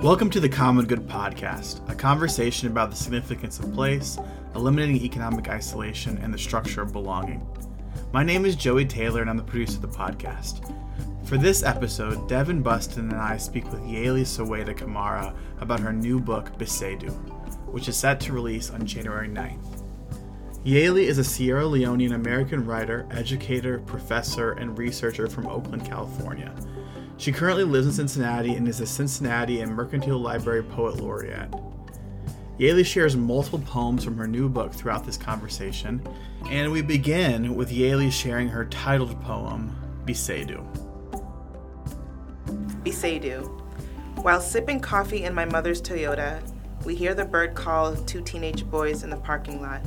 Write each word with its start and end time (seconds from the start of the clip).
Welcome 0.00 0.30
to 0.30 0.38
the 0.38 0.48
Common 0.48 0.86
Good 0.86 1.08
Podcast, 1.08 1.80
a 1.90 1.94
conversation 1.94 2.68
about 2.68 2.90
the 2.90 2.96
significance 2.96 3.58
of 3.58 3.74
place, 3.74 4.16
eliminating 4.54 5.02
economic 5.02 5.48
isolation, 5.48 6.18
and 6.18 6.32
the 6.32 6.38
structure 6.38 6.82
of 6.82 6.92
belonging. 6.92 7.44
My 8.12 8.22
name 8.22 8.44
is 8.44 8.54
Joey 8.54 8.84
Taylor, 8.84 9.22
and 9.22 9.28
I'm 9.28 9.36
the 9.36 9.42
producer 9.42 9.74
of 9.74 9.82
the 9.82 9.98
podcast. 9.98 10.72
For 11.24 11.36
this 11.36 11.64
episode, 11.64 12.28
Devin 12.28 12.62
Bustin 12.62 13.10
and 13.10 13.20
I 13.20 13.38
speak 13.38 13.64
with 13.72 13.80
Yalie 13.82 14.22
Saweda 14.22 14.72
Kamara 14.72 15.34
about 15.58 15.80
her 15.80 15.92
new 15.92 16.20
book, 16.20 16.56
Besaydoo, 16.58 17.10
which 17.66 17.88
is 17.88 17.96
set 17.96 18.20
to 18.20 18.32
release 18.32 18.70
on 18.70 18.86
January 18.86 19.28
9th. 19.28 19.82
Yalie 20.64 21.08
is 21.08 21.18
a 21.18 21.24
Sierra 21.24 21.64
Leonean 21.64 22.14
American 22.14 22.64
writer, 22.64 23.04
educator, 23.10 23.80
professor, 23.80 24.52
and 24.52 24.78
researcher 24.78 25.26
from 25.26 25.48
Oakland, 25.48 25.84
California. 25.84 26.54
She 27.18 27.32
currently 27.32 27.64
lives 27.64 27.86
in 27.86 27.92
Cincinnati 27.92 28.54
and 28.54 28.68
is 28.68 28.80
a 28.80 28.86
Cincinnati 28.86 29.60
and 29.60 29.74
Mercantile 29.74 30.20
Library 30.20 30.62
Poet 30.62 31.00
Laureate. 31.00 31.52
Yalie 32.60 32.86
shares 32.86 33.16
multiple 33.16 33.58
poems 33.58 34.04
from 34.04 34.16
her 34.16 34.28
new 34.28 34.48
book 34.48 34.72
throughout 34.72 35.04
this 35.04 35.16
conversation, 35.16 36.00
and 36.48 36.70
we 36.70 36.80
begin 36.80 37.56
with 37.56 37.70
Yalie 37.72 38.12
sharing 38.12 38.48
her 38.48 38.64
titled 38.66 39.20
poem, 39.22 39.76
Besaydoo. 40.04 40.64
Besaydoo. 42.84 43.46
While 44.22 44.40
sipping 44.40 44.78
coffee 44.78 45.24
in 45.24 45.34
my 45.34 45.44
mother's 45.44 45.82
Toyota, 45.82 46.40
we 46.84 46.94
hear 46.94 47.14
the 47.14 47.24
bird 47.24 47.54
call 47.56 47.86
of 47.88 48.06
two 48.06 48.22
teenage 48.22 48.64
boys 48.70 49.02
in 49.02 49.10
the 49.10 49.16
parking 49.16 49.60
lot. 49.60 49.82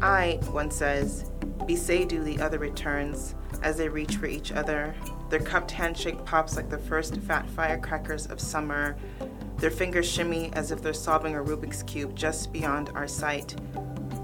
I, 0.00 0.40
one 0.50 0.70
says, 0.70 1.30
Besaydoo, 1.60 2.24
the 2.24 2.40
other 2.40 2.58
returns, 2.58 3.34
as 3.62 3.76
they 3.76 3.88
reach 3.88 4.16
for 4.16 4.26
each 4.26 4.52
other, 4.52 4.94
their 5.30 5.40
cupped 5.40 5.70
handshake 5.70 6.24
pops 6.24 6.56
like 6.56 6.70
the 6.70 6.78
first 6.78 7.16
fat 7.18 7.48
firecrackers 7.50 8.26
of 8.26 8.40
summer. 8.40 8.96
Their 9.58 9.70
fingers 9.70 10.08
shimmy 10.08 10.50
as 10.54 10.70
if 10.70 10.82
they're 10.82 10.92
solving 10.92 11.34
a 11.34 11.42
Rubik's 11.42 11.82
Cube 11.82 12.14
just 12.14 12.52
beyond 12.52 12.90
our 12.94 13.08
sight. 13.08 13.54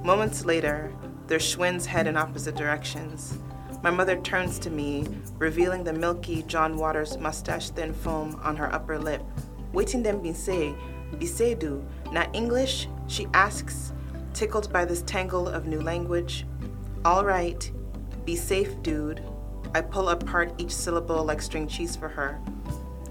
Moments 0.04 0.44
later, 0.44 0.92
their 1.26 1.38
Schwinns 1.38 1.86
head 1.86 2.06
in 2.06 2.16
opposite 2.16 2.56
directions. 2.56 3.38
My 3.82 3.90
mother 3.90 4.20
turns 4.20 4.58
to 4.60 4.70
me, 4.70 5.06
revealing 5.38 5.84
the 5.84 5.92
milky 5.92 6.42
John 6.42 6.76
Waters 6.76 7.16
mustache 7.16 7.70
thin 7.70 7.94
foam 7.94 8.38
on 8.42 8.56
her 8.56 8.72
upper 8.74 8.98
lip. 8.98 9.22
Waiting 9.72 10.02
them 10.02 10.34
say, 10.34 10.74
be 11.18 11.54
do, 11.54 11.84
not 12.12 12.34
English? 12.34 12.88
She 13.06 13.26
asks, 13.32 13.92
tickled 14.34 14.72
by 14.72 14.84
this 14.84 15.02
tangle 15.02 15.48
of 15.48 15.66
new 15.66 15.80
language. 15.80 16.46
All 17.04 17.24
right, 17.24 17.70
be 18.24 18.36
safe, 18.36 18.80
dude. 18.82 19.22
I 19.74 19.80
pull 19.80 20.08
apart 20.08 20.52
each 20.58 20.72
syllable 20.72 21.24
like 21.24 21.40
string 21.40 21.66
cheese 21.68 21.96
for 21.96 22.08
her. 22.08 22.40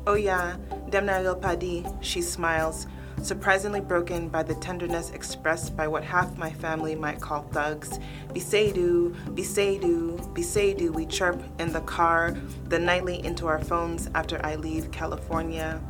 Oh 0.07 0.15
yeah, 0.15 0.57
Demna 0.89 1.39
Padi, 1.41 1.85
she 2.02 2.21
smiles, 2.21 2.88
surprisingly 3.21 3.81
broken 3.81 4.29
by 4.29 4.43
the 4.43 4.55
tenderness 4.55 5.11
expressed 5.11 5.75
by 5.75 5.87
what 5.87 6.03
half 6.03 6.37
my 6.37 6.52
family 6.52 6.95
might 6.95 7.21
call 7.21 7.43
thugs. 7.43 7.99
Besaydoo, 8.30 9.13
Besaydoo, 9.35 10.17
Besaydoo, 10.33 10.91
we 10.91 11.05
chirp 11.05 11.41
in 11.59 11.71
the 11.71 11.81
car, 11.81 12.35
the 12.65 12.80
nightly 12.80 13.23
into 13.23 13.47
our 13.47 13.59
phones 13.59 14.09
after 14.15 14.43
I 14.45 14.55
leave 14.55 14.91
California. 14.91 15.81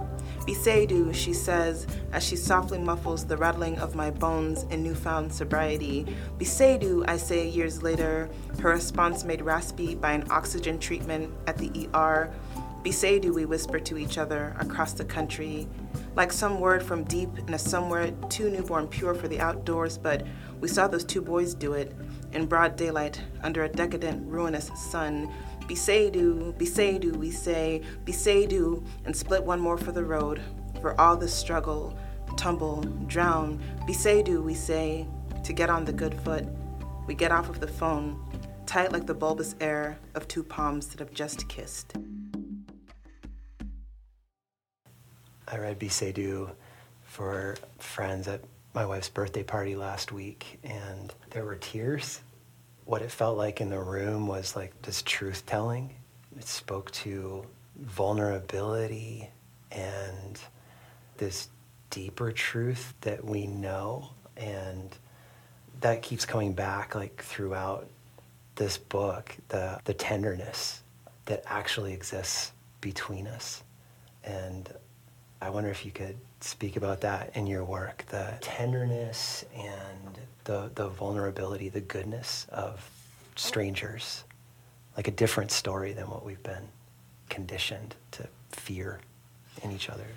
Besaydoo, 0.50 1.14
she 1.14 1.32
says, 1.32 1.86
as 2.12 2.24
she 2.24 2.36
softly 2.36 2.80
muffles 2.80 3.24
the 3.24 3.38
rattling 3.38 3.78
of 3.78 3.94
my 3.94 4.10
bones 4.10 4.64
in 4.72 4.82
newfound 4.82 5.32
sobriety. 5.32 6.08
Besaydoo, 6.40 7.08
I 7.08 7.18
say 7.18 7.48
years 7.48 7.84
later, 7.84 8.28
her 8.60 8.70
response 8.70 9.24
made 9.24 9.44
raspy 9.44 9.94
by 9.94 10.14
an 10.14 10.26
oxygen 10.32 10.80
treatment 10.80 11.32
at 11.46 11.60
the 11.60 11.88
ER. 11.94 12.34
Besaydoo, 12.84 13.32
we 13.32 13.46
whisper 13.46 13.80
to 13.80 14.00
each 14.00 14.18
other 14.18 14.56
across 14.60 14.94
the 14.94 15.06
country, 15.06 15.68
like 16.16 16.32
some 16.32 16.60
word 16.60 16.82
from 16.82 17.04
deep 17.04 17.30
in 17.38 17.54
a 17.54 17.60
somewhere 17.60 18.10
too 18.30 18.50
newborn 18.50 18.88
pure 18.88 19.14
for 19.14 19.28
the 19.28 19.40
outdoors, 19.40 20.00
but 20.00 20.26
we 20.62 20.68
saw 20.68 20.88
those 20.88 21.06
two 21.06 21.22
boys 21.22 21.54
do 21.54 21.74
it 21.74 21.94
in 22.34 22.48
broad 22.48 22.76
daylight 22.76 23.22
under 23.44 23.66
a 23.66 23.70
decadent, 23.70 24.26
ruinous 24.28 24.72
sun. 24.76 25.32
Besaydoo, 25.70 26.52
Besaydoo, 26.58 27.16
we 27.16 27.30
say, 27.30 27.84
Besaydoo, 28.04 28.84
and 29.06 29.16
split 29.16 29.44
one 29.44 29.60
more 29.60 29.78
for 29.78 29.92
the 29.92 30.04
road, 30.04 30.42
for 30.82 31.00
all 31.00 31.16
the 31.16 31.28
struggle, 31.28 31.96
tumble, 32.38 32.82
drown. 33.06 33.62
Besaydoo, 33.88 34.42
we 34.42 34.56
say, 34.56 35.08
to 35.44 35.54
get 35.54 35.70
on 35.70 35.86
the 35.86 35.94
good 35.94 36.16
foot. 36.22 36.48
We 37.06 37.14
get 37.14 37.32
off 37.32 37.50
of 37.50 37.60
the 37.60 37.68
phone, 37.68 38.20
tight 38.66 38.92
like 38.92 39.06
the 39.06 39.14
bulbous 39.14 39.54
air 39.62 40.00
of 40.16 40.28
two 40.28 40.42
palms 40.42 40.88
that 40.88 41.00
have 41.00 41.14
just 41.14 41.48
kissed. 41.48 41.94
I 45.48 45.58
read 45.60 45.78
Besaydoo 45.78 46.50
for 47.04 47.58
friends 47.78 48.28
at 48.28 48.42
my 48.74 48.88
wife's 48.88 49.10
birthday 49.10 49.44
party 49.44 49.76
last 49.76 50.12
week, 50.12 50.60
and 50.64 51.14
there 51.30 51.46
were 51.46 51.58
tears 51.58 52.22
what 52.90 53.04
it 53.04 53.12
felt 53.12 53.38
like 53.38 53.62
in 53.62 53.70
the 53.70 53.78
room 53.78 54.26
was 54.26 54.56
like 54.56 54.74
this 54.82 55.04
truth 55.04 55.46
telling. 55.46 55.94
It 56.36 56.48
spoke 56.48 56.90
to 56.92 57.46
vulnerability 57.80 59.30
and 59.72 60.40
this 61.18 61.50
deeper 61.92 62.32
truth 62.32 62.96
that 63.02 63.24
we 63.24 63.46
know. 63.46 64.10
And 64.36 64.90
that 65.82 66.02
keeps 66.02 66.26
coming 66.26 66.54
back 66.54 66.96
like 66.96 67.22
throughout 67.24 67.88
this 68.56 68.80
book, 68.80 69.38
the, 69.50 69.80
the 69.86 69.94
tenderness 69.94 70.82
that 71.26 71.44
actually 71.46 71.94
exists 71.94 72.54
between 72.82 73.28
us. 73.28 73.62
And 74.24 74.68
I 75.40 75.52
wonder 75.52 75.70
if 75.70 75.86
you 75.86 75.92
could 75.92 76.18
speak 76.42 76.76
about 76.76 77.02
that 77.02 77.36
in 77.36 77.46
your 77.46 77.64
work 77.64 78.06
the 78.10 78.34
tenderness 78.42 79.46
and 79.56 80.18
the, 80.50 80.72
the 80.74 80.88
vulnerability, 80.88 81.70
the 81.70 81.80
goodness 81.80 82.48
of 82.50 82.90
strangers, 83.36 84.24
like 84.98 85.08
a 85.08 85.12
different 85.12 85.52
story 85.52 85.94
than 85.94 86.10
what 86.10 86.26
we've 86.26 86.42
been 86.42 86.68
conditioned 87.30 87.94
to 88.10 88.28
fear 88.50 89.00
in 89.62 89.72
each 89.72 89.92
other. 89.92 90.08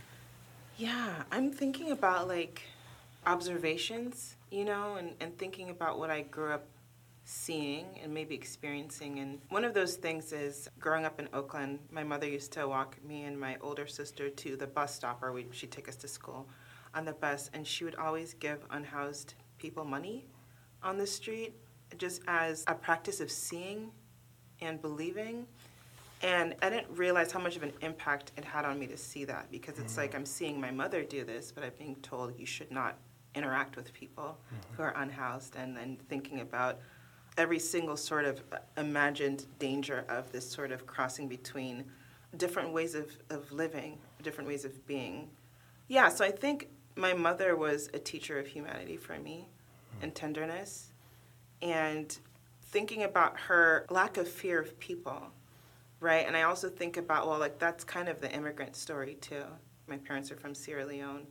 Yeah, 0.79 1.25
I'm 1.31 1.53
thinking 1.53 1.91
about 1.91 2.29
like 2.29 2.63
observations, 3.27 4.37
you 4.51 4.65
know, 4.65 4.95
and, 4.95 5.13
and 5.21 5.37
thinking 5.37 5.69
about 5.69 5.99
what 5.99 6.09
I 6.09 6.23
grew 6.23 6.53
up 6.53 6.65
seeing 7.27 7.85
and 8.03 8.15
maybe 8.15 8.35
experiencing. 8.35 9.19
And 9.19 9.39
one 9.51 9.67
of 9.67 9.75
those 9.75 9.97
things 9.97 10.33
is 10.33 10.67
growing 10.81 11.05
up 11.05 11.21
in 11.21 11.29
Oakland, 11.35 11.79
my 11.91 12.05
mother 12.05 12.27
used 12.27 12.53
to 12.53 12.67
walk 12.67 12.97
me 13.07 13.25
and 13.25 13.39
my 13.39 13.59
older 13.61 13.87
sister 13.87 14.31
to 14.31 14.57
the 14.57 14.67
bus 14.67 14.95
stop, 14.95 15.23
or 15.23 15.31
we 15.33 15.45
she'd 15.51 15.71
take 15.71 15.91
us 15.91 15.97
to 15.97 16.09
school 16.09 16.49
on 16.95 17.05
the 17.05 17.13
bus, 17.13 17.51
and 17.53 17.67
she 17.67 17.85
would 17.85 17.97
always 17.97 18.33
give 18.33 18.65
unhoused 18.71 19.35
people 19.63 19.85
money 19.85 20.27
on 20.83 20.99
the 20.99 21.07
street 21.07 21.55
just 21.97 22.21
as 22.27 22.65
a 22.67 22.75
practice 22.75 23.21
of 23.21 23.31
seeing 23.31 23.93
and 24.61 24.83
believing. 24.83 25.47
And 26.23 26.55
I 26.63 26.69
didn't 26.69 26.97
realize 26.97 27.33
how 27.33 27.41
much 27.41 27.57
of 27.57 27.63
an 27.63 27.73
impact 27.81 28.33
it 28.37 28.45
had 28.45 28.65
on 28.65 28.79
me 28.79 28.87
to 28.89 28.97
see 28.97 29.25
that 29.25 29.51
because 29.51 29.79
it's 29.79 29.93
mm-hmm. 29.93 30.03
like 30.03 30.15
I'm 30.15 30.27
seeing 30.27 30.61
my 30.61 30.71
mother 30.71 31.03
do 31.03 31.25
this, 31.25 31.53
but 31.53 31.65
I'm 31.65 31.73
being 31.79 31.97
told 31.97 32.39
you 32.39 32.47
should 32.47 32.71
not 32.71 32.97
interact 33.35 33.77
with 33.77 33.93
people 33.93 34.37
mm-hmm. 34.37 34.75
who 34.75 34.83
are 34.83 34.95
unhoused, 34.97 35.57
and 35.57 35.77
then 35.77 35.97
thinking 36.09 36.41
about 36.41 36.81
every 37.39 37.59
single 37.59 37.97
sort 37.97 38.25
of 38.25 38.43
imagined 38.77 39.47
danger 39.59 40.05
of 40.09 40.31
this 40.33 40.49
sort 40.49 40.71
of 40.71 40.87
crossing 40.87 41.29
between 41.29 41.85
different 42.37 42.73
ways 42.73 42.95
of, 42.95 43.17
of 43.31 43.51
living, 43.53 43.99
different 44.23 44.49
ways 44.49 44.65
of 44.65 44.87
being. 44.87 45.31
Yeah, 45.89 46.09
so 46.09 46.25
I 46.25 46.31
think 46.31 46.69
my 46.97 47.13
mother 47.13 47.57
was 47.57 47.89
a 47.95 47.99
teacher 47.99 48.39
of 48.39 48.47
humanity 48.47 48.97
for 48.97 49.19
me 49.19 49.49
and 50.01 50.11
hmm. 50.11 50.15
tenderness. 50.15 50.93
And 51.61 52.17
thinking 52.73 53.05
about 53.05 53.39
her 53.39 53.87
lack 53.91 54.17
of 54.17 54.27
fear 54.27 54.59
of 54.61 54.79
people, 54.81 55.23
right? 56.01 56.27
And 56.27 56.37
I 56.37 56.43
also 56.43 56.69
think 56.69 56.97
about, 56.97 57.29
well, 57.29 57.39
like 57.39 57.59
that's 57.59 57.85
kind 57.85 58.09
of 58.09 58.21
the 58.21 58.33
immigrant 58.33 58.75
story 58.75 59.15
too. 59.21 59.45
My 59.87 59.99
parents 59.99 60.33
are 60.33 60.37
from 60.37 60.55
Sierra 60.55 60.87
Leone 60.87 61.27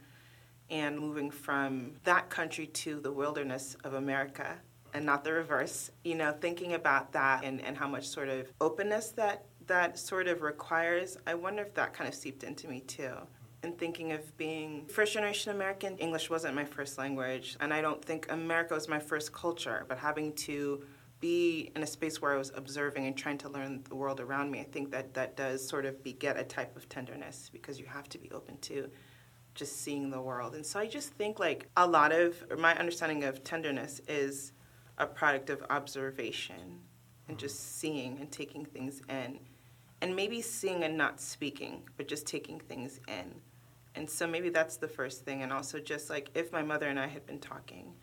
and 0.70 0.98
moving 0.98 1.30
from 1.32 1.94
that 2.04 2.30
country 2.30 2.68
to 2.68 3.02
the 3.02 3.12
wilderness 3.12 3.76
of 3.84 3.96
America 3.96 4.58
and 4.94 5.06
not 5.06 5.24
the 5.24 5.34
reverse. 5.34 5.92
You 6.04 6.16
know, 6.16 6.32
thinking 6.32 6.74
about 6.74 7.12
that 7.14 7.44
and, 7.44 7.60
and 7.62 7.78
how 7.78 7.88
much 7.88 8.08
sort 8.08 8.30
of 8.30 8.52
openness 8.62 9.10
that 9.12 9.46
that 9.68 9.98
sort 9.98 10.28
of 10.28 10.42
requires, 10.42 11.18
I 11.26 11.34
wonder 11.34 11.64
if 11.64 11.74
that 11.76 11.94
kind 11.94 12.08
of 12.08 12.14
seeped 12.14 12.44
into 12.44 12.68
me 12.68 12.82
too. 12.82 13.14
And 13.64 13.78
thinking 13.78 14.12
of 14.12 14.36
being 14.38 14.88
first 14.88 15.14
generation 15.14 15.52
American, 15.52 15.98
English 15.98 16.30
wasn't 16.30 16.56
my 16.56 16.66
first 16.66 16.98
language, 16.98 17.58
and 17.60 17.72
I 17.72 17.82
don't 17.82 18.04
think 18.04 18.32
America 18.32 18.74
was 18.74 18.88
my 18.88 19.00
first 19.00 19.32
culture, 19.34 19.86
but 19.88 20.00
having 20.00 20.34
to 20.48 20.84
be 21.20 21.72
in 21.76 21.84
a 21.84 21.88
space 21.88 22.22
where 22.22 22.34
I 22.34 22.38
was 22.38 22.52
observing 22.56 23.06
and 23.06 23.16
trying 23.16 23.38
to 23.40 23.50
learn 23.50 23.84
the 23.88 23.96
world 23.96 24.20
around 24.20 24.50
me, 24.50 24.60
I 24.60 24.64
think 24.64 24.90
that 24.92 25.14
that 25.14 25.38
does 25.38 25.66
sort 25.66 25.86
of 25.86 26.04
beget 26.04 26.38
a 26.38 26.44
type 26.44 26.76
of 26.76 26.90
tenderness 26.90 27.50
because 27.54 27.80
you 27.80 27.86
have 27.86 28.10
to 28.10 28.18
be 28.18 28.32
open 28.32 28.58
to 28.62 28.90
just 29.54 29.82
seeing 29.82 30.10
the 30.10 30.20
world. 30.20 30.56
And 30.56 30.66
so 30.66 30.80
I 30.80 30.88
just 30.88 31.14
think 31.14 31.40
like 31.40 31.70
a 31.78 31.86
lot 31.86 32.12
of 32.12 32.44
my 32.58 32.76
understanding 32.76 33.24
of 33.26 33.44
tenderness 33.44 34.02
is 34.08 34.54
a 34.98 35.06
product 35.06 35.52
of 35.52 35.64
observation 35.70 36.80
and 37.28 37.38
just 37.38 37.78
seeing 37.78 38.18
and 38.20 38.32
taking 38.32 38.66
things 38.66 39.02
in. 39.08 39.40
And 40.02 40.16
maybe 40.16 40.42
seeing 40.42 40.84
and 40.84 40.98
not 40.98 41.22
speaking, 41.22 41.84
but 41.96 42.08
just 42.08 42.26
taking 42.26 42.60
things 42.60 43.00
in. 43.08 43.36
And 43.96 44.10
so 44.10 44.26
maybe 44.26 44.50
that's 44.50 44.78
the 44.78 44.88
first 44.88 45.26
thing. 45.26 45.44
And 45.44 45.52
also, 45.52 45.80
just 45.80 46.10
like 46.10 46.30
if 46.34 46.52
my 46.52 46.62
mother 46.62 46.88
and 46.88 47.00
I 47.00 47.08
had 47.08 47.26
been 47.26 47.40
talking, 47.40 47.94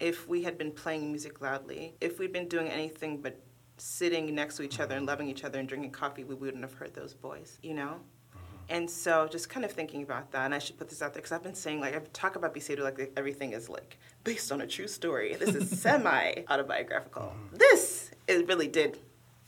if 0.00 0.28
we 0.28 0.42
had 0.42 0.58
been 0.58 0.72
playing 0.72 1.10
music 1.10 1.40
loudly, 1.40 1.94
if 2.00 2.18
we'd 2.18 2.32
been 2.32 2.48
doing 2.48 2.68
anything 2.68 3.18
but 3.18 3.40
sitting 3.76 4.34
next 4.34 4.56
to 4.56 4.62
each 4.62 4.80
other 4.80 4.94
and 4.94 5.02
mm-hmm. 5.02 5.08
loving 5.08 5.28
each 5.28 5.44
other 5.44 5.58
and 5.58 5.68
drinking 5.68 5.92
coffee, 5.92 6.24
we 6.24 6.34
wouldn't 6.34 6.62
have 6.62 6.74
heard 6.74 6.94
those 6.94 7.14
boys, 7.14 7.58
you 7.62 7.74
know? 7.74 8.00
Mm-hmm. 8.34 8.56
And 8.68 8.90
so 8.90 9.28
just 9.28 9.48
kind 9.48 9.64
of 9.64 9.70
thinking 9.70 10.02
about 10.02 10.32
that, 10.32 10.44
and 10.44 10.54
I 10.54 10.58
should 10.58 10.76
put 10.76 10.88
this 10.88 11.02
out 11.02 11.14
there 11.14 11.22
because 11.22 11.32
I've 11.32 11.42
been 11.42 11.54
saying, 11.54 11.80
like, 11.80 11.94
I 11.94 12.00
talk 12.12 12.36
about 12.36 12.54
Besaydoo 12.54 12.80
like 12.80 13.12
everything 13.16 13.52
is 13.52 13.68
like 13.68 13.98
based 14.24 14.50
on 14.50 14.60
a 14.60 14.66
true 14.66 14.88
story. 14.88 15.36
This 15.36 15.54
is 15.54 15.80
semi 15.80 16.42
autobiographical. 16.50 17.22
Mm-hmm. 17.22 17.56
This, 17.56 18.10
it 18.26 18.48
really 18.48 18.68
did 18.68 18.98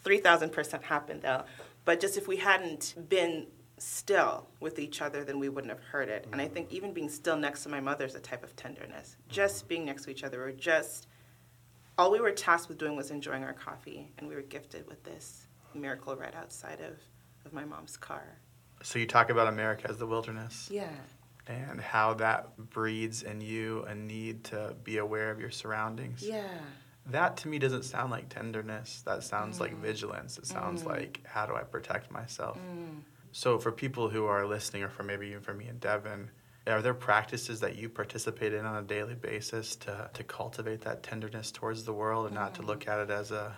3,000% 0.04 0.82
happen 0.82 1.20
though. 1.20 1.44
But 1.84 2.00
just 2.00 2.16
if 2.16 2.28
we 2.28 2.36
hadn't 2.36 2.94
been 3.08 3.46
still 3.78 4.46
with 4.60 4.78
each 4.78 5.02
other, 5.02 5.24
then 5.24 5.38
we 5.38 5.48
wouldn't 5.48 5.72
have 5.72 5.82
heard 5.82 6.08
it. 6.08 6.26
And 6.32 6.40
I 6.40 6.48
think 6.48 6.72
even 6.72 6.92
being 6.92 7.08
still 7.08 7.36
next 7.36 7.62
to 7.64 7.68
my 7.68 7.80
mother 7.80 8.04
is 8.04 8.14
a 8.14 8.20
type 8.20 8.44
of 8.44 8.54
tenderness. 8.56 9.16
Just 9.28 9.68
being 9.68 9.84
next 9.84 10.04
to 10.04 10.10
each 10.10 10.24
other, 10.24 10.44
or 10.44 10.52
just 10.52 11.08
all 11.98 12.10
we 12.10 12.20
were 12.20 12.30
tasked 12.32 12.68
with 12.68 12.78
doing 12.78 12.96
was 12.96 13.10
enjoying 13.10 13.44
our 13.44 13.52
coffee, 13.52 14.12
and 14.18 14.28
we 14.28 14.34
were 14.34 14.42
gifted 14.42 14.86
with 14.88 15.02
this 15.04 15.46
miracle 15.74 16.14
right 16.16 16.34
outside 16.34 16.80
of, 16.80 16.98
of 17.44 17.52
my 17.52 17.64
mom's 17.64 17.96
car. 17.96 18.38
So 18.82 18.98
you 18.98 19.06
talk 19.06 19.30
about 19.30 19.48
America 19.48 19.86
as 19.88 19.98
the 19.98 20.06
wilderness. 20.06 20.68
Yeah. 20.70 20.88
And 21.46 21.80
how 21.80 22.14
that 22.14 22.56
breeds 22.70 23.22
in 23.22 23.40
you 23.40 23.82
a 23.88 23.94
need 23.94 24.44
to 24.44 24.74
be 24.82 24.98
aware 24.98 25.30
of 25.30 25.38
your 25.40 25.50
surroundings. 25.50 26.22
Yeah. 26.22 26.46
That 27.06 27.36
to 27.38 27.48
me 27.48 27.58
doesn't 27.58 27.82
sound 27.82 28.10
like 28.10 28.30
tenderness. 28.30 29.02
That 29.04 29.22
sounds 29.24 29.60
like 29.60 29.72
Mm. 29.74 29.80
vigilance. 29.80 30.38
It 30.38 30.46
sounds 30.46 30.86
like 30.86 31.20
how 31.26 31.44
do 31.44 31.54
I 31.54 31.62
protect 31.62 32.10
myself? 32.10 32.56
Mm. 32.58 33.00
So 33.36 33.58
for 33.58 33.72
people 33.72 34.08
who 34.08 34.26
are 34.26 34.46
listening, 34.46 34.84
or 34.84 34.88
for 34.88 35.02
maybe 35.02 35.26
even 35.26 35.40
for 35.40 35.54
me 35.54 35.66
and 35.66 35.80
Devin, 35.80 36.30
are 36.68 36.80
there 36.80 36.94
practices 36.94 37.58
that 37.60 37.74
you 37.74 37.88
participate 37.88 38.54
in 38.54 38.64
on 38.64 38.76
a 38.76 38.86
daily 38.86 39.16
basis 39.16 39.74
to, 39.74 40.08
to 40.14 40.22
cultivate 40.22 40.82
that 40.82 41.02
tenderness 41.02 41.50
towards 41.50 41.82
the 41.82 41.92
world 41.92 42.26
and 42.26 42.34
not 42.36 42.54
to 42.54 42.62
look 42.62 42.82
mm-hmm. 42.82 42.90
at 42.90 43.00
it 43.00 43.10
as 43.10 43.32
a 43.32 43.56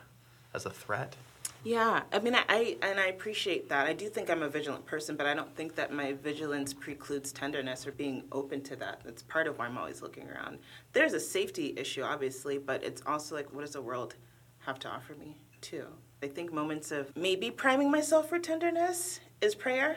as 0.54 0.64
a 0.64 0.70
threat? 0.70 1.14
Yeah, 1.62 2.04
I 2.10 2.20
mean, 2.20 2.34
I, 2.34 2.44
I 2.48 2.76
and 2.80 2.98
I 2.98 3.08
appreciate 3.08 3.68
that. 3.68 3.86
I 3.86 3.92
do 3.92 4.08
think 4.08 4.30
I'm 4.30 4.42
a 4.42 4.48
vigilant 4.48 4.86
person, 4.86 5.14
but 5.14 5.26
I 5.26 5.34
don't 5.34 5.54
think 5.54 5.74
that 5.74 5.92
my 5.92 6.14
vigilance 6.14 6.72
precludes 6.72 7.30
tenderness 7.30 7.86
or 7.86 7.92
being 7.92 8.24
open 8.32 8.62
to 8.62 8.76
that. 8.76 9.02
That's 9.04 9.20
part 9.24 9.46
of 9.46 9.58
why 9.58 9.66
I'm 9.66 9.76
always 9.76 10.00
looking 10.00 10.26
around. 10.26 10.58
There's 10.94 11.12
a 11.12 11.20
safety 11.20 11.74
issue, 11.76 12.02
obviously, 12.02 12.56
but 12.56 12.82
it's 12.82 13.02
also 13.06 13.34
like, 13.34 13.52
what 13.52 13.60
does 13.60 13.72
the 13.72 13.82
world 13.82 14.14
have 14.60 14.78
to 14.78 14.88
offer 14.88 15.14
me, 15.16 15.36
too? 15.60 15.84
I 16.22 16.28
think 16.28 16.50
moments 16.50 16.92
of 16.92 17.14
maybe 17.14 17.50
priming 17.50 17.90
myself 17.90 18.30
for 18.30 18.38
tenderness 18.38 19.20
is 19.40 19.54
prayer. 19.54 19.96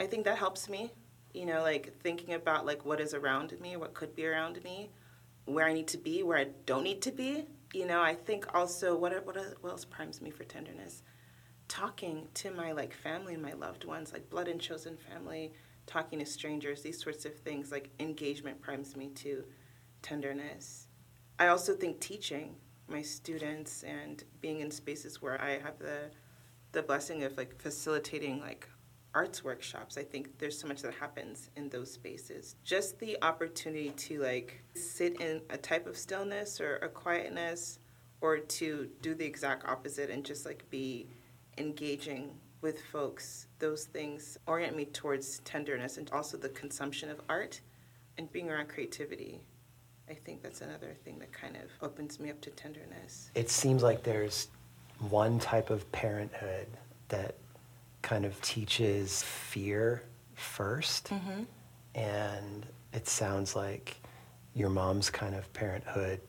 I 0.00 0.06
think 0.06 0.24
that 0.24 0.38
helps 0.38 0.68
me. 0.68 0.92
You 1.34 1.46
know, 1.46 1.62
like 1.62 1.92
thinking 2.02 2.34
about 2.34 2.64
like 2.64 2.84
what 2.84 3.00
is 3.00 3.12
around 3.12 3.58
me, 3.60 3.76
what 3.76 3.94
could 3.94 4.14
be 4.14 4.26
around 4.26 4.62
me, 4.64 4.90
where 5.44 5.66
I 5.66 5.72
need 5.72 5.88
to 5.88 5.98
be, 5.98 6.22
where 6.22 6.38
I 6.38 6.46
don't 6.64 6.82
need 6.82 7.02
to 7.02 7.12
be. 7.12 7.44
You 7.74 7.86
know, 7.86 8.00
I 8.00 8.14
think 8.14 8.54
also 8.54 8.96
what 8.96 9.12
what 9.26 9.36
what 9.60 9.70
else 9.70 9.84
primes 9.84 10.20
me 10.22 10.30
for 10.30 10.44
tenderness? 10.44 11.02
Talking 11.68 12.28
to 12.34 12.50
my 12.50 12.72
like 12.72 12.94
family 12.94 13.34
and 13.34 13.42
my 13.42 13.52
loved 13.52 13.84
ones, 13.84 14.12
like 14.12 14.30
blood 14.30 14.48
and 14.48 14.60
chosen 14.60 14.96
family, 14.96 15.52
talking 15.86 16.18
to 16.20 16.26
strangers, 16.26 16.82
these 16.82 17.02
sorts 17.02 17.24
of 17.24 17.34
things, 17.34 17.70
like 17.70 17.90
engagement 18.00 18.60
primes 18.60 18.96
me 18.96 19.08
to 19.16 19.44
tenderness. 20.00 20.88
I 21.38 21.48
also 21.48 21.74
think 21.74 22.00
teaching 22.00 22.54
my 22.88 23.02
students 23.02 23.82
and 23.82 24.22
being 24.40 24.60
in 24.60 24.70
spaces 24.70 25.20
where 25.20 25.40
I 25.42 25.58
have 25.58 25.78
the 25.78 26.10
the 26.72 26.82
blessing 26.82 27.24
of 27.24 27.36
like 27.36 27.60
facilitating 27.60 28.40
like 28.40 28.68
arts 29.16 29.42
workshops. 29.42 29.96
I 29.96 30.02
think 30.02 30.38
there's 30.38 30.60
so 30.60 30.68
much 30.68 30.82
that 30.82 30.92
happens 30.92 31.48
in 31.56 31.70
those 31.70 31.90
spaces. 31.90 32.54
Just 32.64 32.98
the 32.98 33.16
opportunity 33.22 33.90
to 33.90 34.20
like 34.20 34.62
sit 34.74 35.18
in 35.22 35.40
a 35.48 35.56
type 35.56 35.86
of 35.86 35.96
stillness 35.96 36.60
or 36.60 36.76
a 36.76 36.88
quietness 36.88 37.78
or 38.20 38.36
to 38.38 38.90
do 39.00 39.14
the 39.14 39.24
exact 39.24 39.66
opposite 39.66 40.10
and 40.10 40.22
just 40.22 40.44
like 40.44 40.68
be 40.68 41.08
engaging 41.56 42.30
with 42.60 42.82
folks. 42.92 43.46
Those 43.58 43.86
things 43.86 44.36
orient 44.46 44.76
me 44.76 44.84
towards 44.84 45.38
tenderness 45.40 45.96
and 45.96 46.10
also 46.10 46.36
the 46.36 46.50
consumption 46.50 47.10
of 47.10 47.18
art 47.30 47.62
and 48.18 48.30
being 48.32 48.50
around 48.50 48.68
creativity. 48.68 49.40
I 50.10 50.14
think 50.14 50.42
that's 50.42 50.60
another 50.60 50.94
thing 51.04 51.18
that 51.20 51.32
kind 51.32 51.56
of 51.56 51.70
opens 51.80 52.20
me 52.20 52.28
up 52.30 52.42
to 52.42 52.50
tenderness. 52.50 53.30
It 53.34 53.48
seems 53.48 53.82
like 53.82 54.02
there's 54.02 54.48
one 55.08 55.38
type 55.38 55.70
of 55.70 55.90
parenthood 55.90 56.66
that 57.08 57.36
kind 58.06 58.24
of 58.24 58.40
teaches 58.40 59.24
fear 59.24 60.00
1st 60.38 61.02
Mm-hmm. 61.08 61.42
And 61.96 62.66
it 62.92 63.08
sounds 63.08 63.56
like 63.56 63.96
your 64.54 64.70
mom's 64.70 65.10
kind 65.10 65.34
of 65.34 65.52
parenthood 65.52 66.20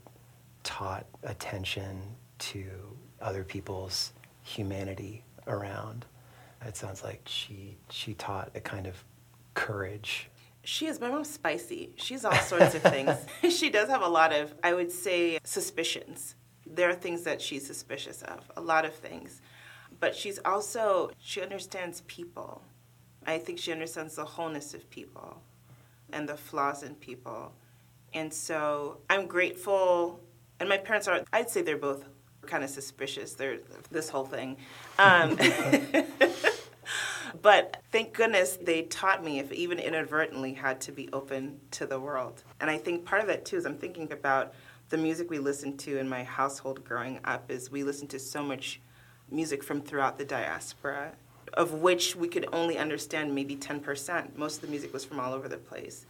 taught 0.64 1.06
attention 1.24 2.02
to 2.40 2.66
other 3.22 3.44
people's 3.44 4.14
humanity 4.42 5.24
around. 5.46 6.06
It 6.66 6.76
sounds 6.76 7.04
like 7.04 7.22
she 7.26 7.78
she 7.90 8.14
taught 8.16 8.50
a 8.56 8.62
kind 8.62 8.88
of 8.88 8.96
courage. 9.54 10.30
She 10.64 10.88
is. 10.88 11.00
My 11.00 11.10
mom's 11.10 11.30
spicy. 11.30 11.92
She's 11.98 12.26
all 12.26 12.34
sorts 12.54 12.74
of 12.76 12.82
things. 12.82 13.16
she 13.56 13.70
does 13.70 13.90
have 13.90 14.02
a 14.02 14.08
lot 14.08 14.34
of, 14.34 14.54
I 14.64 14.74
would 14.74 14.92
say, 14.92 15.38
suspicions. 15.44 16.36
There 16.66 16.90
are 16.90 16.96
things 16.96 17.24
that 17.24 17.42
she's 17.42 17.68
suspicious 17.68 18.22
of, 18.24 18.50
a 18.56 18.62
lot 18.62 18.84
of 18.86 18.94
things. 18.96 19.42
But 20.00 20.16
she's 20.16 20.40
also, 20.46 21.12
she 21.18 21.42
understands 21.42 22.02
people. 22.08 22.62
I 23.26 23.40
think 23.40 23.60
she 23.60 23.72
understands 23.72 24.16
the 24.16 24.26
wholeness 24.26 24.74
of 24.74 24.90
people 24.90 25.42
and 26.14 26.28
the 26.28 26.38
flaws 26.38 26.84
in 26.84 26.96
people. 26.96 27.52
And 28.14 28.34
so 28.34 29.00
I'm 29.10 29.28
grateful. 29.28 30.20
And 30.60 30.70
my 30.70 30.78
parents 30.78 31.08
are, 31.08 31.24
I'd 31.34 31.50
say 31.50 31.62
they're 31.62 31.78
both 31.78 32.06
kind 32.46 32.64
of 32.64 32.70
suspicious. 32.70 33.34
They're 33.34 33.60
this 33.92 34.10
whole 34.10 34.26
thing. 34.26 34.58
Um, 34.98 35.38
but 37.42 37.78
thank 37.92 38.14
goodness 38.14 38.58
they 38.62 38.84
taught 38.84 39.24
me, 39.24 39.40
if 39.40 39.52
even 39.52 39.80
inadvertently, 39.80 40.54
had 40.54 40.80
to 40.82 40.92
be 40.92 41.10
open 41.14 41.60
to 41.72 41.86
the 41.86 42.00
world. 42.00 42.44
And 42.60 42.70
I 42.70 42.78
think 42.78 43.06
part 43.06 43.22
of 43.22 43.28
that 43.28 43.46
too 43.46 43.58
is 43.58 43.66
I'm 43.66 43.78
thinking 43.78 44.12
about 44.12 44.54
the 44.90 44.98
music 44.98 45.30
we 45.30 45.40
listened 45.40 45.80
to 45.80 46.00
in 46.00 46.08
my 46.08 46.24
household 46.24 46.84
growing 46.86 47.20
up. 47.26 47.52
Is 47.52 47.70
we 47.70 47.84
listened 47.84 48.10
to 48.12 48.20
so 48.20 48.42
much 48.42 48.80
music 49.30 49.64
from 49.64 49.82
throughout 49.82 50.18
the 50.18 50.26
diaspora, 50.26 51.14
of 51.54 51.74
which 51.74 52.16
we 52.16 52.28
could 52.28 52.48
only 52.54 52.78
understand 52.78 53.34
maybe 53.34 53.56
10%. 53.56 54.36
Most 54.38 54.56
of 54.56 54.62
the 54.62 54.68
music 54.68 54.94
was 54.94 55.06
from 55.06 55.20
all 55.20 55.34
over 55.34 55.48
the 55.48 55.58
place. 55.58 56.06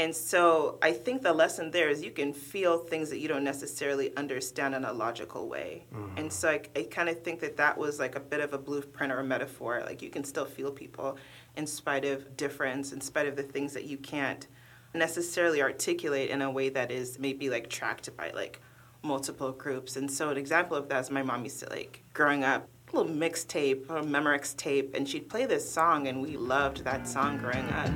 And 0.00 0.14
so 0.14 0.78
I 0.80 0.92
think 0.92 1.22
the 1.22 1.32
lesson 1.32 1.72
there 1.72 1.88
is 1.88 2.04
you 2.04 2.12
can 2.12 2.32
feel 2.32 2.78
things 2.78 3.10
that 3.10 3.18
you 3.18 3.26
don't 3.26 3.42
necessarily 3.42 4.16
understand 4.16 4.76
in 4.76 4.84
a 4.84 4.92
logical 4.92 5.48
way. 5.48 5.86
Mm-hmm. 5.92 6.18
And 6.18 6.32
so 6.32 6.50
I, 6.50 6.62
I 6.76 6.82
kind 6.84 7.08
of 7.08 7.22
think 7.22 7.40
that 7.40 7.56
that 7.56 7.76
was 7.76 7.98
like 7.98 8.14
a 8.14 8.20
bit 8.20 8.40
of 8.40 8.52
a 8.52 8.58
blueprint 8.58 9.12
or 9.12 9.18
a 9.18 9.24
metaphor. 9.24 9.82
Like 9.84 10.00
you 10.00 10.10
can 10.10 10.22
still 10.22 10.44
feel 10.44 10.70
people 10.70 11.18
in 11.56 11.66
spite 11.66 12.04
of 12.04 12.36
difference, 12.36 12.92
in 12.92 13.00
spite 13.00 13.26
of 13.26 13.34
the 13.34 13.42
things 13.42 13.72
that 13.72 13.86
you 13.86 13.96
can't 13.96 14.46
necessarily 14.94 15.60
articulate 15.60 16.30
in 16.30 16.42
a 16.42 16.50
way 16.50 16.68
that 16.68 16.92
is 16.92 17.18
maybe 17.18 17.50
like 17.50 17.68
tracked 17.68 18.16
by 18.16 18.30
like 18.30 18.60
multiple 19.02 19.52
groups. 19.52 19.96
And 19.96 20.10
so 20.10 20.30
an 20.30 20.36
example 20.36 20.76
of 20.76 20.88
that 20.88 21.00
is 21.00 21.10
my 21.10 21.22
mom 21.22 21.44
used 21.44 21.60
to 21.60 21.70
like 21.70 22.04
growing 22.12 22.44
up 22.44 22.68
a 22.92 22.96
little 22.96 23.12
mixtape 23.12 23.90
or 23.90 24.02
Memorex 24.02 24.56
tape 24.56 24.94
and 24.94 25.08
she'd 25.08 25.28
play 25.28 25.46
this 25.46 25.70
song 25.70 26.08
and 26.08 26.22
we 26.22 26.36
loved 26.36 26.84
that 26.84 27.06
song 27.06 27.38
growing 27.38 27.68
up. 27.70 27.88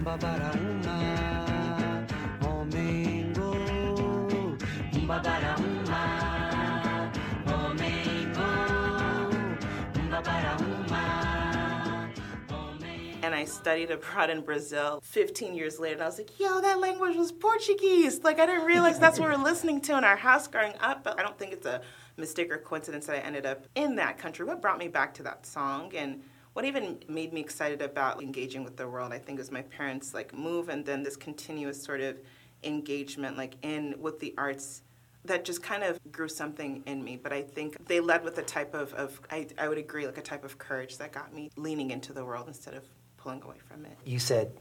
I 13.42 13.44
studied 13.44 13.90
abroad 13.90 14.30
in 14.30 14.42
Brazil 14.42 15.00
15 15.02 15.52
years 15.56 15.80
later. 15.80 15.94
And 15.94 16.04
I 16.04 16.06
was 16.06 16.16
like, 16.16 16.38
yo, 16.38 16.60
that 16.60 16.78
language 16.78 17.16
was 17.16 17.32
Portuguese. 17.32 18.22
Like, 18.22 18.38
I 18.38 18.46
didn't 18.46 18.66
realize 18.66 19.00
that's 19.00 19.18
what 19.18 19.30
we 19.30 19.36
were 19.36 19.42
listening 19.50 19.80
to 19.80 19.98
in 19.98 20.04
our 20.04 20.14
house 20.14 20.46
growing 20.46 20.74
up. 20.78 21.02
But 21.02 21.18
I 21.18 21.24
don't 21.24 21.36
think 21.36 21.52
it's 21.52 21.66
a 21.66 21.82
mistake 22.16 22.52
or 22.52 22.58
coincidence 22.58 23.06
that 23.06 23.16
I 23.16 23.18
ended 23.18 23.44
up 23.44 23.66
in 23.74 23.96
that 23.96 24.16
country. 24.16 24.46
What 24.46 24.62
brought 24.62 24.78
me 24.78 24.86
back 24.86 25.12
to 25.14 25.24
that 25.24 25.44
song 25.44 25.90
and 25.96 26.22
what 26.52 26.64
even 26.64 27.00
made 27.08 27.32
me 27.32 27.40
excited 27.40 27.82
about 27.82 28.22
engaging 28.22 28.62
with 28.62 28.76
the 28.76 28.86
world, 28.86 29.12
I 29.12 29.18
think, 29.18 29.40
was 29.40 29.50
my 29.50 29.62
parents' 29.62 30.14
like 30.14 30.32
move 30.32 30.68
and 30.68 30.86
then 30.86 31.02
this 31.02 31.16
continuous 31.16 31.82
sort 31.82 32.00
of 32.00 32.18
engagement, 32.62 33.36
like 33.36 33.56
in 33.62 33.96
with 33.98 34.20
the 34.20 34.34
arts 34.38 34.82
that 35.24 35.44
just 35.44 35.64
kind 35.64 35.82
of 35.82 35.98
grew 36.12 36.28
something 36.28 36.84
in 36.86 37.02
me. 37.02 37.16
But 37.16 37.32
I 37.32 37.42
think 37.42 37.88
they 37.88 37.98
led 37.98 38.22
with 38.22 38.38
a 38.38 38.42
type 38.42 38.72
of, 38.72 38.94
of 38.94 39.20
I, 39.32 39.48
I 39.58 39.68
would 39.68 39.78
agree, 39.78 40.06
like 40.06 40.18
a 40.18 40.22
type 40.22 40.44
of 40.44 40.58
courage 40.58 40.98
that 40.98 41.10
got 41.10 41.34
me 41.34 41.50
leaning 41.56 41.90
into 41.90 42.12
the 42.12 42.24
world 42.24 42.46
instead 42.46 42.74
of 42.74 42.84
pulling 43.22 43.42
away 43.42 43.56
from 43.68 43.84
it. 43.84 43.96
You 44.04 44.18
said 44.18 44.52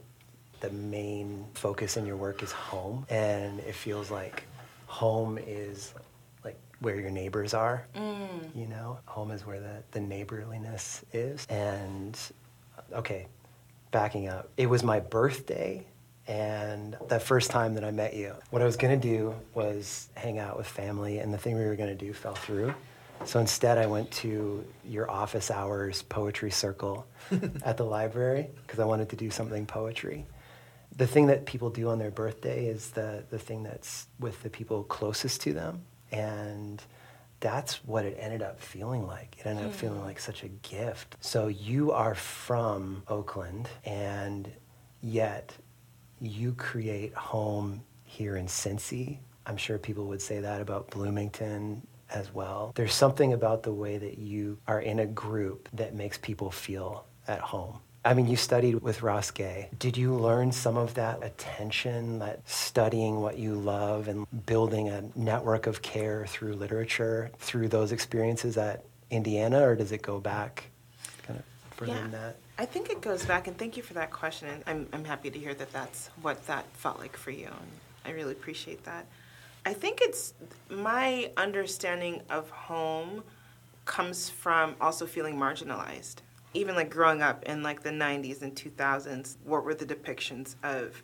the 0.60 0.70
main 0.70 1.46
focus 1.54 1.96
in 1.96 2.06
your 2.06 2.16
work 2.16 2.42
is 2.42 2.52
home, 2.52 3.06
and 3.10 3.60
it 3.60 3.74
feels 3.74 4.10
like 4.10 4.44
home 4.86 5.38
is 5.46 5.94
like 6.44 6.58
where 6.80 7.00
your 7.00 7.10
neighbors 7.10 7.54
are. 7.54 7.86
Mm. 7.96 8.54
You 8.54 8.66
know, 8.66 8.98
home 9.06 9.30
is 9.30 9.44
where 9.46 9.60
the, 9.60 9.82
the 9.92 10.00
neighborliness 10.00 11.04
is. 11.12 11.46
And 11.46 12.18
uh, 12.78 12.98
okay, 12.98 13.26
backing 13.90 14.28
up, 14.28 14.50
it 14.56 14.68
was 14.68 14.82
my 14.84 15.00
birthday 15.00 15.86
And 16.28 16.96
the 17.08 17.18
first 17.18 17.50
time 17.50 17.74
that 17.74 17.84
I 17.84 17.90
met 17.90 18.14
you, 18.14 18.34
what 18.50 18.62
I 18.62 18.64
was 18.64 18.76
going 18.76 18.98
to 19.00 19.08
do 19.08 19.34
was 19.54 20.08
hang 20.14 20.38
out 20.38 20.56
with 20.56 20.66
family, 20.66 21.18
and 21.18 21.34
the 21.34 21.38
thing 21.38 21.56
we 21.56 21.64
were 21.64 21.74
going 21.74 21.96
to 21.96 22.06
do 22.06 22.12
fell 22.12 22.34
through. 22.36 22.74
So 23.24 23.40
instead, 23.40 23.78
I 23.78 23.86
went 23.86 24.10
to 24.12 24.64
your 24.84 25.10
office 25.10 25.50
hours 25.50 26.02
poetry 26.02 26.50
circle 26.50 27.06
at 27.64 27.76
the 27.76 27.84
library 27.84 28.50
because 28.66 28.78
I 28.78 28.84
wanted 28.84 29.08
to 29.10 29.16
do 29.16 29.30
something 29.30 29.64
poetry. 29.66 30.26
The 30.96 31.06
thing 31.06 31.26
that 31.28 31.46
people 31.46 31.70
do 31.70 31.88
on 31.88 31.98
their 31.98 32.10
birthday 32.10 32.66
is 32.66 32.90
the, 32.90 33.24
the 33.30 33.38
thing 33.38 33.62
that's 33.62 34.06
with 34.18 34.42
the 34.42 34.50
people 34.50 34.84
closest 34.84 35.40
to 35.42 35.52
them. 35.52 35.82
And 36.10 36.82
that's 37.40 37.84
what 37.84 38.04
it 38.04 38.16
ended 38.20 38.42
up 38.42 38.60
feeling 38.60 39.06
like. 39.06 39.36
It 39.38 39.46
ended 39.46 39.66
up 39.66 39.74
feeling 39.74 40.00
hmm. 40.00 40.06
like 40.06 40.20
such 40.20 40.42
a 40.42 40.48
gift. 40.48 41.16
So 41.20 41.48
you 41.48 41.90
are 41.92 42.14
from 42.14 43.02
Oakland, 43.08 43.68
and 43.84 44.50
yet 45.00 45.56
you 46.20 46.52
create 46.52 47.14
home 47.14 47.82
here 48.04 48.36
in 48.36 48.46
Cincy. 48.46 49.18
I'm 49.44 49.56
sure 49.56 49.78
people 49.78 50.06
would 50.06 50.22
say 50.22 50.40
that 50.40 50.60
about 50.60 50.90
Bloomington 50.90 51.84
as 52.14 52.32
well. 52.32 52.72
There's 52.74 52.94
something 52.94 53.32
about 53.32 53.62
the 53.62 53.72
way 53.72 53.98
that 53.98 54.18
you 54.18 54.58
are 54.66 54.80
in 54.80 54.98
a 54.98 55.06
group 55.06 55.68
that 55.72 55.94
makes 55.94 56.18
people 56.18 56.50
feel 56.50 57.04
at 57.26 57.40
home. 57.40 57.78
I 58.04 58.14
mean, 58.14 58.26
you 58.26 58.36
studied 58.36 58.82
with 58.82 59.02
Ross 59.02 59.30
Gay. 59.30 59.68
Did 59.78 59.96
you 59.96 60.14
learn 60.14 60.50
some 60.50 60.76
of 60.76 60.94
that 60.94 61.22
attention, 61.22 62.18
that 62.18 62.40
studying 62.48 63.20
what 63.20 63.38
you 63.38 63.54
love 63.54 64.08
and 64.08 64.26
building 64.44 64.88
a 64.88 65.04
network 65.14 65.68
of 65.68 65.82
care 65.82 66.26
through 66.26 66.54
literature, 66.54 67.30
through 67.38 67.68
those 67.68 67.92
experiences 67.92 68.56
at 68.56 68.84
Indiana, 69.10 69.62
or 69.62 69.76
does 69.76 69.92
it 69.92 70.02
go 70.02 70.18
back 70.18 70.64
kind 71.26 71.38
of 71.38 71.44
further 71.76 71.92
Yeah. 71.92 72.00
than 72.00 72.10
that? 72.10 72.36
I 72.58 72.66
think 72.66 72.90
it 72.90 73.00
goes 73.00 73.24
back, 73.24 73.46
and 73.46 73.56
thank 73.56 73.76
you 73.76 73.82
for 73.84 73.94
that 73.94 74.10
question. 74.10 74.48
And 74.48 74.64
I'm, 74.66 74.88
I'm 74.92 75.04
happy 75.04 75.30
to 75.30 75.38
hear 75.38 75.54
that 75.54 75.72
that's 75.72 76.08
what 76.22 76.44
that 76.48 76.64
felt 76.74 76.98
like 76.98 77.16
for 77.16 77.30
you. 77.30 77.46
And 77.46 77.70
I 78.04 78.10
really 78.10 78.32
appreciate 78.32 78.84
that. 78.84 79.06
I 79.64 79.72
think 79.72 80.00
it's 80.02 80.34
my 80.68 81.30
understanding 81.36 82.22
of 82.30 82.50
home 82.50 83.22
comes 83.84 84.28
from 84.28 84.74
also 84.80 85.06
feeling 85.06 85.36
marginalized. 85.36 86.16
Even 86.54 86.74
like 86.74 86.90
growing 86.90 87.22
up 87.22 87.44
in 87.44 87.62
like 87.62 87.82
the 87.82 87.90
90s 87.90 88.42
and 88.42 88.54
2000s, 88.54 89.36
what 89.44 89.64
were 89.64 89.74
the 89.74 89.86
depictions 89.86 90.56
of 90.62 91.02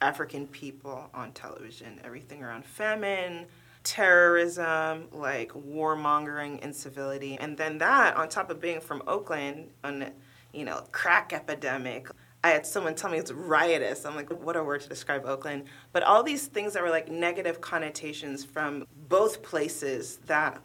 African 0.00 0.46
people 0.48 1.08
on 1.14 1.32
television? 1.32 2.00
Everything 2.04 2.42
around 2.42 2.64
famine, 2.64 3.46
terrorism, 3.84 5.06
like 5.12 5.52
warmongering, 5.52 6.60
incivility. 6.60 7.36
And 7.38 7.56
then 7.56 7.78
that, 7.78 8.16
on 8.16 8.28
top 8.28 8.50
of 8.50 8.60
being 8.60 8.80
from 8.80 9.02
Oakland, 9.06 9.70
on, 9.84 10.10
you 10.52 10.64
know, 10.64 10.84
crack 10.90 11.32
epidemic. 11.32 12.08
I 12.44 12.50
had 12.50 12.66
someone 12.66 12.94
tell 12.96 13.10
me 13.10 13.18
it's 13.18 13.30
riotous. 13.30 14.04
I'm 14.04 14.16
like, 14.16 14.30
what 14.30 14.56
a 14.56 14.64
word 14.64 14.80
to 14.80 14.88
describe 14.88 15.24
Oakland. 15.24 15.64
But 15.92 16.02
all 16.02 16.22
these 16.24 16.46
things 16.46 16.72
that 16.72 16.82
were 16.82 16.90
like 16.90 17.08
negative 17.08 17.60
connotations 17.60 18.44
from 18.44 18.84
both 19.08 19.42
places 19.42 20.16
that 20.26 20.60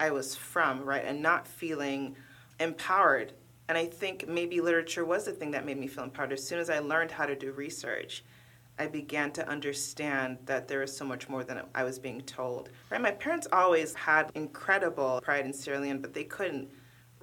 I 0.00 0.10
was 0.10 0.34
from, 0.34 0.82
right? 0.82 1.04
And 1.04 1.22
not 1.22 1.46
feeling 1.46 2.16
empowered. 2.58 3.32
And 3.68 3.78
I 3.78 3.86
think 3.86 4.26
maybe 4.26 4.60
literature 4.60 5.04
was 5.04 5.24
the 5.24 5.32
thing 5.32 5.52
that 5.52 5.64
made 5.64 5.78
me 5.78 5.86
feel 5.86 6.02
empowered. 6.02 6.32
As 6.32 6.44
soon 6.44 6.58
as 6.58 6.68
I 6.68 6.80
learned 6.80 7.12
how 7.12 7.26
to 7.26 7.36
do 7.36 7.52
research, 7.52 8.24
I 8.80 8.88
began 8.88 9.30
to 9.32 9.48
understand 9.48 10.38
that 10.46 10.66
there 10.66 10.80
was 10.80 10.96
so 10.96 11.04
much 11.04 11.28
more 11.28 11.44
than 11.44 11.60
I 11.74 11.84
was 11.84 11.98
being 11.98 12.22
told. 12.22 12.70
Right? 12.90 13.00
My 13.00 13.10
parents 13.12 13.46
always 13.52 13.94
had 13.94 14.32
incredible 14.34 15.20
pride 15.22 15.44
in 15.44 15.52
Sierra 15.52 15.78
Leone, 15.78 16.00
but 16.00 16.14
they 16.14 16.24
couldn't 16.24 16.70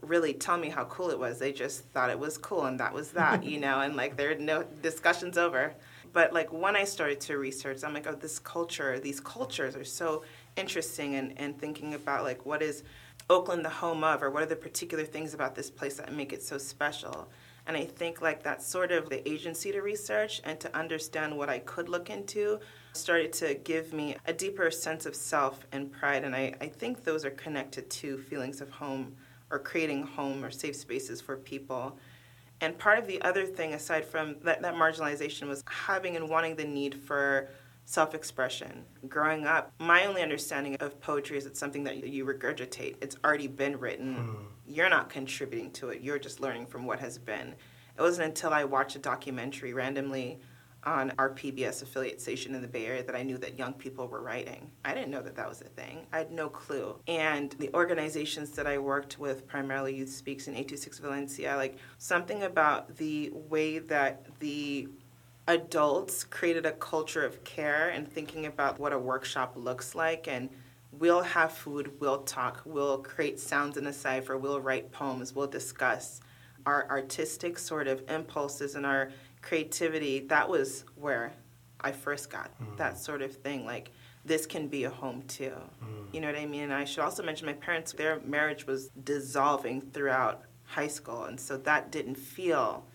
really 0.02 0.34
tell 0.34 0.58
me 0.58 0.70
how 0.70 0.86
cool 0.86 1.10
it 1.10 1.20
was. 1.20 1.40
They 1.40 1.52
just 1.52 1.84
thought 1.86 2.10
it 2.10 2.20
was 2.20 2.38
cool 2.38 2.66
and 2.66 2.80
that 2.80 2.94
was 2.94 3.12
that, 3.12 3.44
you 3.44 3.60
know, 3.66 3.82
and 3.82 3.96
like 3.96 4.18
there 4.18 4.32
are 4.32 4.36
no 4.36 4.64
discussions 4.82 5.38
over. 5.38 5.74
But 6.14 6.34
like 6.34 6.52
when 6.52 6.76
I 6.76 6.84
started 6.84 7.20
to 7.22 7.38
research, 7.38 7.84
I'm 7.84 7.94
like, 7.94 8.08
oh, 8.08 8.16
this 8.16 8.40
culture, 8.40 9.00
these 9.00 9.20
cultures 9.20 9.76
are 9.76 9.84
so 9.84 10.24
interesting 10.56 11.16
and, 11.16 11.34
and 11.38 11.60
thinking 11.60 11.94
about 11.94 12.24
like 12.24 12.46
what 12.46 12.62
is 12.62 12.84
Oakland 13.30 13.66
the 13.66 13.70
home 13.70 14.04
of 14.04 14.24
or 14.24 14.32
what 14.32 14.44
are 14.44 14.48
the 14.48 14.56
particular 14.56 15.04
things 15.04 15.34
about 15.34 15.54
this 15.54 15.70
place 15.70 15.96
that 15.98 16.14
make 16.14 16.34
it 16.34 16.42
so 16.42 16.58
special. 16.58 17.28
And 17.68 17.76
I 17.76 17.84
think 17.84 18.22
like 18.22 18.44
that 18.44 18.64
sort 18.64 18.94
of 18.94 19.10
the 19.10 19.28
agency 19.30 19.74
to 19.74 19.82
research 19.82 20.42
and 20.46 20.58
to 20.62 20.76
understand 20.76 21.38
what 21.38 21.50
I 21.50 21.60
could 21.60 21.90
look 21.90 22.10
into 22.10 22.60
started 22.94 23.34
to 23.34 23.56
give 23.56 23.94
me 23.94 24.16
a 24.26 24.32
deeper 24.32 24.72
sense 24.72 25.06
of 25.06 25.14
self 25.16 25.68
and 25.74 25.92
pride. 25.92 26.24
And 26.24 26.34
I, 26.34 26.54
I 26.62 26.68
think 26.68 27.04
those 27.04 27.26
are 27.26 27.32
connected 27.32 27.90
to 27.90 28.18
feelings 28.18 28.62
of 28.62 28.70
home 28.70 29.16
or 29.52 29.60
creating 29.60 30.04
home 30.04 30.44
or 30.44 30.52
safe 30.52 30.76
spaces 30.76 31.22
for 31.22 31.38
people. 31.38 31.98
And 32.60 32.78
part 32.78 32.98
of 32.98 33.08
the 33.08 33.22
other 33.22 33.46
thing, 33.46 33.74
aside 33.74 34.06
from 34.06 34.38
that, 34.42 34.62
that 34.62 34.76
marginalization, 34.76 35.48
was 35.48 35.64
having 35.68 36.16
and 36.16 36.28
wanting 36.30 36.56
the 36.56 36.66
need 36.66 36.96
for 36.96 37.50
self 37.86 38.16
expression. 38.16 38.84
Growing 39.08 39.46
up, 39.46 39.72
my 39.80 40.06
only 40.06 40.22
understanding 40.22 40.76
of 40.80 41.00
poetry 41.00 41.38
is 41.38 41.46
it's 41.46 41.60
something 41.60 41.84
that 41.84 42.08
you 42.08 42.26
regurgitate. 42.26 42.96
It's 43.02 43.16
already 43.24 43.48
been 43.48 43.80
written. 43.80 44.16
Hmm. 44.16 44.36
You're 44.66 44.90
not 44.90 45.10
contributing 45.10 45.72
to 45.72 45.90
it, 45.90 46.02
you're 46.02 46.20
just 46.20 46.40
learning 46.40 46.66
from 46.66 46.86
what 46.86 47.00
has 47.00 47.18
been. 47.18 47.56
It 47.98 48.02
wasn't 48.02 48.28
until 48.28 48.54
I 48.54 48.64
watched 48.64 48.96
a 48.96 49.00
documentary 49.00 49.74
randomly 49.74 50.40
on 50.84 51.12
our 51.18 51.30
PBS 51.30 51.82
affiliate 51.84 52.22
station 52.22 52.56
in 52.56 52.62
the 52.62 52.68
Bay 52.68 52.86
Area 52.86 53.04
that 53.04 53.16
I 53.16 53.24
knew 53.24 53.38
that 53.40 53.58
young 53.58 53.74
people 53.74 54.08
were 54.08 54.22
writing. 54.22 54.72
I 54.86 54.94
didn't 54.94 55.12
know 55.12 55.22
that 55.22 55.36
that 55.36 55.50
was 55.50 55.62
a 55.62 55.66
thing. 55.66 56.06
I 56.14 56.20
had 56.20 56.32
no 56.32 56.50
clue. 56.50 56.96
And 57.08 57.52
the 57.60 57.74
organizations 57.74 58.52
that 58.52 58.68
I 58.68 58.78
worked 58.78 59.20
with, 59.20 59.48
primarily 59.48 59.96
Youth 59.96 60.10
Speaks 60.10 60.48
and 60.48 60.56
826 60.56 61.00
Valencia, 61.00 61.56
like 61.58 61.78
something 61.98 62.44
about 62.44 62.96
the 62.96 63.32
way 63.34 63.80
that 63.80 64.26
the 64.40 64.88
adults 65.48 66.24
created 66.24 66.66
a 66.66 66.74
culture 66.74 67.26
of 67.26 67.44
care 67.44 67.90
and 67.90 68.08
thinking 68.08 68.46
about 68.46 68.80
what 68.80 68.94
a 68.94 69.00
workshop 69.00 69.54
looks 69.56 69.96
like 69.96 70.28
and 70.28 70.50
we'll 70.92 71.22
have 71.22 71.52
food, 71.52 71.92
we'll 72.00 72.24
talk, 72.24 72.62
we'll 72.66 73.00
create 73.00 73.40
sounds 73.40 73.78
in 73.78 73.88
a 73.88 73.94
cipher, 73.94 74.38
we'll 74.38 74.60
write 74.60 74.92
poems, 74.92 75.34
we'll 75.34 75.48
discuss 75.48 76.22
our 76.66 76.86
artistic 76.90 77.58
sort 77.58 77.88
of 77.88 78.04
impulses 78.10 78.76
and 78.76 78.86
our 78.86 79.10
creativity. 79.48 80.20
That 80.28 80.50
was 80.50 80.84
where 80.96 81.32
I 81.80 81.92
first 81.92 82.30
got 82.30 82.52
mm. 82.60 82.76
that 82.78 82.98
sort 82.98 83.22
of 83.22 83.34
thing. 83.34 83.66
Like, 83.66 83.92
this 84.26 84.46
can 84.46 84.68
be 84.68 84.84
a 84.84 84.90
home 84.90 85.22
too. 85.24 85.54
Mm. 85.82 86.14
You 86.14 86.20
know 86.22 86.28
what 86.28 86.36
I 86.36 86.46
mean? 86.46 86.64
And 86.64 86.74
I 86.74 86.84
should 86.84 87.04
also 87.04 87.24
mention 87.24 87.46
my 87.46 87.54
parents, 87.54 87.94
their 87.94 88.20
marriage 88.26 88.68
was 88.68 88.90
dissolving 89.04 89.82
throughout 89.94 90.42
high 90.66 90.90
school. 90.90 91.24
And 91.24 91.40
so 91.40 91.56
that 91.58 91.92
didn't 91.92 92.16
feel 92.16 92.86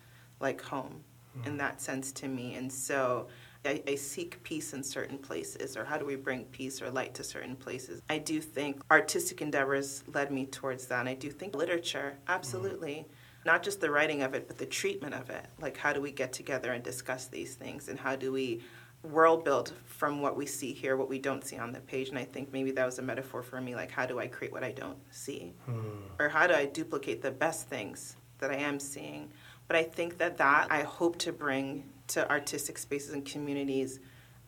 like 0.41 0.61
home 0.61 1.03
mm. 1.39 1.47
in 1.47 1.57
that 1.57 1.81
sense 1.81 2.13
to 2.13 2.29
me. 2.29 2.57
And 2.57 2.71
so 2.71 3.29
I, 3.65 3.83
I 3.89 3.95
seek 3.95 4.43
peace 4.43 4.75
in 4.75 4.83
certain 4.83 5.19
places, 5.19 5.77
or 5.77 5.85
how 5.85 5.97
do 5.97 6.05
we 6.05 6.17
bring 6.17 6.45
peace 6.47 6.83
or 6.83 6.91
light 6.91 7.15
to 7.15 7.25
certain 7.25 7.57
places? 7.57 8.03
I 8.11 8.19
do 8.19 8.41
think 8.41 8.83
artistic 8.91 9.41
endeavors 9.41 10.05
led 10.13 10.31
me 10.31 10.47
towards 10.47 10.87
that. 10.89 11.01
And 11.01 11.09
I 11.09 11.15
do 11.15 11.31
think 11.31 11.55
literature, 11.55 12.19
absolutely. 12.29 13.07
Not 13.45 13.63
just 13.63 13.81
the 13.81 13.91
writing 13.91 14.23
of 14.23 14.35
it, 14.35 14.47
but 14.47 14.59
the 14.59 14.67
treatment 14.67 15.15
of 15.15 15.31
it. 15.31 15.47
Like, 15.61 15.77
how 15.77 15.93
do 15.93 16.01
we 16.01 16.13
get 16.13 16.33
together 16.33 16.73
and 16.73 16.83
discuss 16.83 17.27
these 17.27 17.55
things? 17.55 17.89
And 17.89 17.99
how 17.99 18.17
do 18.17 18.33
we 18.33 18.63
world 19.03 19.45
build 19.45 19.73
from 19.85 20.21
what 20.21 20.37
we 20.37 20.47
see 20.47 20.73
here, 20.73 20.97
what 20.97 21.09
we 21.09 21.19
don't 21.19 21.45
see 21.45 21.59
on 21.59 21.73
the 21.73 21.81
page? 21.81 22.09
And 22.09 22.19
I 22.19 22.25
think 22.25 22.53
maybe 22.53 22.71
that 22.73 22.87
was 22.87 22.99
a 22.99 23.03
metaphor 23.03 23.43
for 23.43 23.61
me. 23.61 23.75
Like, 23.75 23.91
how 23.91 24.07
do 24.07 24.21
I 24.21 24.29
create 24.29 24.53
what 24.53 24.63
I 24.63 24.71
don't 24.71 24.99
see? 25.11 25.55
Hmm. 25.67 25.81
Or 26.21 26.29
how 26.29 26.47
do 26.47 26.55
I 26.55 26.67
duplicate 26.67 27.21
the 27.21 27.33
best 27.33 27.69
things 27.69 28.17
that 28.39 28.51
I 28.51 28.57
am 28.57 28.79
seeing? 28.79 29.31
But 29.67 29.77
I 29.77 29.83
think 29.83 30.19
that 30.19 30.37
that 30.39 30.71
I 30.71 30.83
hope 30.83 31.19
to 31.19 31.33
bring 31.33 31.85
to 32.09 32.31
artistic 32.31 32.79
spaces 32.79 33.13
and 33.13 33.25
communities 33.25 34.01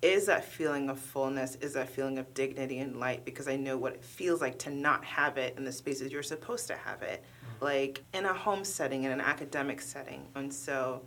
is 0.03 0.27
that 0.27 0.45
feeling 0.45 0.91
of 0.91 0.99
fullness, 0.99 1.57
is 1.63 1.73
that 1.73 1.89
feeling 1.89 2.19
of 2.19 2.35
dignity 2.35 2.79
and 2.79 3.01
light, 3.01 3.25
because 3.25 3.49
I 3.49 3.57
know 3.57 3.79
what 3.79 3.95
it 3.95 4.05
feels 4.05 4.43
like 4.43 4.59
to 4.61 4.71
not 4.71 5.03
have 5.03 5.39
it 5.39 5.57
in 5.57 5.65
the 5.65 5.73
spaces 5.73 6.13
you're 6.13 6.23
supposed 6.23 6.67
to 6.67 6.77
have 6.77 7.01
it, 7.03 7.25
like 7.61 8.03
in 8.13 8.25
a 8.25 8.33
home 8.33 8.65
setting, 8.65 9.05
in 9.05 9.11
an 9.11 9.21
academic 9.21 9.81
setting. 9.81 10.27
And 10.35 10.53
so 10.53 11.03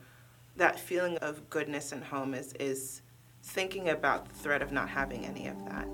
that 0.56 0.80
feeling 0.80 1.18
of 1.18 1.50
goodness 1.50 1.92
and 1.92 2.04
home 2.04 2.34
is, 2.34 2.54
is 2.54 3.02
thinking 3.44 3.90
about 3.90 4.28
the 4.28 4.36
threat 4.36 4.62
of 4.62 4.72
not 4.72 4.90
having 4.90 5.26
any 5.26 5.48
of 5.48 5.58
that. 5.66 5.88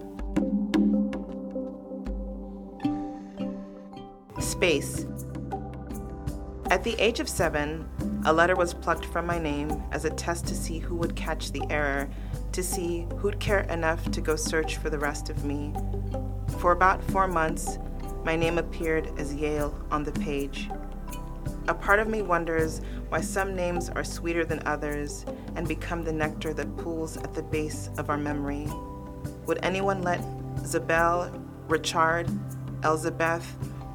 Space. 4.41 5.05
At 6.69 6.83
the 6.83 6.95
age 6.97 7.19
of 7.19 7.29
seven, 7.29 7.87
a 8.25 8.33
letter 8.33 8.55
was 8.55 8.73
plucked 8.73 9.05
from 9.05 9.25
my 9.25 9.37
name 9.37 9.83
as 9.91 10.05
a 10.05 10.09
test 10.09 10.47
to 10.47 10.55
see 10.55 10.79
who 10.79 10.95
would 10.95 11.15
catch 11.15 11.51
the 11.51 11.61
error, 11.69 12.09
to 12.53 12.63
see 12.63 13.05
who'd 13.17 13.39
care 13.39 13.61
enough 13.61 14.09
to 14.11 14.21
go 14.21 14.35
search 14.35 14.77
for 14.77 14.89
the 14.89 14.97
rest 14.97 15.29
of 15.29 15.43
me. 15.45 15.73
For 16.59 16.71
about 16.71 17.03
four 17.11 17.27
months, 17.27 17.77
my 18.23 18.35
name 18.35 18.57
appeared 18.57 19.11
as 19.17 19.33
Yale 19.33 19.73
on 19.91 20.03
the 20.03 20.11
page. 20.13 20.69
A 21.67 21.73
part 21.73 21.99
of 21.99 22.07
me 22.07 22.21
wonders 22.21 22.81
why 23.09 23.21
some 23.21 23.55
names 23.55 23.89
are 23.89 24.03
sweeter 24.03 24.45
than 24.45 24.61
others 24.65 25.25
and 25.55 25.67
become 25.67 26.03
the 26.03 26.11
nectar 26.11 26.53
that 26.53 26.77
pools 26.77 27.17
at 27.17 27.33
the 27.33 27.43
base 27.43 27.89
of 27.97 28.09
our 28.09 28.17
memory. 28.17 28.67
Would 29.45 29.59
anyone 29.63 30.01
let 30.01 30.23
Isabel, 30.63 31.31
Richard, 31.67 32.29
Elizabeth, 32.83 33.45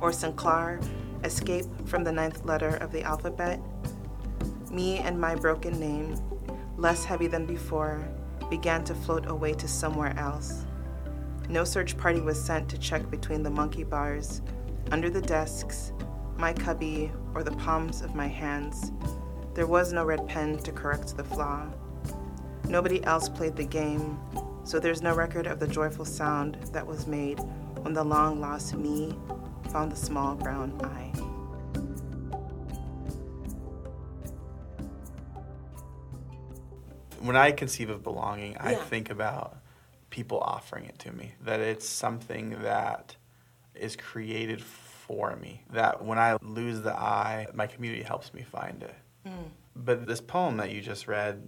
or 0.00 0.12
Sinclair 0.12 0.80
escape 1.24 1.66
from 1.86 2.04
the 2.04 2.12
ninth 2.12 2.44
letter 2.44 2.76
of 2.76 2.92
the 2.92 3.02
alphabet? 3.02 3.60
Me 4.70 4.98
and 4.98 5.20
my 5.20 5.34
broken 5.34 5.78
name, 5.80 6.16
less 6.76 7.04
heavy 7.04 7.26
than 7.26 7.46
before, 7.46 8.06
began 8.50 8.84
to 8.84 8.94
float 8.94 9.26
away 9.26 9.52
to 9.54 9.68
somewhere 9.68 10.16
else. 10.18 10.64
No 11.48 11.64
search 11.64 11.96
party 11.96 12.20
was 12.20 12.38
sent 12.38 12.68
to 12.68 12.78
check 12.78 13.10
between 13.10 13.42
the 13.42 13.48
monkey 13.48 13.82
bars, 13.82 14.42
under 14.90 15.08
the 15.08 15.22
desks, 15.22 15.92
my 16.36 16.52
cubby, 16.52 17.10
or 17.34 17.42
the 17.42 17.52
palms 17.52 18.02
of 18.02 18.14
my 18.14 18.26
hands. 18.26 18.92
There 19.54 19.66
was 19.66 19.92
no 19.92 20.04
red 20.04 20.28
pen 20.28 20.58
to 20.58 20.72
correct 20.72 21.16
the 21.16 21.24
flaw. 21.24 21.66
Nobody 22.68 23.02
else 23.04 23.30
played 23.30 23.56
the 23.56 23.64
game, 23.64 24.18
so 24.64 24.78
there's 24.78 25.00
no 25.00 25.14
record 25.14 25.46
of 25.46 25.58
the 25.58 25.66
joyful 25.66 26.04
sound 26.04 26.58
that 26.72 26.86
was 26.86 27.06
made 27.06 27.40
when 27.80 27.94
the 27.94 28.04
long 28.04 28.42
lost 28.42 28.74
me 28.74 29.16
found 29.70 29.90
the 29.90 29.96
small 29.96 30.34
brown 30.34 30.78
eye. 30.84 31.12
When 37.20 37.36
I 37.36 37.52
conceive 37.52 37.88
of 37.88 38.02
belonging, 38.02 38.56
I 38.58 38.74
think 38.74 39.10
about 39.10 39.56
people 40.18 40.40
offering 40.40 40.84
it 40.84 40.98
to 40.98 41.12
me, 41.12 41.30
that 41.44 41.60
it's 41.60 41.88
something 41.88 42.60
that 42.60 43.14
is 43.76 43.94
created 43.94 44.60
for 44.60 45.36
me, 45.36 45.62
that 45.70 46.04
when 46.04 46.18
I 46.18 46.36
lose 46.42 46.80
the 46.82 46.92
eye, 46.92 47.46
my 47.54 47.68
community 47.68 48.02
helps 48.02 48.34
me 48.34 48.42
find 48.42 48.82
it. 48.82 48.96
Hmm. 49.24 49.44
But 49.76 50.08
this 50.08 50.20
poem 50.20 50.56
that 50.56 50.72
you 50.72 50.80
just 50.80 51.06
read, 51.06 51.46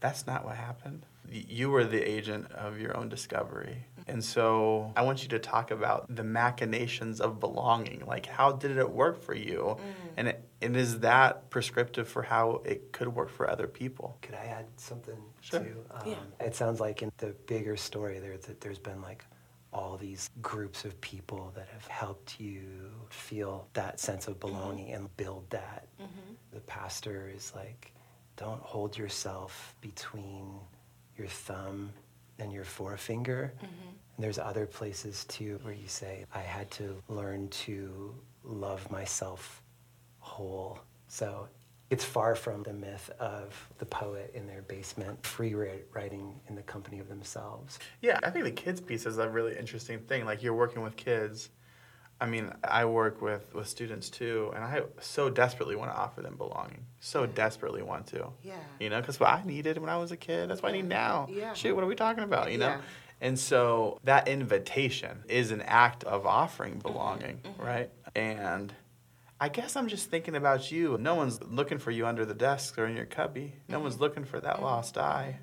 that's 0.00 0.26
not 0.26 0.46
what 0.46 0.56
happened. 0.56 1.04
Y- 1.30 1.44
You 1.48 1.70
were 1.70 1.84
the 1.84 2.00
agent 2.02 2.50
of 2.52 2.80
your 2.80 2.96
own 2.96 3.08
discovery. 3.08 3.84
And 4.06 4.24
so 4.24 4.92
I 4.96 5.02
want 5.02 5.22
you 5.22 5.28
to 5.30 5.38
talk 5.38 5.70
about 5.70 6.06
the 6.14 6.24
machinations 6.24 7.20
of 7.20 7.38
belonging. 7.40 8.04
Like, 8.06 8.24
how 8.26 8.52
did 8.52 8.78
it 8.78 8.90
work 8.90 9.20
for 9.22 9.34
you? 9.34 9.76
Mm. 9.78 9.82
And, 10.16 10.28
it, 10.28 10.48
and 10.62 10.76
is 10.76 11.00
that 11.00 11.50
prescriptive 11.50 12.08
for 12.08 12.22
how 12.22 12.62
it 12.64 12.90
could 12.92 13.08
work 13.08 13.28
for 13.28 13.50
other 13.50 13.66
people? 13.66 14.16
Could 14.22 14.34
I 14.34 14.46
add 14.46 14.66
something 14.76 15.18
Sure. 15.40 15.60
too? 15.60 15.84
Um, 15.90 16.02
Yeah. 16.08 16.46
It 16.46 16.54
sounds 16.56 16.80
like 16.80 17.02
in 17.02 17.12
the 17.18 17.34
bigger 17.46 17.76
story 17.76 18.18
there 18.18 18.38
that 18.38 18.60
there's 18.62 18.78
been 18.78 19.02
like 19.02 19.26
all 19.74 19.98
these 19.98 20.30
groups 20.40 20.86
of 20.86 20.98
people 21.02 21.52
that 21.54 21.68
have 21.68 21.86
helped 21.88 22.40
you 22.40 22.90
feel 23.10 23.68
that 23.74 24.00
sense 24.00 24.26
of 24.26 24.40
belonging 24.40 24.86
mm-hmm. 24.86 25.04
and 25.04 25.16
build 25.18 25.48
that. 25.50 25.86
Mm-hmm. 26.00 26.32
The 26.54 26.60
pastor 26.60 27.30
is 27.34 27.52
like, 27.54 27.92
don't 28.36 28.62
hold 28.62 28.96
yourself 28.96 29.74
between 29.82 30.58
your 31.18 31.28
thumb 31.28 31.92
and 32.38 32.52
your 32.52 32.64
forefinger. 32.64 33.52
Mm-hmm. 33.56 33.88
And 34.16 34.24
there's 34.24 34.38
other 34.38 34.66
places 34.66 35.24
too 35.24 35.58
where 35.62 35.74
you 35.74 35.88
say, 35.88 36.24
I 36.34 36.40
had 36.40 36.70
to 36.72 37.02
learn 37.08 37.48
to 37.48 38.14
love 38.44 38.90
myself 38.90 39.62
whole. 40.20 40.78
So 41.08 41.48
it's 41.90 42.04
far 42.04 42.34
from 42.34 42.62
the 42.62 42.72
myth 42.72 43.10
of 43.18 43.68
the 43.78 43.86
poet 43.86 44.30
in 44.34 44.46
their 44.46 44.62
basement, 44.62 45.24
free 45.24 45.54
writing 45.92 46.38
in 46.48 46.54
the 46.54 46.62
company 46.62 46.98
of 46.98 47.08
themselves. 47.08 47.78
Yeah, 48.02 48.18
I 48.22 48.30
think 48.30 48.44
the 48.44 48.50
kids 48.50 48.80
piece 48.80 49.06
is 49.06 49.18
a 49.18 49.28
really 49.28 49.56
interesting 49.56 50.00
thing. 50.00 50.24
Like 50.24 50.42
you're 50.42 50.54
working 50.54 50.82
with 50.82 50.96
kids. 50.96 51.50
I 52.20 52.26
mean, 52.26 52.52
I 52.64 52.84
work 52.84 53.22
with, 53.22 53.54
with 53.54 53.68
students 53.68 54.10
too, 54.10 54.50
and 54.54 54.64
I 54.64 54.82
so 55.00 55.30
desperately 55.30 55.76
want 55.76 55.92
to 55.92 55.96
offer 55.96 56.20
them 56.20 56.36
belonging. 56.36 56.84
So 57.00 57.26
desperately 57.26 57.82
want 57.82 58.08
to. 58.08 58.28
Yeah. 58.42 58.54
You 58.80 58.90
know, 58.90 59.00
because 59.00 59.20
what 59.20 59.30
I 59.30 59.42
needed 59.44 59.78
when 59.78 59.88
I 59.88 59.98
was 59.98 60.10
a 60.10 60.16
kid, 60.16 60.50
that's 60.50 60.60
what 60.60 60.70
I 60.70 60.76
need 60.76 60.88
now. 60.88 61.28
Yeah. 61.30 61.52
Shit, 61.54 61.74
what 61.76 61.84
are 61.84 61.86
we 61.86 61.94
talking 61.94 62.24
about? 62.24 62.50
You 62.50 62.58
know? 62.58 62.68
Yeah. 62.68 62.80
And 63.20 63.38
so 63.38 63.98
that 64.04 64.26
invitation 64.28 65.24
is 65.28 65.50
an 65.52 65.62
act 65.62 66.02
of 66.04 66.26
offering 66.26 66.74
Mm-hmm. 66.74 66.88
belonging, 66.92 67.40
right? 67.56 67.90
And 68.16 68.72
I 69.40 69.48
guess 69.48 69.76
I'm 69.76 69.86
just 69.86 70.10
thinking 70.10 70.34
about 70.34 70.72
you. 70.72 70.98
No 70.98 71.14
one's 71.14 71.40
looking 71.44 71.78
for 71.78 71.92
you 71.92 72.04
under 72.06 72.24
the 72.24 72.34
desk 72.34 72.78
or 72.78 72.86
in 72.86 72.96
your 72.96 73.06
cubby. 73.06 73.54
No 73.68 73.76
Mm-hmm. 73.76 73.82
one's 73.84 74.00
looking 74.00 74.24
for 74.24 74.40
that 74.40 74.60
lost 74.60 74.98
eye. 74.98 75.38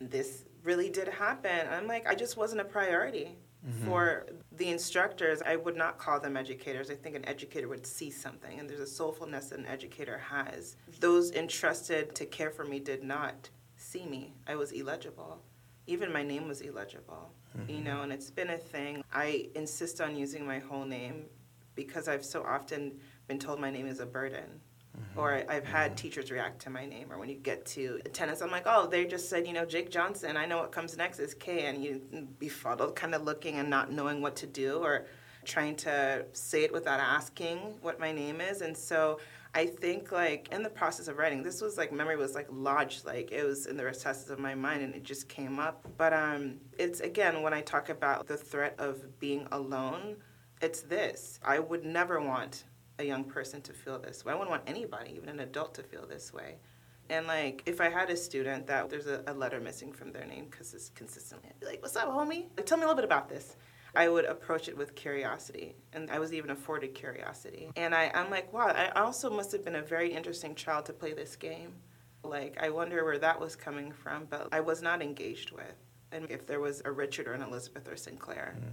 this 0.00 0.44
really 0.62 0.90
did 0.90 1.08
happen. 1.08 1.66
I'm 1.72 1.86
like, 1.86 2.06
I 2.08 2.14
just 2.14 2.36
wasn't 2.36 2.60
a 2.60 2.64
priority 2.64 3.36
Mm-hmm. 3.66 3.84
for 3.84 4.26
the 4.52 4.70
instructors. 4.70 5.42
I 5.44 5.56
would 5.56 5.76
not 5.76 5.98
call 5.98 6.18
them 6.18 6.34
educators. 6.34 6.90
I 6.90 6.94
think 6.94 7.14
an 7.14 7.28
educator 7.28 7.68
would 7.68 7.86
see 7.86 8.10
something, 8.10 8.58
and 8.58 8.66
there's 8.66 8.80
a 8.80 9.02
soulfulness 9.02 9.50
that 9.50 9.58
an 9.58 9.66
educator 9.66 10.16
has. 10.16 10.76
Those 10.98 11.32
entrusted 11.32 12.14
to 12.14 12.24
care 12.24 12.50
for 12.50 12.64
me 12.64 12.80
did 12.80 13.02
not 13.02 13.50
see 13.76 14.06
me. 14.06 14.32
I 14.46 14.56
was 14.56 14.72
illegible. 14.72 15.42
Even 15.86 16.10
my 16.10 16.22
name 16.22 16.48
was 16.48 16.62
illegible, 16.62 17.32
you 17.68 17.74
mm-hmm. 17.74 17.84
know, 17.84 18.00
and 18.00 18.10
it's 18.10 18.30
been 18.30 18.48
a 18.48 18.56
thing. 18.56 19.04
I 19.12 19.50
insist 19.54 20.00
on 20.00 20.16
using 20.16 20.46
my 20.46 20.58
whole 20.58 20.86
name 20.86 21.26
because 21.74 22.08
I've 22.08 22.24
so 22.24 22.42
often 22.42 22.98
been 23.28 23.38
told 23.38 23.60
my 23.60 23.70
name 23.70 23.86
is 23.86 24.00
a 24.00 24.06
burden. 24.06 24.60
Or 25.16 25.34
I- 25.34 25.46
I've 25.48 25.64
had 25.64 25.96
teachers 25.96 26.30
react 26.30 26.60
to 26.62 26.70
my 26.70 26.86
name, 26.86 27.12
or 27.12 27.18
when 27.18 27.28
you 27.28 27.36
get 27.36 27.66
to 27.66 28.00
attendance, 28.04 28.42
I'm 28.42 28.50
like, 28.50 28.64
oh, 28.66 28.86
they 28.86 29.04
just 29.06 29.28
said, 29.28 29.46
you 29.46 29.52
know, 29.52 29.64
Jake 29.64 29.90
Johnson. 29.90 30.36
I 30.36 30.46
know 30.46 30.58
what 30.58 30.72
comes 30.72 30.96
next 30.96 31.18
is 31.18 31.34
K, 31.34 31.66
and 31.66 31.84
you 31.84 32.00
befuddled, 32.38 32.96
kind 32.96 33.14
of 33.14 33.22
looking 33.22 33.56
and 33.56 33.68
not 33.68 33.90
knowing 33.92 34.22
what 34.22 34.36
to 34.36 34.46
do, 34.46 34.78
or 34.78 35.06
trying 35.44 35.74
to 35.74 36.24
say 36.32 36.64
it 36.64 36.72
without 36.72 37.00
asking 37.00 37.58
what 37.80 37.98
my 37.98 38.12
name 38.12 38.40
is. 38.40 38.60
And 38.60 38.76
so 38.76 39.18
I 39.54 39.66
think, 39.66 40.12
like, 40.12 40.48
in 40.52 40.62
the 40.62 40.70
process 40.70 41.08
of 41.08 41.18
writing, 41.18 41.42
this 41.42 41.60
was 41.60 41.76
like 41.76 41.92
memory 41.92 42.16
was 42.16 42.34
like 42.34 42.46
lodged, 42.50 43.04
like 43.04 43.32
it 43.32 43.44
was 43.44 43.66
in 43.66 43.76
the 43.76 43.84
recesses 43.84 44.30
of 44.30 44.38
my 44.38 44.54
mind, 44.54 44.82
and 44.82 44.94
it 44.94 45.02
just 45.02 45.28
came 45.28 45.58
up. 45.58 45.86
But 45.96 46.12
um, 46.12 46.60
it's 46.78 47.00
again 47.00 47.42
when 47.42 47.52
I 47.52 47.62
talk 47.62 47.88
about 47.88 48.26
the 48.26 48.36
threat 48.36 48.74
of 48.78 49.18
being 49.18 49.48
alone, 49.50 50.16
it's 50.60 50.82
this. 50.82 51.40
I 51.44 51.58
would 51.58 51.84
never 51.84 52.20
want 52.20 52.64
a 53.00 53.04
young 53.04 53.24
person 53.24 53.60
to 53.62 53.72
feel 53.72 53.98
this 53.98 54.24
way. 54.24 54.32
I 54.32 54.36
wouldn't 54.36 54.50
want 54.50 54.62
anybody, 54.66 55.14
even 55.16 55.28
an 55.28 55.40
adult, 55.40 55.74
to 55.74 55.82
feel 55.82 56.06
this 56.06 56.32
way. 56.32 56.56
And 57.08 57.26
like, 57.26 57.62
if 57.66 57.80
I 57.80 57.88
had 57.88 58.08
a 58.10 58.16
student 58.16 58.68
that 58.68 58.88
there's 58.88 59.06
a, 59.06 59.24
a 59.26 59.34
letter 59.34 59.58
missing 59.58 59.92
from 59.92 60.12
their 60.12 60.24
name 60.24 60.46
because 60.48 60.74
it's 60.74 60.90
consistently 60.90 61.48
I'd 61.50 61.58
be 61.58 61.66
like, 61.66 61.82
"What's 61.82 61.96
up, 61.96 62.08
homie? 62.08 62.46
Like, 62.56 62.66
tell 62.66 62.78
me 62.78 62.84
a 62.84 62.86
little 62.86 62.94
bit 62.94 63.04
about 63.04 63.28
this." 63.28 63.56
I 63.94 64.08
would 64.08 64.24
approach 64.24 64.68
it 64.68 64.76
with 64.76 64.94
curiosity, 64.94 65.74
and 65.92 66.10
I 66.12 66.20
was 66.20 66.32
even 66.32 66.50
afforded 66.50 66.94
curiosity. 66.94 67.70
And 67.74 67.92
I, 67.92 68.10
I'm 68.14 68.30
like, 68.30 68.52
wow, 68.52 68.68
I 68.68 68.90
also 68.90 69.30
must 69.30 69.50
have 69.50 69.64
been 69.64 69.74
a 69.74 69.82
very 69.82 70.12
interesting 70.12 70.54
child 70.54 70.86
to 70.86 70.92
play 70.92 71.12
this 71.12 71.34
game. 71.34 71.72
Like, 72.22 72.56
I 72.62 72.70
wonder 72.70 73.04
where 73.04 73.18
that 73.18 73.40
was 73.40 73.56
coming 73.56 73.90
from, 73.90 74.26
but 74.30 74.46
I 74.52 74.60
was 74.60 74.80
not 74.80 75.02
engaged 75.02 75.50
with. 75.50 75.74
And 76.12 76.30
if 76.30 76.46
there 76.46 76.60
was 76.60 76.82
a 76.84 76.92
Richard 76.92 77.26
or 77.26 77.32
an 77.32 77.42
Elizabeth 77.42 77.88
or 77.88 77.96
Sinclair, 77.96 78.56
mm. 78.60 78.68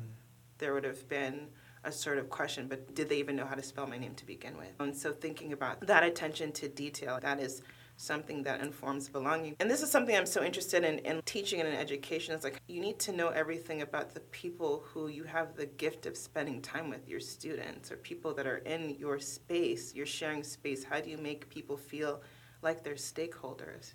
there 0.60 0.76
would 0.76 0.84
have 0.84 1.08
been 1.10 1.48
a 1.88 1.92
sort 1.92 2.18
of 2.18 2.30
question, 2.30 2.68
but 2.68 2.94
did 2.94 3.08
they 3.08 3.18
even 3.18 3.36
know 3.36 3.46
how 3.46 3.56
to 3.56 3.64
spell 3.64 3.88
my 3.88 3.98
name 3.98 4.14
to 4.16 4.26
begin 4.26 4.58
with? 4.58 4.74
And 4.80 4.96
so 4.96 5.14
thinking 5.14 5.54
about 5.54 5.80
that 5.88 6.04
attention 6.04 6.52
to 6.54 6.68
detail, 6.68 7.18
that 7.22 7.40
is 7.40 7.62
something 7.96 8.44
that 8.44 8.60
informs 8.62 9.08
belonging. 9.10 9.56
And 9.62 9.72
this 9.72 9.82
is 9.82 9.90
something 9.90 10.16
I'm 10.16 10.26
so 10.26 10.44
interested 10.44 10.84
in 10.84 11.00
in 11.00 11.22
teaching 11.24 11.62
and 11.62 11.70
in 11.70 11.76
education. 11.76 12.36
It's 12.36 12.44
like 12.44 12.62
you 12.68 12.82
need 12.82 13.00
to 13.00 13.12
know 13.14 13.30
everything 13.30 13.82
about 13.82 14.14
the 14.14 14.20
people 14.42 14.84
who 14.86 15.08
you 15.08 15.24
have 15.24 15.56
the 15.56 15.66
gift 15.66 16.06
of 16.06 16.16
spending 16.18 16.62
time 16.62 16.90
with, 16.90 17.08
your 17.08 17.22
students 17.22 17.92
or 17.92 17.96
people 17.96 18.34
that 18.34 18.46
are 18.46 18.58
in 18.58 18.96
your 19.00 19.18
space, 19.20 19.96
you're 19.96 20.06
sharing 20.06 20.44
space. 20.44 20.84
How 20.84 21.00
do 21.00 21.10
you 21.10 21.18
make 21.18 21.50
people 21.50 21.78
feel 21.78 22.22
like 22.62 22.84
they're 22.84 22.96
stakeholders? 22.96 23.94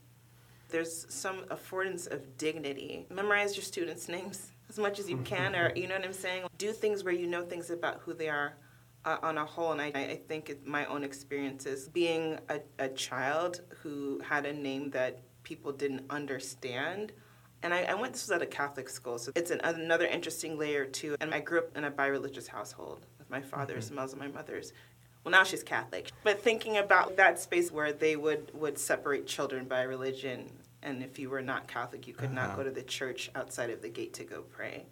There's 0.70 1.04
some 1.12 1.40
affordance 1.50 2.10
of 2.10 2.38
dignity. 2.38 3.06
Memorize 3.10 3.54
your 3.54 3.64
students' 3.64 4.08
names 4.16 4.51
as 4.72 4.78
much 4.78 4.98
as 4.98 5.08
you 5.10 5.18
can, 5.18 5.54
or 5.54 5.70
you 5.76 5.86
know 5.86 5.96
what 5.96 6.04
I'm 6.04 6.12
saying? 6.14 6.44
Do 6.56 6.72
things 6.72 7.04
where 7.04 7.12
you 7.12 7.26
know 7.26 7.44
things 7.44 7.68
about 7.68 8.00
who 8.00 8.14
they 8.14 8.30
are 8.30 8.54
uh, 9.04 9.18
on 9.22 9.36
a 9.36 9.44
whole. 9.44 9.72
And 9.72 9.80
I, 9.80 9.88
I 9.88 10.20
think 10.28 10.48
it, 10.48 10.66
my 10.66 10.86
own 10.86 11.04
experiences 11.04 11.88
being 11.88 12.38
a, 12.48 12.60
a 12.78 12.88
child 12.88 13.60
who 13.82 14.20
had 14.20 14.46
a 14.46 14.52
name 14.52 14.90
that 14.90 15.20
people 15.42 15.72
didn't 15.72 16.04
understand. 16.08 17.12
And 17.62 17.74
I, 17.74 17.82
I 17.82 17.94
went, 17.94 18.14
this 18.14 18.22
was 18.22 18.30
at 18.30 18.42
a 18.42 18.46
Catholic 18.46 18.88
school, 18.88 19.18
so 19.18 19.30
it's 19.36 19.50
an, 19.50 19.60
another 19.62 20.06
interesting 20.06 20.58
layer 20.58 20.84
too. 20.84 21.16
And 21.20 21.34
I 21.34 21.40
grew 21.40 21.58
up 21.58 21.76
in 21.76 21.84
a 21.84 21.90
bi 21.90 22.06
religious 22.06 22.48
household 22.48 23.06
with 23.18 23.30
my 23.30 23.40
father's 23.40 23.90
Muslim, 23.90 24.20
my 24.20 24.28
mother's. 24.28 24.72
Well, 25.22 25.30
now 25.30 25.44
she's 25.44 25.62
Catholic. 25.62 26.10
But 26.24 26.42
thinking 26.42 26.78
about 26.78 27.16
that 27.18 27.38
space 27.38 27.70
where 27.70 27.92
they 27.92 28.16
would, 28.16 28.50
would 28.54 28.78
separate 28.78 29.26
children 29.26 29.66
by 29.66 29.82
religion, 29.82 30.50
and 30.82 31.02
if 31.02 31.18
you 31.18 31.30
were 31.30 31.42
not 31.42 31.68
Catholic, 31.68 32.06
you 32.06 32.14
could 32.14 32.32
not 32.32 32.48
Uh-huh. 32.48 32.56
go 32.58 32.62
to 32.64 32.70
the 32.70 32.82
church 32.82 33.30
outside 33.34 33.70
of 33.70 33.82
the 33.82 33.88
gate 33.88 34.12
to 34.14 34.24
go 34.24 34.42
pray. 34.42 34.86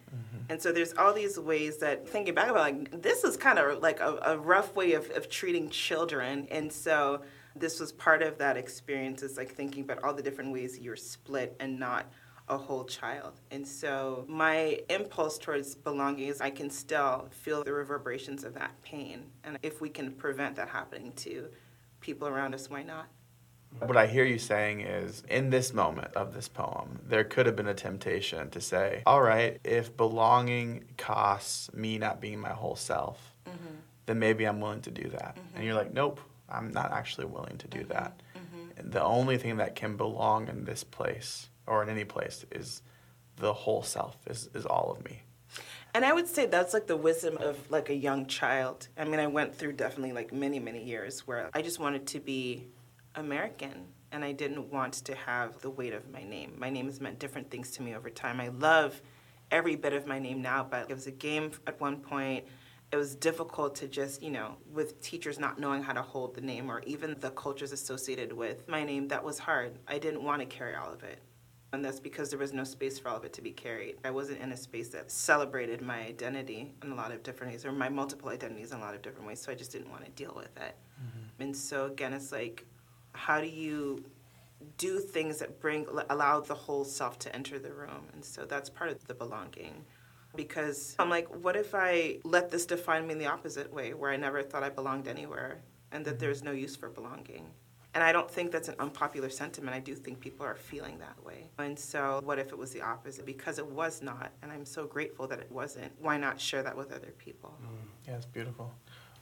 And 0.48 0.60
so 0.60 0.72
there's 0.72 0.92
all 0.94 1.12
these 1.12 1.38
ways 1.38 1.78
that 1.78 2.08
thinking 2.08 2.34
back 2.34 2.48
about 2.50 2.60
like 2.62 3.02
this 3.02 3.24
is 3.24 3.36
kind 3.36 3.58
of 3.58 3.80
like 3.82 4.00
a, 4.00 4.18
a 4.22 4.38
rough 4.38 4.74
way 4.74 4.92
of, 4.94 5.10
of 5.10 5.28
treating 5.28 5.68
children. 5.70 6.46
And 6.50 6.72
so 6.72 7.22
this 7.56 7.80
was 7.80 7.92
part 7.92 8.22
of 8.22 8.38
that 8.38 8.56
experience 8.56 9.22
is 9.22 9.36
like 9.36 9.50
thinking 9.54 9.82
about 9.84 10.02
all 10.04 10.14
the 10.14 10.22
different 10.22 10.52
ways 10.52 10.78
you're 10.78 10.96
split 10.96 11.56
and 11.60 11.78
not 11.78 12.06
a 12.48 12.56
whole 12.56 12.84
child. 12.84 13.34
And 13.52 13.66
so 13.66 14.24
my 14.28 14.80
impulse 14.88 15.38
towards 15.38 15.76
belonging 15.76 16.26
is 16.28 16.40
I 16.40 16.50
can 16.50 16.68
still 16.68 17.28
feel 17.30 17.62
the 17.62 17.72
reverberations 17.72 18.42
of 18.42 18.54
that 18.54 18.72
pain. 18.82 19.26
And 19.44 19.56
if 19.62 19.80
we 19.80 19.88
can 19.88 20.10
prevent 20.12 20.56
that 20.56 20.68
happening 20.68 21.12
to 21.26 21.48
people 22.00 22.26
around 22.26 22.54
us, 22.54 22.68
why 22.68 22.82
not? 22.82 23.06
What 23.78 23.96
I 23.96 24.06
hear 24.06 24.24
you 24.24 24.38
saying 24.38 24.82
is, 24.82 25.22
in 25.30 25.50
this 25.50 25.72
moment 25.72 26.14
of 26.14 26.34
this 26.34 26.48
poem, 26.48 27.00
there 27.06 27.24
could 27.24 27.46
have 27.46 27.56
been 27.56 27.68
a 27.68 27.74
temptation 27.74 28.50
to 28.50 28.60
say, 28.60 29.02
all 29.06 29.22
right, 29.22 29.58
if 29.64 29.96
belonging 29.96 30.84
costs 30.98 31.72
me 31.72 31.96
not 31.96 32.20
being 32.20 32.40
my 32.40 32.50
whole 32.50 32.76
self, 32.76 33.34
mm-hmm. 33.46 33.76
then 34.06 34.18
maybe 34.18 34.44
I'm 34.44 34.60
willing 34.60 34.82
to 34.82 34.90
do 34.90 35.08
that. 35.10 35.36
And 35.36 35.54
mm-hmm. 35.54 35.62
you're 35.62 35.74
like, 35.74 35.94
nope, 35.94 36.20
I'm 36.48 36.72
not 36.72 36.92
actually 36.92 37.26
willing 37.26 37.56
to 37.58 37.68
do 37.68 37.80
mm-hmm. 37.80 37.92
that. 37.92 38.20
the 38.92 39.02
only 39.02 39.38
thing 39.38 39.56
that 39.58 39.76
can 39.76 39.96
belong 39.96 40.48
in 40.48 40.64
this 40.64 40.84
place 40.84 41.48
or 41.66 41.82
in 41.82 41.88
any 41.88 42.04
place 42.04 42.44
is 42.50 42.82
the 43.36 43.52
whole 43.52 43.82
self, 43.82 44.16
is, 44.26 44.50
is 44.54 44.66
all 44.66 44.94
of 44.96 45.04
me. 45.04 45.22
And 45.94 46.04
I 46.04 46.12
would 46.12 46.28
say 46.28 46.46
that's 46.46 46.74
like 46.74 46.86
the 46.86 46.96
wisdom 46.96 47.36
of 47.38 47.58
like 47.70 47.88
a 47.88 47.94
young 47.94 48.26
child. 48.26 48.88
I 48.96 49.04
mean, 49.04 49.18
I 49.18 49.26
went 49.26 49.54
through 49.56 49.72
definitely 49.72 50.12
like 50.12 50.32
many, 50.32 50.60
many 50.60 50.84
years 50.84 51.26
where 51.26 51.50
I 51.52 51.62
just 51.62 51.80
wanted 51.80 52.06
to 52.08 52.20
be 52.20 52.68
American 53.14 53.86
and 54.12 54.24
I 54.24 54.32
didn't 54.32 54.72
want 54.72 54.94
to 54.94 55.14
have 55.14 55.58
the 55.60 55.70
weight 55.70 55.92
of 55.92 56.10
my 56.10 56.24
name. 56.24 56.54
My 56.58 56.70
name 56.70 56.86
has 56.86 57.00
meant 57.00 57.18
different 57.18 57.50
things 57.50 57.70
to 57.72 57.82
me 57.82 57.94
over 57.94 58.10
time. 58.10 58.40
I 58.40 58.48
love 58.48 59.00
every 59.50 59.76
bit 59.76 59.92
of 59.92 60.06
my 60.06 60.18
name 60.18 60.42
now, 60.42 60.66
but 60.68 60.90
it 60.90 60.94
was 60.94 61.06
a 61.06 61.12
game 61.12 61.52
at 61.66 61.80
one 61.80 61.98
point. 61.98 62.44
It 62.92 62.96
was 62.96 63.14
difficult 63.14 63.76
to 63.76 63.86
just, 63.86 64.20
you 64.20 64.30
know, 64.30 64.56
with 64.72 65.00
teachers 65.00 65.38
not 65.38 65.60
knowing 65.60 65.82
how 65.82 65.92
to 65.92 66.02
hold 66.02 66.34
the 66.34 66.40
name 66.40 66.70
or 66.70 66.82
even 66.86 67.16
the 67.20 67.30
cultures 67.30 67.70
associated 67.70 68.32
with 68.32 68.66
my 68.68 68.82
name, 68.82 69.06
that 69.08 69.22
was 69.22 69.38
hard. 69.38 69.78
I 69.86 69.98
didn't 69.98 70.24
want 70.24 70.40
to 70.40 70.46
carry 70.46 70.74
all 70.74 70.92
of 70.92 71.04
it. 71.04 71.20
And 71.72 71.84
that's 71.84 72.00
because 72.00 72.30
there 72.30 72.38
was 72.38 72.52
no 72.52 72.64
space 72.64 72.98
for 72.98 73.10
all 73.10 73.16
of 73.16 73.24
it 73.24 73.32
to 73.34 73.42
be 73.42 73.52
carried. 73.52 73.98
I 74.04 74.10
wasn't 74.10 74.40
in 74.40 74.50
a 74.50 74.56
space 74.56 74.88
that 74.88 75.08
celebrated 75.08 75.82
my 75.82 76.00
identity 76.00 76.74
in 76.82 76.90
a 76.90 76.96
lot 76.96 77.12
of 77.12 77.22
different 77.22 77.52
ways, 77.52 77.64
or 77.64 77.70
my 77.70 77.88
multiple 77.88 78.28
identities 78.28 78.72
in 78.72 78.78
a 78.78 78.80
lot 78.80 78.96
of 78.96 79.02
different 79.02 79.28
ways, 79.28 79.40
so 79.40 79.52
I 79.52 79.54
just 79.54 79.70
didn't 79.70 79.88
want 79.88 80.04
to 80.04 80.10
deal 80.10 80.32
with 80.34 80.56
it. 80.56 80.74
Mm-hmm. 81.00 81.42
And 81.42 81.56
so, 81.56 81.86
again, 81.86 82.12
it's 82.12 82.32
like, 82.32 82.66
how 83.20 83.40
do 83.40 83.46
you 83.46 84.02
do 84.78 84.98
things 84.98 85.38
that 85.38 85.60
bring 85.60 85.86
allow 86.08 86.40
the 86.40 86.54
whole 86.54 86.84
self 86.84 87.18
to 87.18 87.34
enter 87.36 87.58
the 87.58 87.72
room? 87.72 88.08
And 88.14 88.24
so 88.24 88.46
that's 88.46 88.70
part 88.70 88.90
of 88.90 89.06
the 89.06 89.14
belonging. 89.14 89.84
Because 90.36 90.94
i'm 90.98 91.10
like 91.10 91.28
what 91.44 91.56
if 91.56 91.74
i 91.74 92.18
let 92.22 92.50
this 92.52 92.64
define 92.64 93.04
me 93.04 93.12
in 93.14 93.18
the 93.18 93.26
opposite 93.26 93.72
way 93.72 93.94
where 93.94 94.12
i 94.12 94.16
never 94.16 94.42
thought 94.42 94.62
i 94.62 94.68
belonged 94.68 95.08
anywhere 95.08 95.60
and 95.90 96.04
that 96.04 96.20
there's 96.20 96.42
no 96.42 96.52
use 96.52 96.76
for 96.76 96.88
belonging? 96.88 97.46
And 97.94 98.04
i 98.04 98.12
don't 98.12 98.30
think 98.30 98.52
that's 98.52 98.68
an 98.68 98.76
unpopular 98.78 99.28
sentiment. 99.28 99.74
I 99.76 99.80
do 99.80 99.94
think 99.94 100.20
people 100.20 100.46
are 100.46 100.54
feeling 100.54 100.98
that 100.98 101.22
way. 101.24 101.50
And 101.58 101.78
so 101.78 102.20
what 102.24 102.38
if 102.38 102.48
it 102.52 102.58
was 102.58 102.70
the 102.70 102.80
opposite? 102.80 103.26
Because 103.26 103.58
it 103.58 103.66
was 103.66 104.02
not 104.02 104.30
and 104.42 104.50
i'm 104.50 104.64
so 104.64 104.86
grateful 104.86 105.26
that 105.26 105.40
it 105.40 105.50
wasn't. 105.50 105.92
Why 106.00 106.16
not 106.16 106.40
share 106.40 106.62
that 106.62 106.76
with 106.76 106.90
other 106.92 107.12
people? 107.18 107.52
Mm. 107.62 107.88
yeah 108.06 108.16
it's 108.16 108.26
beautiful. 108.26 108.72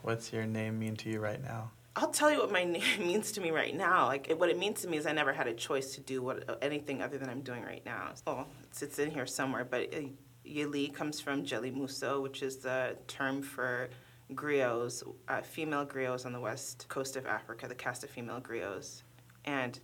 What's 0.02 0.32
your 0.32 0.46
name 0.46 0.78
mean 0.78 0.94
to 0.96 1.11
you 1.11 1.18
right 1.18 1.42
now 1.42 1.72
I'll 2.00 2.11
tell 2.11 2.30
you 2.30 2.38
what 2.38 2.52
my 2.52 2.62
name 2.62 2.82
means 3.00 3.32
to 3.32 3.40
me 3.40 3.50
right 3.50 3.76
now. 3.76 4.06
Like 4.06 4.32
what 4.37 4.48
it 4.48 4.56
means 4.56 4.82
to 4.82 4.88
me 4.88 4.98
is 4.98 5.06
I 5.06 5.12
never 5.12 5.32
had 5.32 5.48
a 5.48 5.52
choice 5.52 5.96
to 5.96 6.00
do 6.00 6.22
what 6.22 6.58
anything 6.62 7.02
other 7.02 7.18
than 7.18 7.28
I'm 7.28 7.40
doing 7.40 7.64
right 7.64 7.84
now. 7.84 8.12
Oh, 8.24 8.46
it's, 8.62 8.82
it's 8.82 9.00
in 9.00 9.11
here 9.11 9.26
somewhere, 9.26 9.64
but 9.64 9.92
uh, 9.92 10.02
Yalie 10.46 10.94
comes 10.94 11.20
from 11.20 11.44
Jeli 11.44 11.74
Muso, 11.74 12.20
which 12.20 12.42
is 12.42 12.58
the 12.58 12.96
term 13.08 13.42
for 13.42 13.88
griots, 14.32 15.02
uh, 15.26 15.40
female 15.40 15.84
griots 15.84 16.24
on 16.24 16.32
the 16.32 16.40
west 16.40 16.87
coast 16.88 17.16
of 17.16 17.26
Africa, 17.26 17.66
the 17.66 17.74
caste 17.74 18.04
of 18.04 18.11
female 18.11 18.40
griots. 18.40 19.02
And 19.44 19.80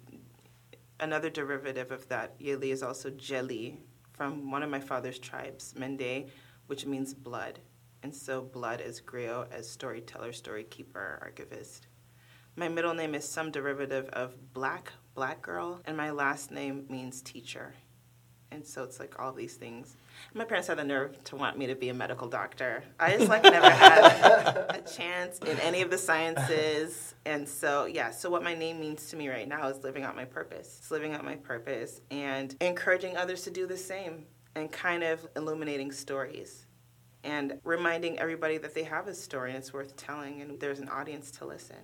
another 1.00 1.31
derivative 1.31 1.90
of 1.90 2.09
that, 2.11 2.38
Yalie, 2.38 2.70
is 2.70 2.85
also 2.85 3.11
Jeli 3.11 3.79
from 4.12 4.53
one 4.53 4.62
of 4.62 4.70
my 4.70 4.81
father's 4.81 5.18
tribes, 5.18 5.74
Mende, 5.77 6.29
which 6.68 6.87
means 6.87 7.12
blood. 7.12 7.59
And 8.05 8.14
so 8.14 8.40
blood 8.40 8.81
is 8.81 9.00
griot 9.00 9.50
as 9.50 9.68
storyteller, 9.68 10.33
story 10.33 10.64
keeper, 10.64 11.18
archivist. 11.20 11.88
My 12.57 12.69
middle 12.69 12.95
name 12.95 13.17
is 13.17 13.29
some 13.29 13.51
derivative 13.51 14.09
of 14.11 14.53
black, 14.53 14.93
black 15.17 15.43
girl, 15.43 15.81
and 15.87 15.97
my 15.97 16.11
last 16.11 16.53
name 16.53 16.87
means 16.88 17.21
teacher. 17.21 17.75
And 18.53 18.64
so 18.64 18.85
it's 18.85 19.01
like 19.01 19.19
all 19.19 19.33
these 19.33 19.55
things. 19.55 19.97
My 20.35 20.45
parents 20.45 20.69
had 20.69 20.79
the 20.79 20.85
nerve 20.85 21.23
to 21.25 21.35
want 21.35 21.59
me 21.59 21.67
to 21.67 21.75
be 21.75 21.88
a 21.88 21.95
medical 21.95 22.29
doctor. 22.29 22.85
I 23.01 23.17
just 23.17 23.29
like 23.29 23.43
never 23.43 23.69
had 23.69 24.05
a 24.71 24.81
chance 24.83 25.40
in 25.40 25.59
any 25.59 25.83
of 25.83 25.90
the 25.90 25.99
sciences. 25.99 27.17
And 27.27 27.49
so, 27.49 27.87
yeah, 27.87 28.12
so 28.12 28.31
what 28.31 28.45
my 28.45 28.55
name 28.55 28.79
means 28.79 29.09
to 29.09 29.17
me 29.17 29.29
right 29.29 29.49
now 29.49 29.67
is 29.67 29.83
living 29.83 30.05
out 30.05 30.14
my 30.14 30.25
purpose. 30.25 30.77
It's 30.79 30.93
living 30.93 31.12
out 31.12 31.25
my 31.25 31.35
purpose 31.35 32.03
and 32.12 32.55
encouraging 32.61 33.17
others 33.17 33.43
to 33.43 33.51
do 33.51 33.67
the 33.67 33.77
same 33.77 34.27
and 34.55 34.71
kind 34.71 35.03
of 35.03 35.27
illuminating 35.35 35.90
stories 35.90 36.67
and 37.25 37.59
reminding 37.64 38.21
everybody 38.21 38.59
that 38.59 38.75
they 38.75 38.85
have 38.85 39.09
a 39.09 39.14
story 39.14 39.51
and 39.51 39.59
it's 39.59 39.73
worth 39.73 39.97
telling 39.97 40.40
and 40.40 40.61
there's 40.61 40.79
an 40.79 40.88
audience 40.88 41.33
to 41.33 41.47
listen. 41.47 41.79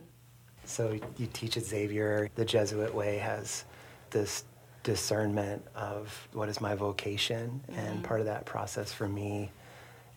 So 0.70 0.96
you 1.18 1.26
teach 1.32 1.56
at 1.56 1.64
Xavier. 1.64 2.30
The 2.36 2.44
Jesuit 2.44 2.94
way 2.94 3.18
has 3.18 3.64
this 4.10 4.44
discernment 4.84 5.66
of 5.74 6.28
what 6.32 6.48
is 6.48 6.60
my 6.60 6.76
vocation, 6.76 7.60
mm-hmm. 7.68 7.78
and 7.78 8.04
part 8.04 8.20
of 8.20 8.26
that 8.26 8.46
process 8.46 8.92
for 8.92 9.08
me 9.08 9.50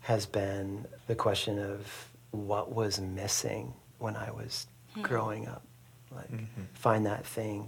has 0.01 0.27
been 0.27 0.85
the 1.07 1.15
question 1.15 1.57
of 1.57 2.09
what 2.31 2.71
was 2.71 2.99
missing 2.99 3.73
when 3.97 4.15
I 4.15 4.29
was 4.29 4.67
mm-hmm. 4.91 5.01
growing 5.01 5.47
up. 5.47 5.63
Like 6.11 6.31
mm-hmm. 6.31 6.61
find 6.75 7.07
that 7.07 7.25
thing 7.25 7.67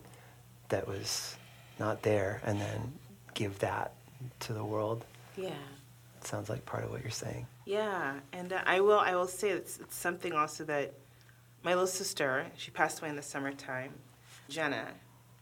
that 0.70 0.88
was 0.88 1.36
not 1.80 2.04
there, 2.04 2.40
and 2.46 2.62
then 2.62 2.94
give 3.34 3.58
that 3.60 3.94
to 4.42 4.54
the 4.54 4.64
world. 4.64 5.06
Yeah. 5.36 5.50
It 6.22 6.28
sounds 6.28 6.50
like 6.50 6.64
part 6.68 6.84
of 6.84 6.92
what 6.92 7.02
you're 7.02 7.10
saying. 7.10 7.48
Yeah, 7.66 8.20
and 8.32 8.54
uh, 8.54 8.62
I 8.64 8.80
will. 8.82 9.00
I 9.00 9.16
will 9.16 9.28
say 9.28 9.50
it's, 9.50 9.80
it's 9.80 9.96
something 9.96 10.34
also 10.34 10.64
that 10.66 10.94
my 11.66 11.74
little 11.74 11.88
sister, 11.88 12.46
she 12.56 12.70
passed 12.70 13.00
away 13.00 13.10
in 13.10 13.16
the 13.16 13.24
summertime. 13.24 13.92
Jenna 14.48 14.86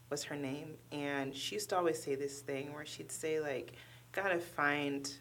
was 0.10 0.24
her 0.24 0.38
name, 0.38 0.76
and 0.94 1.36
she 1.36 1.56
used 1.56 1.70
to 1.70 1.78
always 1.78 2.02
say 2.02 2.16
this 2.16 2.40
thing 2.40 2.74
where 2.74 2.86
she'd 2.86 3.12
say 3.12 3.42
like, 3.42 3.74
"Gotta 4.14 4.40
find 4.40 5.12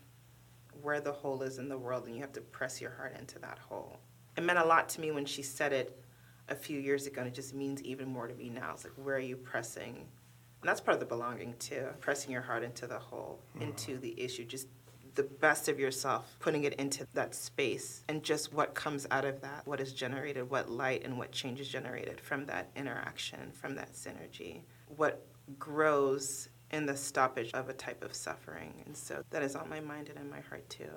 where 0.81 1.01
the 1.01 1.13
hole 1.13 1.43
is 1.43 1.59
in 1.59 1.69
the 1.69 1.77
world, 1.77 2.07
and 2.07 2.15
you 2.15 2.21
have 2.21 2.33
to 2.35 2.41
press 2.41 2.81
your 2.81 2.93
heart 2.93 3.17
into 3.19 3.41
that 3.41 3.59
hole." 3.59 3.99
It 4.37 4.45
meant 4.45 4.61
a 4.61 4.65
lot 4.65 4.89
to 4.91 5.01
me 5.01 5.11
when 5.11 5.27
she 5.27 5.43
said 5.43 5.73
it 5.73 6.01
a 6.49 6.55
few 6.55 6.79
years 6.79 7.09
ago, 7.09 7.23
and 7.23 7.29
it 7.29 7.35
just 7.35 7.53
means 7.53 7.83
even 7.83 8.09
more 8.09 8.29
to 8.29 8.35
me 8.35 8.49
now. 8.49 8.71
It's 8.73 8.85
like, 8.85 8.95
where 8.95 9.17
are 9.17 9.19
you 9.19 9.37
pressing? 9.37 9.97
And 9.97 10.69
that's 10.69 10.81
part 10.81 10.95
of 10.95 11.01
the 11.01 11.07
belonging 11.07 11.55
too, 11.59 11.89
pressing 11.99 12.31
your 12.31 12.43
heart 12.43 12.63
into 12.63 12.87
the 12.87 12.99
hole, 12.99 13.41
mm-hmm. 13.57 13.63
into 13.63 13.99
the 13.99 14.19
issue, 14.21 14.45
just 14.45 14.69
the 15.15 15.23
best 15.23 15.69
of 15.69 15.79
yourself, 15.79 16.37
putting 16.41 16.65
it 16.65 16.75
into 16.75 17.07
that 17.15 17.35
space, 17.35 18.05
and 18.09 18.23
just 18.23 18.53
what 18.53 18.75
comes 18.75 19.07
out 19.11 19.25
of 19.25 19.41
that, 19.43 19.67
what 19.67 19.81
is 19.81 19.93
generated, 19.93 20.49
what 20.51 20.71
light 20.71 21.05
and 21.05 21.19
what 21.19 21.33
change 21.33 21.61
is 21.61 21.69
generated 21.69 22.21
from 22.21 22.47
that 22.47 22.71
interaction, 22.77 23.51
from 23.53 23.75
that 23.75 23.93
synergy, 23.93 24.61
what 24.97 25.25
grows 25.59 26.49
in 26.71 26.87
the 26.87 26.97
stoppage 26.97 27.51
of 27.53 27.69
a 27.69 27.73
type 27.75 28.03
of 28.03 28.15
suffering. 28.15 28.73
And 28.87 28.97
so 28.97 29.23
that 29.31 29.43
is 29.43 29.55
on 29.55 29.69
my 29.69 29.81
mind 29.81 30.09
and 30.09 30.19
in 30.19 30.31
my 30.31 30.41
heart 30.41 30.69
too. 30.71 30.89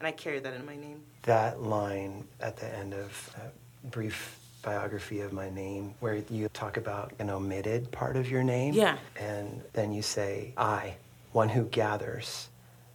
And 0.00 0.06
I 0.06 0.10
carry 0.10 0.40
that 0.40 0.54
in 0.54 0.66
my 0.66 0.76
name. 0.76 1.02
That 1.22 1.62
line 1.62 2.26
at 2.40 2.56
the 2.56 2.66
end 2.74 2.94
of 2.94 3.30
that 3.36 3.52
brief 3.90 4.38
biography 4.62 5.20
of 5.20 5.32
my 5.32 5.48
name 5.48 5.94
where 6.00 6.16
you 6.28 6.48
talk 6.48 6.76
about 6.76 7.12
an 7.18 7.30
omitted 7.30 7.90
part 7.92 8.16
of 8.16 8.28
your 8.30 8.42
name. 8.42 8.74
Yeah. 8.74 8.98
And 9.18 9.62
then 9.72 9.92
you 9.92 10.02
say, 10.02 10.52
I, 10.56 10.96
one 11.32 11.48
who 11.48 11.64
gathers 11.66 12.48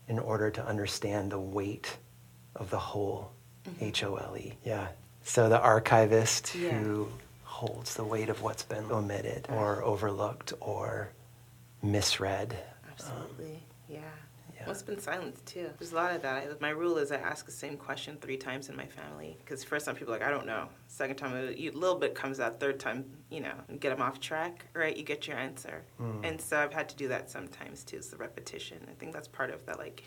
in 0.08 0.20
order 0.20 0.52
to 0.52 0.66
understand 0.66 1.32
the 1.32 1.40
weight 1.40 1.98
of 2.56 2.70
the 2.70 2.80
whole, 2.80 3.32
mm-hmm. 3.68 3.86
H 3.86 4.04
O 4.04 4.16
L 4.16 4.38
E. 4.38 4.54
Yeah. 4.64 4.88
So 5.24 5.50
the 5.50 5.60
archivist 5.60 6.54
yeah. 6.56 6.70
who 6.72 7.10
holds 7.44 7.96
the 7.96 8.04
weight 8.04 8.30
of 8.30 8.42
what's 8.42 8.64
been 8.64 8.92
omitted 8.92 9.48
or 9.50 9.84
overlooked 9.84 10.54
or 10.60 11.10
misread. 11.82 12.56
Absolutely. 12.92 13.46
Um, 13.46 13.62
yeah. 14.66 14.70
What's 14.70 14.84
been 14.84 15.00
silenced 15.00 15.46
too? 15.46 15.70
There's 15.78 15.92
a 15.92 15.96
lot 15.96 16.16
of 16.16 16.22
that. 16.24 16.60
my 16.60 16.70
rule 16.70 16.98
is 16.98 17.12
I 17.12 17.18
ask 17.18 17.46
the 17.46 17.52
same 17.52 17.78
question 17.78 18.18
three 18.20 18.38
times 18.38 18.70
in 18.70 18.76
my 18.76 18.86
family 18.86 19.38
because 19.40 19.64
first 19.64 19.86
time 19.86 19.96
people 19.96 20.14
are 20.14 20.18
like 20.20 20.28
I 20.28 20.32
don't 20.32 20.46
know. 20.46 20.70
Second 20.88 21.18
time 21.18 21.36
a 21.36 21.70
little 21.72 21.98
bit 21.98 22.16
comes 22.16 22.40
out. 22.40 22.60
Third 22.60 22.80
time 22.80 23.06
you 23.30 23.42
know 23.42 23.54
get 23.80 23.90
them 23.90 24.02
off 24.02 24.20
track. 24.20 24.66
Right, 24.74 24.96
you 24.96 25.04
get 25.04 25.28
your 25.28 25.38
answer. 25.38 25.84
Mm. 26.02 26.28
And 26.28 26.42
so 26.42 26.58
I've 26.58 26.74
had 26.74 26.90
to 26.90 26.96
do 26.96 27.08
that 27.10 27.30
sometimes 27.30 27.84
too. 27.84 27.98
It's 27.98 28.10
the 28.10 28.18
repetition. 28.18 28.78
I 28.90 28.94
think 28.94 29.14
that's 29.14 29.28
part 29.28 29.52
of 29.52 29.66
that 29.66 29.78
like 29.78 30.04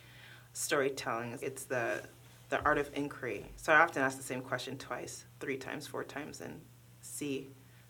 storytelling. 0.53 1.39
It's 1.41 1.65
the 1.65 2.03
the 2.49 2.63
art 2.65 2.79
of 2.79 2.91
inquiry. 2.95 3.47
So 3.57 3.73
I 3.73 3.81
often 3.81 4.03
ask 4.03 4.17
the 4.17 4.23
same 4.23 4.41
question 4.41 4.79
twice, 4.79 5.25
three 5.39 5.57
times, 5.57 5.87
four 5.87 6.05
times, 6.05 6.41
and 6.41 6.61
see 7.01 7.49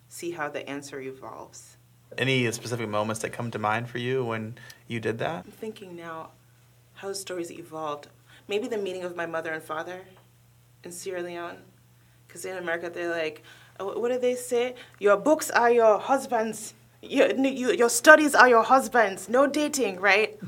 see 0.09 0.31
how 0.31 0.49
the 0.49 0.69
answer 0.69 1.01
evolves. 1.01 1.77
Any 2.17 2.51
specific 2.53 2.89
moments 2.89 3.21
that 3.23 3.31
come 3.31 3.51
to 3.51 3.59
mind 3.59 3.89
for 3.89 3.99
you 3.99 4.25
when 4.25 4.57
you 4.87 4.99
did 5.01 5.19
that? 5.19 5.45
I'm 5.45 5.53
thinking 5.53 5.95
now 5.95 6.31
how 6.99 7.07
the 7.07 7.15
stories 7.15 7.51
evolved. 7.53 8.09
Maybe 8.49 8.67
the 8.67 8.77
meeting 8.77 9.05
of 9.05 9.15
my 9.15 9.25
mother 9.25 9.53
and 9.53 9.63
father 9.63 10.01
in 10.83 10.91
Sierra 10.91 11.23
Leone. 11.23 11.59
Because 12.27 12.45
in 12.45 12.57
America, 12.57 12.91
they're 12.91 13.11
like, 13.11 13.43
oh, 13.79 13.99
what 13.99 14.11
do 14.11 14.19
they 14.19 14.35
say? 14.35 14.75
Your 14.99 15.17
books 15.17 15.49
are 15.51 15.71
your 15.71 15.99
husbands. 15.99 16.75
Your, 17.01 17.33
you, 17.35 17.73
your 17.73 17.89
studies 17.89 18.35
are 18.35 18.49
your 18.49 18.65
husbands. 18.65 19.29
No 19.29 19.47
dating, 19.47 20.01
right? 20.01 20.39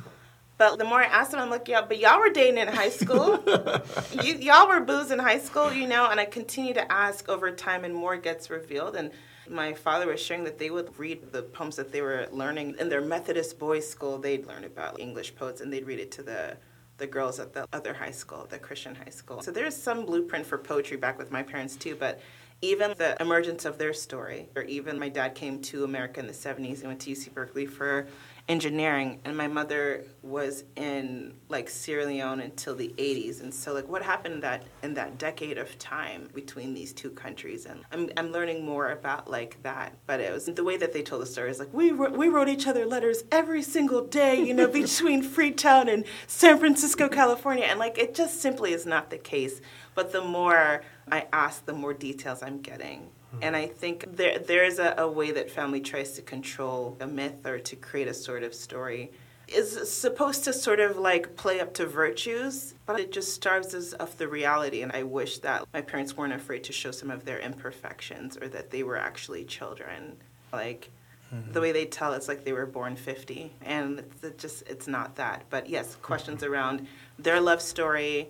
But 0.59 0.79
the 0.79 0.85
more 0.85 1.01
I 1.01 1.07
asked 1.07 1.31
them, 1.31 1.41
I'm 1.41 1.51
like, 1.51 1.69
yeah, 1.69 1.83
but 1.87 2.01
y'all 2.01 2.19
were 2.19 2.31
dating 2.31 2.59
in 2.59 2.67
high 2.67 2.91
school. 2.91 3.43
you, 4.23 4.35
y'all 4.35 4.69
were 4.69 4.81
booze 4.81 5.13
in 5.13 5.21
high 5.21 5.39
school, 5.39 5.73
you 5.73 5.87
know? 5.87 6.11
And 6.11 6.19
I 6.19 6.25
continue 6.25 6.75
to 6.75 6.93
ask 6.93 7.29
over 7.29 7.53
time, 7.53 7.85
and 7.85 7.95
more 7.95 8.17
gets 8.17 8.51
revealed. 8.51 8.97
And 8.97 9.13
my 9.51 9.75
father 9.75 10.07
was 10.07 10.21
sharing 10.21 10.45
that 10.45 10.59
they 10.59 10.71
would 10.71 10.99
read 10.99 11.33
the 11.33 11.43
poems 11.43 11.77
that 11.77 11.93
they 11.93 12.01
were 12.01 12.29
learning 12.31 12.77
in 12.79 12.89
their 12.89 13.01
Methodist 13.01 13.59
boys' 13.59 13.89
school. 13.89 14.19
They'd 14.19 14.47
learn 14.47 14.65
about 14.65 15.01
English 15.01 15.35
poets, 15.35 15.61
and 15.61 15.73
they'd 15.73 15.87
read 15.87 15.99
it 15.99 16.11
to 16.13 16.23
the 16.23 16.57
the 17.01 17.07
girls 17.07 17.41
at 17.41 17.55
the 17.55 17.67
other 17.73 17.95
high 17.95 18.11
school, 18.11 18.47
the 18.51 18.59
Christian 18.59 18.95
high 18.95 19.11
school. 19.11 19.41
So 19.41 19.51
there's 19.51 19.75
some 19.75 20.05
blueprint 20.05 20.45
for 20.45 20.59
poetry 20.59 20.99
back 20.99 21.17
with 21.17 21.31
my 21.31 21.43
parents 21.43 21.75
too, 21.75 21.97
but 21.97 22.21
even 22.63 22.93
the 22.99 23.17
emergence 23.21 23.65
of 23.65 23.79
their 23.79 23.95
story, 23.95 24.51
or 24.55 24.63
even 24.63 24.99
my 24.99 25.09
dad 25.09 25.35
came 25.35 25.63
to 25.63 25.85
America 25.85 26.21
in 26.21 26.27
the 26.27 26.35
70s 26.35 26.81
and 26.81 26.89
went 26.89 27.01
to 27.01 27.11
UC 27.11 27.33
Berkeley 27.33 27.65
for 27.65 28.07
engineering 28.51 29.21
and 29.25 29.37
my 29.37 29.47
mother 29.47 30.05
was 30.23 30.65
in 30.75 31.33
like 31.49 31.71
Sierra 31.71 32.05
Leone 32.05 32.41
until 32.41 32.75
the 32.75 32.93
80s 32.99 33.41
and 33.41 33.55
so 33.55 33.73
like 33.73 33.89
what 33.89 34.03
happened 34.03 34.43
that 34.43 34.65
in 34.83 34.93
that 34.95 35.19
decade 35.19 35.57
of 35.57 35.79
time 35.79 36.29
between 36.35 36.75
these 36.75 36.93
two 36.93 37.11
countries? 37.11 37.65
And 37.65 37.85
I'm, 37.93 38.11
I'm 38.17 38.33
learning 38.33 38.65
more 38.65 38.91
about 38.91 39.31
like 39.31 39.63
that 39.63 39.95
but 40.05 40.19
it 40.19 40.33
was 40.33 40.47
the 40.47 40.65
way 40.65 40.77
that 40.79 40.93
they 40.93 41.01
told 41.01 41.23
the 41.23 41.27
story 41.27 41.49
is 41.49 41.61
like 41.61 41.73
we 41.73 41.93
wrote, 41.93 42.11
we 42.11 42.27
wrote 42.27 42.49
each 42.49 42.67
other 42.67 42.85
letters 42.87 43.23
every 43.31 43.63
single 43.63 44.05
day 44.05 44.43
you 44.43 44.53
know 44.53 44.67
between 44.83 45.23
Freetown 45.23 45.89
and 45.89 46.05
San 46.27 46.59
Francisco 46.59 47.09
California 47.09 47.67
and 47.67 47.79
like 47.79 47.99
it 47.99 48.17
just 48.17 48.41
simply 48.41 48.73
is 48.73 48.85
not 48.85 49.11
the 49.11 49.19
case. 49.19 49.61
But 49.95 50.11
the 50.11 50.23
more 50.23 50.83
I 51.09 51.29
ask 51.33 51.67
the 51.67 51.73
more 51.73 51.95
details 51.95 52.43
I'm 52.43 52.61
getting 52.61 53.11
and 53.43 53.57
I 53.57 53.67
think 53.67 54.17
there 54.17 54.39
there's 54.39 54.79
a, 54.79 54.95
a 54.99 55.09
way 55.09 55.31
that 55.33 55.51
family 55.51 55.81
tries 55.81 56.13
to 56.13 56.23
control 56.23 56.97
a 57.01 57.07
myth 57.07 57.47
or 57.47 57.59
to 57.59 57.77
create 57.77 58.09
a 58.09 58.15
sort 58.15 58.43
of 58.43 58.55
story 58.55 59.11
is 59.51 59.91
supposed 59.93 60.45
to 60.45 60.53
sort 60.53 60.81
of 60.81 60.97
like 60.97 61.37
play 61.37 61.61
up 61.61 61.75
to 61.75 61.87
virtues, 61.87 62.75
but 62.87 63.01
it 63.01 63.13
just 63.13 63.35
starves 63.35 63.75
us 63.75 63.93
of 63.95 64.17
the 64.17 64.29
reality. 64.29 64.83
And 64.83 64.93
I 64.93 65.03
wish 65.03 65.39
that 65.39 65.65
my 65.73 65.81
parents 65.81 66.17
weren't 66.17 66.33
afraid 66.33 66.65
to 66.65 66.73
show 66.73 66.91
some 66.91 67.11
of 67.11 67.25
their 67.25 67.41
imperfections 67.41 68.37
or 68.37 68.49
that 68.49 68.71
they 68.71 68.83
were 68.83 68.97
actually 68.97 69.45
children. 69.45 70.17
Like 70.53 70.91
mm-hmm. 71.35 71.53
the 71.53 71.61
way 71.61 71.73
they 71.73 71.85
tell 71.87 72.13
it's 72.13 72.29
like 72.29 72.45
they 72.45 72.53
were 72.53 72.67
born 72.67 72.97
50. 72.97 73.53
And 73.63 73.99
it's 73.99 74.25
it 74.25 74.39
just, 74.39 74.69
it's 74.69 74.87
not 74.87 75.17
that. 75.17 75.45
But 75.51 75.69
yes, 75.69 75.97
questions 75.97 76.43
mm-hmm. 76.43 76.53
around 76.53 76.87
their 77.19 77.41
love 77.41 77.61
story. 77.61 78.29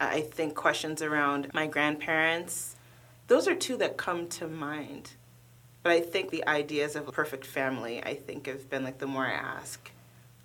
I 0.00 0.20
think 0.20 0.54
questions 0.54 1.02
around 1.02 1.50
my 1.52 1.66
grandparents 1.66 2.76
those 3.30 3.46
are 3.46 3.54
two 3.54 3.76
that 3.76 3.96
come 3.96 4.26
to 4.26 4.48
mind. 4.48 5.12
But 5.84 5.92
I 5.92 6.00
think 6.00 6.30
the 6.30 6.46
ideas 6.48 6.96
of 6.96 7.06
a 7.06 7.12
perfect 7.12 7.46
family, 7.46 8.02
I 8.02 8.14
think, 8.14 8.48
have 8.48 8.68
been 8.68 8.82
like 8.82 8.98
the 8.98 9.06
more 9.06 9.24
I 9.24 9.30
ask, 9.30 9.88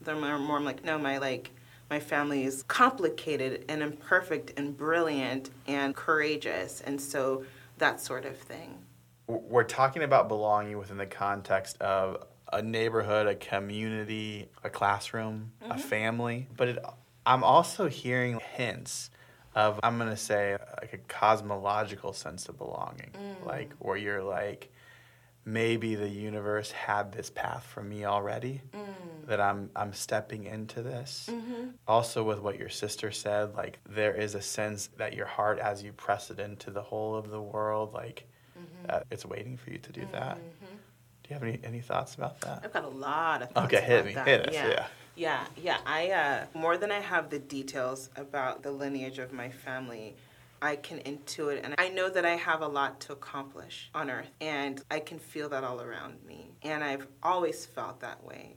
the 0.01 0.13
more, 0.13 0.37
more 0.37 0.57
I'm 0.57 0.65
like, 0.65 0.85
no, 0.85 0.99
my 0.99 1.17
like 1.17 1.49
my 1.89 1.99
family 1.99 2.43
is 2.43 2.61
complicated 2.63 3.65
and 3.67 3.81
imperfect 3.81 4.53
and 4.57 4.77
brilliant 4.77 5.49
and 5.67 5.95
courageous, 5.95 6.81
and 6.81 7.01
so 7.01 7.43
that 7.79 7.99
sort 7.99 8.23
of 8.23 8.37
thing. 8.37 8.77
We're 9.27 9.63
talking 9.63 10.03
about 10.03 10.27
belonging 10.27 10.77
within 10.77 10.97
the 10.97 11.07
context 11.07 11.81
of 11.81 12.23
a 12.53 12.61
neighborhood, 12.61 13.25
a 13.25 13.33
community, 13.33 14.47
a 14.63 14.69
classroom, 14.69 15.53
mm-hmm. 15.59 15.71
a 15.71 15.77
family, 15.79 16.47
but 16.55 16.67
it, 16.67 16.85
I'm 17.25 17.43
also 17.43 17.89
hearing 17.89 18.39
hints 18.53 19.09
of 19.55 19.79
I'm 19.81 19.97
gonna 19.97 20.17
say 20.17 20.57
like 20.81 20.93
a 20.93 20.97
cosmological 20.97 22.13
sense 22.13 22.49
of 22.49 22.57
belonging, 22.57 23.11
mm. 23.13 23.45
like 23.45 23.73
where 23.79 23.97
you're 23.97 24.23
like 24.23 24.69
maybe 25.45 25.93
the 25.93 26.09
universe 26.09 26.71
had 26.71 27.11
this 27.11 27.29
path 27.29 27.63
for 27.63 27.83
me 27.83 28.03
already 28.03 28.61
mm. 28.73 29.27
that 29.27 29.39
I'm 29.39 29.69
I'm 29.75 29.93
stepping 29.93 30.45
into 30.45 30.81
this. 30.81 31.29
Mm-hmm. 31.31 31.69
Also 31.87 32.23
with 32.23 32.39
what 32.39 32.59
your 32.59 32.69
sister 32.69 33.11
said, 33.11 33.55
like 33.55 33.79
there 33.87 34.13
is 34.13 34.35
a 34.35 34.41
sense 34.41 34.89
that 34.97 35.13
your 35.13 35.27
heart 35.27 35.59
as 35.59 35.81
you 35.81 35.93
press 35.93 36.29
it 36.29 36.39
into 36.39 36.69
the 36.69 36.81
whole 36.81 37.15
of 37.15 37.29
the 37.29 37.41
world, 37.41 37.93
like 37.93 38.25
mm-hmm. 38.57 38.85
uh, 38.89 38.99
it's 39.09 39.25
waiting 39.25 39.55
for 39.55 39.71
you 39.71 39.77
to 39.77 39.91
do 39.91 40.01
mm-hmm. 40.01 40.11
that. 40.11 40.37
Do 40.37 41.29
you 41.29 41.33
have 41.33 41.43
any 41.43 41.59
any 41.63 41.79
thoughts 41.79 42.15
about 42.15 42.41
that? 42.41 42.61
I've 42.63 42.73
got 42.73 42.83
a 42.83 42.89
lot 42.89 43.41
of 43.41 43.51
thoughts. 43.51 43.73
Okay, 43.73 43.83
hit 43.83 44.05
me, 44.05 44.13
that. 44.13 44.27
hit 44.27 44.49
us, 44.49 44.53
yeah. 44.53 44.67
yeah. 44.67 44.87
Yeah, 45.15 45.45
yeah. 45.61 45.77
I 45.85 46.11
uh, 46.11 46.45
more 46.53 46.77
than 46.77 46.91
I 46.91 46.99
have 46.99 47.29
the 47.29 47.39
details 47.39 48.09
about 48.15 48.63
the 48.63 48.71
lineage 48.71 49.19
of 49.19 49.31
my 49.31 49.49
family. 49.49 50.15
I 50.61 50.77
can 50.77 50.99
intuit 50.99 51.61
and 51.63 51.75
I 51.77 51.89
know 51.89 52.09
that 52.09 52.25
I 52.25 52.35
have 52.35 52.61
a 52.61 52.67
lot 52.67 52.99
to 53.01 53.13
accomplish 53.13 53.89
on 53.93 54.09
earth 54.09 54.31
and 54.41 54.81
I 54.89 54.99
can 54.99 55.19
feel 55.19 55.49
that 55.49 55.63
all 55.63 55.81
around 55.81 56.23
me. 56.25 56.51
And 56.63 56.83
I've 56.83 57.07
always 57.21 57.65
felt 57.65 57.99
that 57.99 58.23
way. 58.23 58.55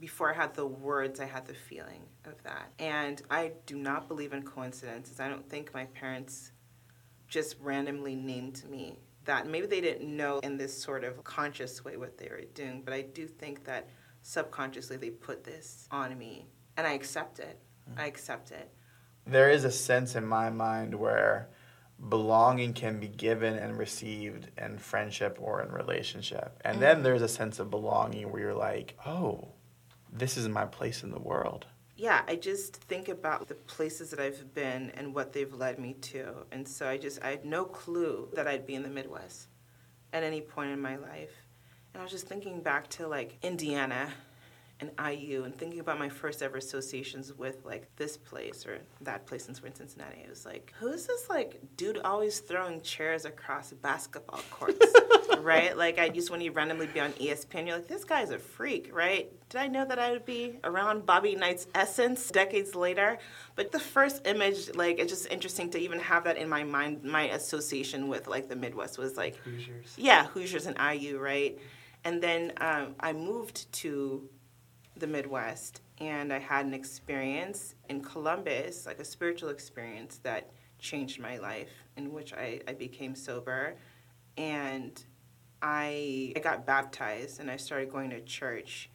Before 0.00 0.32
I 0.32 0.34
had 0.34 0.54
the 0.54 0.66
words, 0.66 1.20
I 1.20 1.26
had 1.26 1.46
the 1.46 1.54
feeling 1.54 2.02
of 2.24 2.42
that. 2.44 2.72
And 2.78 3.22
I 3.30 3.52
do 3.66 3.76
not 3.76 4.08
believe 4.08 4.32
in 4.32 4.42
coincidences. 4.42 5.20
I 5.20 5.28
don't 5.28 5.48
think 5.48 5.72
my 5.74 5.84
parents 5.86 6.52
just 7.28 7.56
randomly 7.60 8.14
named 8.14 8.62
me 8.68 8.96
that. 9.26 9.46
Maybe 9.46 9.66
they 9.66 9.80
didn't 9.80 10.16
know 10.16 10.40
in 10.40 10.56
this 10.56 10.76
sort 10.76 11.04
of 11.04 11.22
conscious 11.22 11.84
way 11.84 11.96
what 11.96 12.18
they 12.18 12.28
were 12.28 12.42
doing, 12.54 12.82
but 12.84 12.94
I 12.94 13.02
do 13.02 13.26
think 13.26 13.64
that 13.64 13.88
subconsciously 14.28 14.98
they 14.98 15.08
put 15.08 15.42
this 15.42 15.88
on 15.90 16.16
me 16.18 16.44
and 16.76 16.86
I 16.86 16.92
accept 16.92 17.38
it. 17.38 17.58
Mm-hmm. 17.88 18.00
I 18.00 18.06
accept 18.06 18.50
it. 18.50 18.70
There 19.26 19.48
is 19.48 19.64
a 19.64 19.70
sense 19.70 20.16
in 20.16 20.26
my 20.26 20.50
mind 20.50 20.94
where 20.94 21.48
belonging 22.10 22.74
can 22.74 23.00
be 23.00 23.08
given 23.08 23.54
and 23.54 23.78
received 23.78 24.48
in 24.58 24.76
friendship 24.76 25.38
or 25.40 25.62
in 25.62 25.72
relationship. 25.72 26.60
And 26.62 26.74
mm-hmm. 26.74 26.82
then 26.82 27.02
there's 27.02 27.22
a 27.22 27.28
sense 27.28 27.58
of 27.58 27.70
belonging 27.70 28.30
where 28.30 28.42
you're 28.42 28.54
like, 28.54 28.98
oh, 29.06 29.48
this 30.12 30.36
is 30.36 30.46
my 30.46 30.66
place 30.66 31.02
in 31.02 31.10
the 31.10 31.18
world. 31.18 31.64
Yeah, 31.96 32.20
I 32.28 32.36
just 32.36 32.76
think 32.76 33.08
about 33.08 33.48
the 33.48 33.54
places 33.54 34.10
that 34.10 34.20
I've 34.20 34.52
been 34.52 34.90
and 34.90 35.14
what 35.14 35.32
they've 35.32 35.52
led 35.52 35.78
me 35.78 35.94
to. 35.94 36.44
And 36.52 36.68
so 36.68 36.86
I 36.86 36.98
just, 36.98 37.22
I 37.22 37.30
had 37.30 37.46
no 37.46 37.64
clue 37.64 38.28
that 38.34 38.46
I'd 38.46 38.66
be 38.66 38.74
in 38.74 38.82
the 38.82 38.90
Midwest 38.90 39.48
at 40.12 40.22
any 40.22 40.42
point 40.42 40.70
in 40.70 40.80
my 40.80 40.96
life. 40.96 41.47
And 41.94 42.00
I 42.00 42.02
was 42.02 42.12
just 42.12 42.26
thinking 42.26 42.60
back 42.60 42.88
to 42.90 43.08
like 43.08 43.38
Indiana 43.42 44.08
and 44.80 44.90
IU 44.98 45.42
and 45.42 45.56
thinking 45.56 45.80
about 45.80 45.98
my 45.98 46.08
first 46.08 46.42
ever 46.42 46.56
associations 46.56 47.32
with 47.32 47.64
like 47.64 47.88
this 47.96 48.16
place 48.16 48.64
or 48.64 48.78
that 49.00 49.26
place 49.26 49.44
since 49.44 49.60
we're 49.60 49.68
in 49.68 49.74
Cincinnati. 49.74 50.20
It 50.20 50.28
was 50.28 50.46
like, 50.46 50.72
who's 50.78 51.06
this 51.06 51.28
like 51.28 51.60
dude 51.76 51.98
always 51.98 52.38
throwing 52.40 52.80
chairs 52.82 53.24
across 53.24 53.72
basketball 53.72 54.40
courts? 54.50 54.86
right? 55.40 55.76
Like 55.76 55.98
I 55.98 56.06
used 56.06 56.30
when 56.30 56.40
you 56.40 56.52
randomly 56.52 56.86
be 56.86 57.00
on 57.00 57.12
ESPN, 57.14 57.66
you're 57.66 57.76
like, 57.76 57.88
this 57.88 58.04
guy's 58.04 58.30
a 58.30 58.38
freak, 58.38 58.94
right? 58.94 59.32
Did 59.48 59.60
I 59.60 59.66
know 59.66 59.84
that 59.84 59.98
I 59.98 60.12
would 60.12 60.24
be 60.24 60.58
around 60.62 61.06
Bobby 61.06 61.34
Knight's 61.34 61.66
essence 61.74 62.30
decades 62.30 62.74
later? 62.74 63.18
But 63.56 63.72
the 63.72 63.80
first 63.80 64.26
image, 64.26 64.74
like 64.74 64.98
it's 64.98 65.12
just 65.12 65.26
interesting 65.30 65.70
to 65.70 65.78
even 65.78 65.98
have 66.00 66.24
that 66.24 66.36
in 66.36 66.48
my 66.48 66.64
mind. 66.64 67.02
My 67.02 67.24
association 67.30 68.08
with 68.08 68.28
like 68.28 68.48
the 68.48 68.56
Midwest 68.56 68.98
was 68.98 69.16
like 69.16 69.36
Hoosiers. 69.36 69.94
Yeah, 69.96 70.26
Hoosiers 70.26 70.66
and 70.66 70.76
IU, 70.78 71.18
right? 71.18 71.58
And 72.04 72.22
then 72.22 72.52
um, 72.60 72.94
I 73.00 73.12
moved 73.12 73.70
to 73.74 74.28
the 74.96 75.06
Midwest 75.06 75.80
and 76.00 76.32
I 76.32 76.38
had 76.38 76.66
an 76.66 76.74
experience 76.74 77.74
in 77.88 78.02
Columbus, 78.02 78.86
like 78.86 79.00
a 79.00 79.04
spiritual 79.04 79.50
experience 79.50 80.20
that 80.22 80.50
changed 80.78 81.20
my 81.20 81.38
life, 81.38 81.70
in 81.96 82.12
which 82.12 82.32
I, 82.32 82.60
I 82.68 82.74
became 82.74 83.14
sober. 83.14 83.76
And 84.36 85.02
I, 85.60 86.32
I 86.36 86.38
got 86.38 86.66
baptized 86.66 87.40
and 87.40 87.50
I 87.50 87.56
started 87.56 87.90
going 87.90 88.10
to 88.10 88.20
church. 88.20 88.90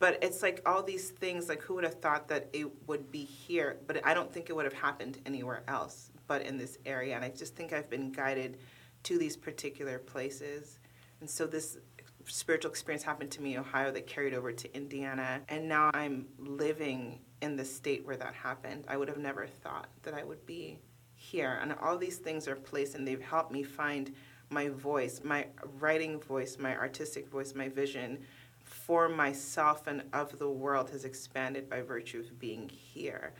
But 0.00 0.18
it's 0.20 0.42
like 0.42 0.62
all 0.66 0.82
these 0.82 1.10
things, 1.10 1.48
like 1.48 1.62
who 1.62 1.74
would 1.74 1.84
have 1.84 2.00
thought 2.00 2.26
that 2.28 2.48
it 2.52 2.66
would 2.88 3.12
be 3.12 3.24
here? 3.24 3.78
But 3.86 4.04
I 4.04 4.14
don't 4.14 4.32
think 4.32 4.50
it 4.50 4.56
would 4.56 4.64
have 4.64 4.74
happened 4.74 5.20
anywhere 5.24 5.62
else 5.68 6.10
but 6.26 6.42
in 6.42 6.56
this 6.56 6.78
area. 6.86 7.14
And 7.14 7.24
I 7.24 7.28
just 7.28 7.54
think 7.54 7.72
I've 7.72 7.90
been 7.90 8.10
guided 8.10 8.58
to 9.04 9.18
these 9.18 9.36
particular 9.36 9.98
places. 9.98 10.78
And 11.20 11.28
so 11.28 11.46
this 11.46 11.78
spiritual 12.26 12.70
experience 12.70 13.02
happened 13.02 13.30
to 13.32 13.42
me 13.42 13.54
in 13.54 13.60
Ohio 13.60 13.90
that 13.92 14.06
carried 14.06 14.34
over 14.34 14.52
to 14.52 14.76
Indiana. 14.76 15.40
And 15.48 15.68
now 15.68 15.90
I'm 15.94 16.26
living 16.38 17.20
in 17.40 17.56
the 17.56 17.64
state 17.64 18.06
where 18.06 18.16
that 18.16 18.34
happened. 18.34 18.84
I 18.88 18.96
would 18.96 19.08
have 19.08 19.18
never 19.18 19.46
thought 19.46 19.88
that 20.02 20.14
I 20.14 20.22
would 20.22 20.44
be 20.46 20.78
here. 21.14 21.58
And 21.60 21.74
all 21.80 21.96
these 21.98 22.18
things 22.18 22.48
are 22.48 22.56
placed 22.56 22.94
and 22.94 23.06
they've 23.06 23.20
helped 23.20 23.52
me 23.52 23.62
find 23.62 24.14
my 24.50 24.68
voice, 24.68 25.20
my 25.24 25.46
writing 25.78 26.20
voice, 26.20 26.58
my 26.58 26.76
artistic 26.76 27.28
voice, 27.28 27.54
my 27.54 27.68
vision 27.68 28.18
for 28.64 29.08
myself 29.08 29.86
and 29.86 30.02
of 30.12 30.38
the 30.38 30.48
world 30.48 30.90
has 30.90 31.04
expanded 31.04 31.68
by 31.68 31.82
virtue 31.82 32.20
of 32.20 32.38
being 32.38 32.68
here 32.68 33.32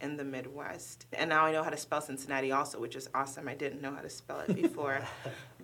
in 0.00 0.16
the 0.16 0.24
Midwest. 0.24 1.06
And 1.12 1.30
now 1.30 1.44
I 1.44 1.52
know 1.52 1.62
how 1.62 1.70
to 1.70 1.76
spell 1.76 2.00
Cincinnati 2.00 2.52
also, 2.52 2.80
which 2.80 2.96
is 2.96 3.08
awesome. 3.14 3.48
I 3.48 3.54
didn't 3.54 3.82
know 3.82 3.94
how 3.94 4.00
to 4.00 4.10
spell 4.10 4.40
it 4.40 4.54
before. 4.62 5.02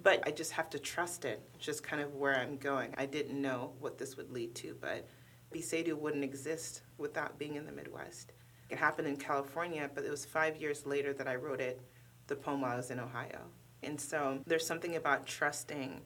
But 0.07 0.23
I 0.25 0.31
just 0.31 0.53
have 0.53 0.71
to 0.71 0.79
trust 0.79 1.25
it, 1.25 1.43
just 1.59 1.83
kind 1.83 2.01
of 2.01 2.15
where 2.15 2.37
I'm 2.37 2.59
going. 2.59 2.95
I 2.97 3.07
didn't 3.07 3.43
know 3.43 3.73
what 3.81 3.99
this 3.99 4.17
would 4.17 4.31
lead 4.31 4.55
to, 4.55 4.77
but 4.81 5.09
Besaydoo 5.53 5.99
wouldn't 5.99 6.23
exist 6.23 6.83
without 6.97 7.41
being 7.41 7.57
in 7.57 7.67
the 7.67 7.73
Midwest. 7.73 8.33
It 8.71 8.79
happened 8.79 9.09
in 9.09 9.17
California, 9.17 9.91
but 9.93 10.05
it 10.05 10.11
was 10.13 10.25
five 10.25 10.59
years 10.59 10.87
later 10.87 11.13
that 11.15 11.27
I 11.27 11.35
wrote 11.35 11.61
it, 11.61 11.81
the 12.29 12.37
poem 12.37 12.61
while 12.61 12.71
I 12.71 12.77
was 12.77 12.93
in 12.93 13.01
Ohio. 13.01 13.47
And 13.83 14.01
so 14.01 14.39
there's 14.47 14.65
something 14.65 14.95
about 14.95 15.27
trusting 15.27 16.03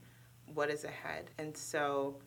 what 0.54 0.70
is 0.70 0.84
ahead. 0.84 1.28
And 1.36 1.54
so 1.54 2.22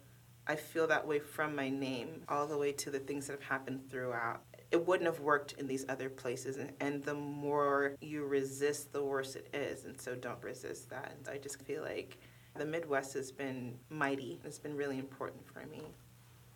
I 0.46 0.56
feel 0.56 0.86
that 0.86 1.08
way 1.08 1.18
from 1.18 1.56
my 1.56 1.70
name 1.70 2.22
all 2.30 2.46
the 2.46 2.56
way 2.56 2.72
to 2.74 2.92
the 2.92 3.00
things 3.00 3.26
that 3.26 3.34
have 3.34 3.50
happened 3.50 3.90
throughout 3.90 4.44
it 4.74 4.88
wouldn't 4.88 5.06
have 5.06 5.20
worked 5.20 5.54
in 5.54 5.68
these 5.68 5.86
other 5.88 6.10
places. 6.10 6.58
And, 6.58 6.74
and, 6.80 7.04
the 7.04 7.14
more 7.14 7.96
you 8.02 8.26
resist, 8.26 8.92
the 8.92 9.04
worse 9.04 9.36
it 9.36 9.48
is. 9.54 9.86
And 9.86 10.02
so 10.02 10.16
don't 10.16 10.44
resist 10.44 10.90
that. 10.90 11.16
I 11.32 11.38
just 11.38 11.62
feel 11.62 11.84
like 11.84 12.18
the 12.56 12.66
Midwest 12.66 13.14
has 13.14 13.32
been 13.32 13.78
mighty. 13.92 14.40
It's 14.44 14.58
been 14.58 14.76
really 14.76 14.98
important 14.98 15.46
for 15.46 15.64
me. 15.68 15.84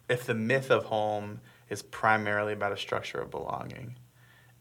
If 0.10 0.25
the 0.25 0.34
myth 0.34 0.71
of 0.71 0.86
home 0.86 1.41
is 1.69 1.84
primarily 1.84 2.53
about 2.53 2.71
a 2.71 2.77
structure 2.77 3.19
of 3.19 3.30
belonging, 3.30 3.95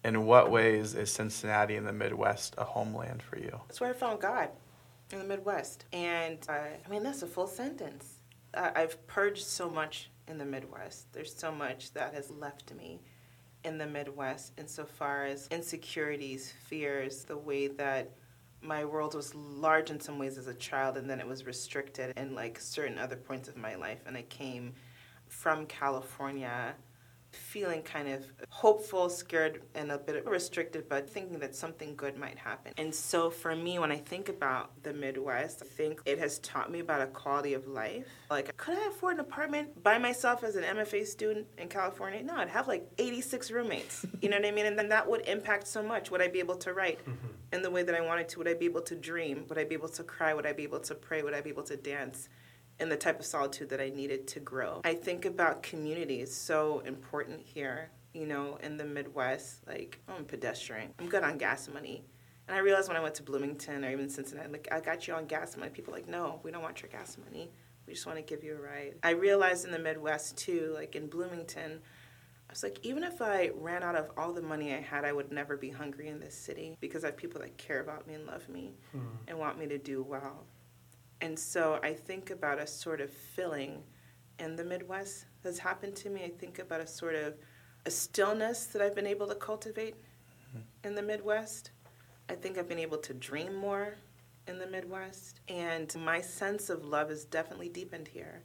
in 0.04 0.26
what 0.26 0.50
ways 0.50 0.94
is 0.94 1.10
Cincinnati 1.10 1.76
in 1.76 1.84
the 1.84 1.94
Midwest 1.94 2.54
a 2.58 2.64
homeland 2.64 3.22
for 3.22 3.38
you? 3.38 3.58
That's 3.68 3.80
where 3.80 3.90
I 3.90 3.94
found 3.94 4.20
God. 4.20 4.50
In 5.12 5.18
the 5.18 5.24
Midwest. 5.24 5.86
And 5.94 6.38
uh, 6.46 6.52
I 6.84 6.88
mean, 6.90 7.02
that's 7.02 7.22
a 7.22 7.26
full 7.26 7.46
sentence. 7.46 8.16
Uh, 8.52 8.70
I've 8.74 9.04
purged 9.06 9.46
so 9.46 9.70
much 9.70 10.10
in 10.28 10.36
the 10.36 10.44
Midwest. 10.44 11.10
There's 11.14 11.34
so 11.34 11.50
much 11.50 11.94
that 11.94 12.12
has 12.12 12.30
left 12.30 12.74
me 12.74 13.00
in 13.66 13.78
the 13.78 13.86
Midwest 13.86 14.52
insofar 14.56 15.24
as 15.24 15.48
insecurities, 15.50 16.54
fears, 16.66 17.24
the 17.24 17.36
way 17.36 17.66
that 17.66 18.10
my 18.62 18.84
world 18.84 19.14
was 19.14 19.34
large 19.34 19.90
in 19.90 20.00
some 20.00 20.18
ways 20.18 20.38
as 20.38 20.46
a 20.46 20.54
child 20.54 20.96
and 20.96 21.10
then 21.10 21.20
it 21.20 21.26
was 21.26 21.44
restricted 21.44 22.16
in 22.16 22.34
like 22.34 22.58
certain 22.58 22.96
other 22.96 23.16
points 23.16 23.48
of 23.48 23.56
my 23.56 23.74
life. 23.74 23.98
And 24.06 24.16
I 24.16 24.22
came 24.22 24.72
from 25.28 25.66
California 25.66 26.74
feeling 27.36 27.82
kind 27.82 28.08
of 28.08 28.24
hopeful, 28.48 29.08
scared, 29.08 29.62
and 29.74 29.92
a 29.92 29.98
bit 29.98 30.26
restricted, 30.26 30.88
but 30.88 31.08
thinking 31.08 31.38
that 31.38 31.54
something 31.54 31.94
good 31.94 32.16
might 32.16 32.38
happen. 32.38 32.72
And 32.76 32.94
so 32.94 33.30
for 33.30 33.54
me, 33.54 33.78
when 33.78 33.92
I 33.92 33.98
think 33.98 34.28
about 34.28 34.70
the 34.82 34.92
Midwest, 34.92 35.62
I 35.62 35.66
think 35.66 36.00
it 36.04 36.18
has 36.18 36.38
taught 36.40 36.70
me 36.70 36.80
about 36.80 37.02
a 37.02 37.06
quality 37.06 37.54
of 37.54 37.66
life. 37.66 38.06
Like, 38.30 38.56
could 38.56 38.76
I 38.76 38.86
afford 38.88 39.14
an 39.14 39.20
apartment 39.20 39.82
by 39.82 39.98
myself 39.98 40.42
as 40.42 40.56
an 40.56 40.64
MFA 40.64 41.06
student 41.06 41.46
in 41.58 41.68
California? 41.68 42.22
No, 42.22 42.36
I'd 42.36 42.48
have 42.48 42.68
like 42.68 42.88
86 42.98 43.50
roommates. 43.50 44.04
You 44.22 44.30
know 44.30 44.38
what 44.38 44.46
I 44.46 44.50
mean? 44.50 44.66
And 44.66 44.78
then 44.78 44.88
that 44.88 45.08
would 45.08 45.28
impact 45.28 45.68
so 45.68 45.82
much. 45.82 46.10
Would 46.10 46.22
I 46.22 46.26
be 46.26 46.40
able 46.40 46.56
to 46.56 46.72
write 46.72 46.98
mm-hmm. 47.00 47.26
in 47.52 47.62
the 47.62 47.70
way 47.70 47.82
that 47.82 47.94
I 47.94 48.00
wanted 48.00 48.28
to? 48.30 48.38
Would 48.38 48.48
I 48.48 48.54
be 48.54 48.64
able 48.64 48.80
to 48.80 48.96
dream? 48.96 49.44
Would 49.48 49.58
I 49.58 49.64
be 49.64 49.74
able 49.74 49.90
to 49.90 50.02
cry? 50.02 50.34
Would 50.34 50.46
I 50.46 50.52
be 50.52 50.64
able 50.64 50.80
to 50.80 50.94
pray? 50.94 51.22
Would 51.22 51.34
I 51.34 51.40
be 51.40 51.50
able 51.50 51.62
to 51.64 51.76
dance? 51.76 52.28
And 52.78 52.90
the 52.90 52.96
type 52.96 53.18
of 53.18 53.26
solitude 53.26 53.70
that 53.70 53.80
I 53.80 53.90
needed 53.90 54.26
to 54.28 54.40
grow. 54.40 54.80
I 54.84 54.94
think 54.94 55.24
about 55.24 55.62
community 55.62 56.20
is 56.20 56.34
so 56.34 56.80
important 56.86 57.40
here, 57.40 57.90
you 58.12 58.26
know, 58.26 58.58
in 58.62 58.76
the 58.76 58.84
Midwest. 58.84 59.66
Like, 59.66 60.00
I'm 60.08 60.24
pedestrian, 60.24 60.92
I'm 60.98 61.08
good 61.08 61.24
on 61.24 61.38
gas 61.38 61.68
money. 61.68 62.04
And 62.48 62.54
I 62.54 62.60
realized 62.60 62.88
when 62.88 62.96
I 62.96 63.00
went 63.00 63.16
to 63.16 63.24
Bloomington 63.24 63.84
or 63.84 63.90
even 63.90 64.08
Cincinnati, 64.08 64.50
like, 64.50 64.68
I 64.70 64.80
got 64.80 65.08
you 65.08 65.14
on 65.14 65.26
gas 65.26 65.56
money. 65.56 65.70
People 65.70 65.92
like, 65.92 66.08
no, 66.08 66.40
we 66.44 66.52
don't 66.52 66.62
want 66.62 66.80
your 66.80 66.90
gas 66.90 67.16
money. 67.24 67.50
We 67.86 67.94
just 67.94 68.06
want 68.06 68.18
to 68.18 68.22
give 68.22 68.44
you 68.44 68.56
a 68.56 68.60
ride. 68.60 68.94
I 69.02 69.10
realized 69.10 69.64
in 69.64 69.72
the 69.72 69.78
Midwest 69.78 70.36
too, 70.36 70.72
like 70.74 70.96
in 70.96 71.06
Bloomington, 71.08 71.80
I 72.48 72.52
was 72.52 72.62
like, 72.62 72.78
even 72.82 73.02
if 73.02 73.20
I 73.20 73.50
ran 73.54 73.82
out 73.82 73.96
of 73.96 74.10
all 74.16 74.32
the 74.32 74.42
money 74.42 74.72
I 74.74 74.80
had, 74.80 75.04
I 75.04 75.12
would 75.12 75.32
never 75.32 75.56
be 75.56 75.70
hungry 75.70 76.08
in 76.08 76.20
this 76.20 76.34
city 76.34 76.76
because 76.80 77.04
I 77.04 77.08
have 77.08 77.16
people 77.16 77.40
that 77.40 77.56
care 77.58 77.80
about 77.80 78.06
me 78.06 78.14
and 78.14 78.26
love 78.26 78.48
me 78.48 78.74
mm. 78.96 79.00
and 79.26 79.38
want 79.38 79.58
me 79.58 79.66
to 79.66 79.78
do 79.78 80.02
well. 80.02 80.46
And 81.20 81.38
so 81.38 81.78
I 81.82 81.94
think 81.94 82.30
about 82.30 82.58
a 82.58 82.66
sort 82.66 83.00
of 83.00 83.10
filling 83.10 83.82
in 84.38 84.56
the 84.56 84.64
Midwest 84.64 85.26
that's 85.42 85.58
happened 85.58 85.96
to 85.96 86.10
me. 86.10 86.24
I 86.24 86.28
think 86.28 86.58
about 86.58 86.80
a 86.80 86.86
sort 86.86 87.14
of 87.14 87.34
a 87.86 87.90
stillness 87.90 88.66
that 88.66 88.82
I've 88.82 88.94
been 88.94 89.06
able 89.06 89.26
to 89.28 89.34
cultivate 89.34 89.94
mm-hmm. 89.94 90.60
in 90.84 90.94
the 90.94 91.02
Midwest. 91.02 91.70
I 92.28 92.34
think 92.34 92.58
I've 92.58 92.68
been 92.68 92.78
able 92.78 92.98
to 92.98 93.14
dream 93.14 93.54
more 93.54 93.94
in 94.46 94.58
the 94.58 94.66
Midwest. 94.66 95.40
And 95.48 95.94
my 96.04 96.20
sense 96.20 96.70
of 96.70 96.84
love 96.84 97.10
is 97.10 97.24
definitely 97.24 97.68
deepened 97.68 98.08
here. 98.08 98.42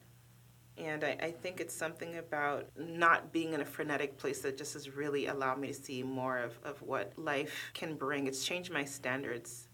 And 0.78 1.04
I, 1.04 1.18
I, 1.22 1.32
think 1.32 1.60
it's 1.60 1.76
something 1.76 2.18
about 2.18 2.70
not 2.78 3.32
being 3.34 3.54
in 3.54 3.62
a 3.62 3.66
frenetic 3.66 4.18
place 4.18 4.40
that 4.40 4.58
just 4.58 4.74
has 4.74 4.90
really 4.90 5.28
allowed 5.28 5.60
me 5.60 5.68
to 5.68 5.74
see 5.74 6.02
more 6.02 6.38
of, 6.40 6.58
of 6.64 6.82
what 6.82 7.12
life 7.18 7.72
can 7.74 7.96
bring. 7.96 8.26
It's 8.26 8.46
changed 8.46 8.72
my 8.72 8.86
standards 8.86 9.68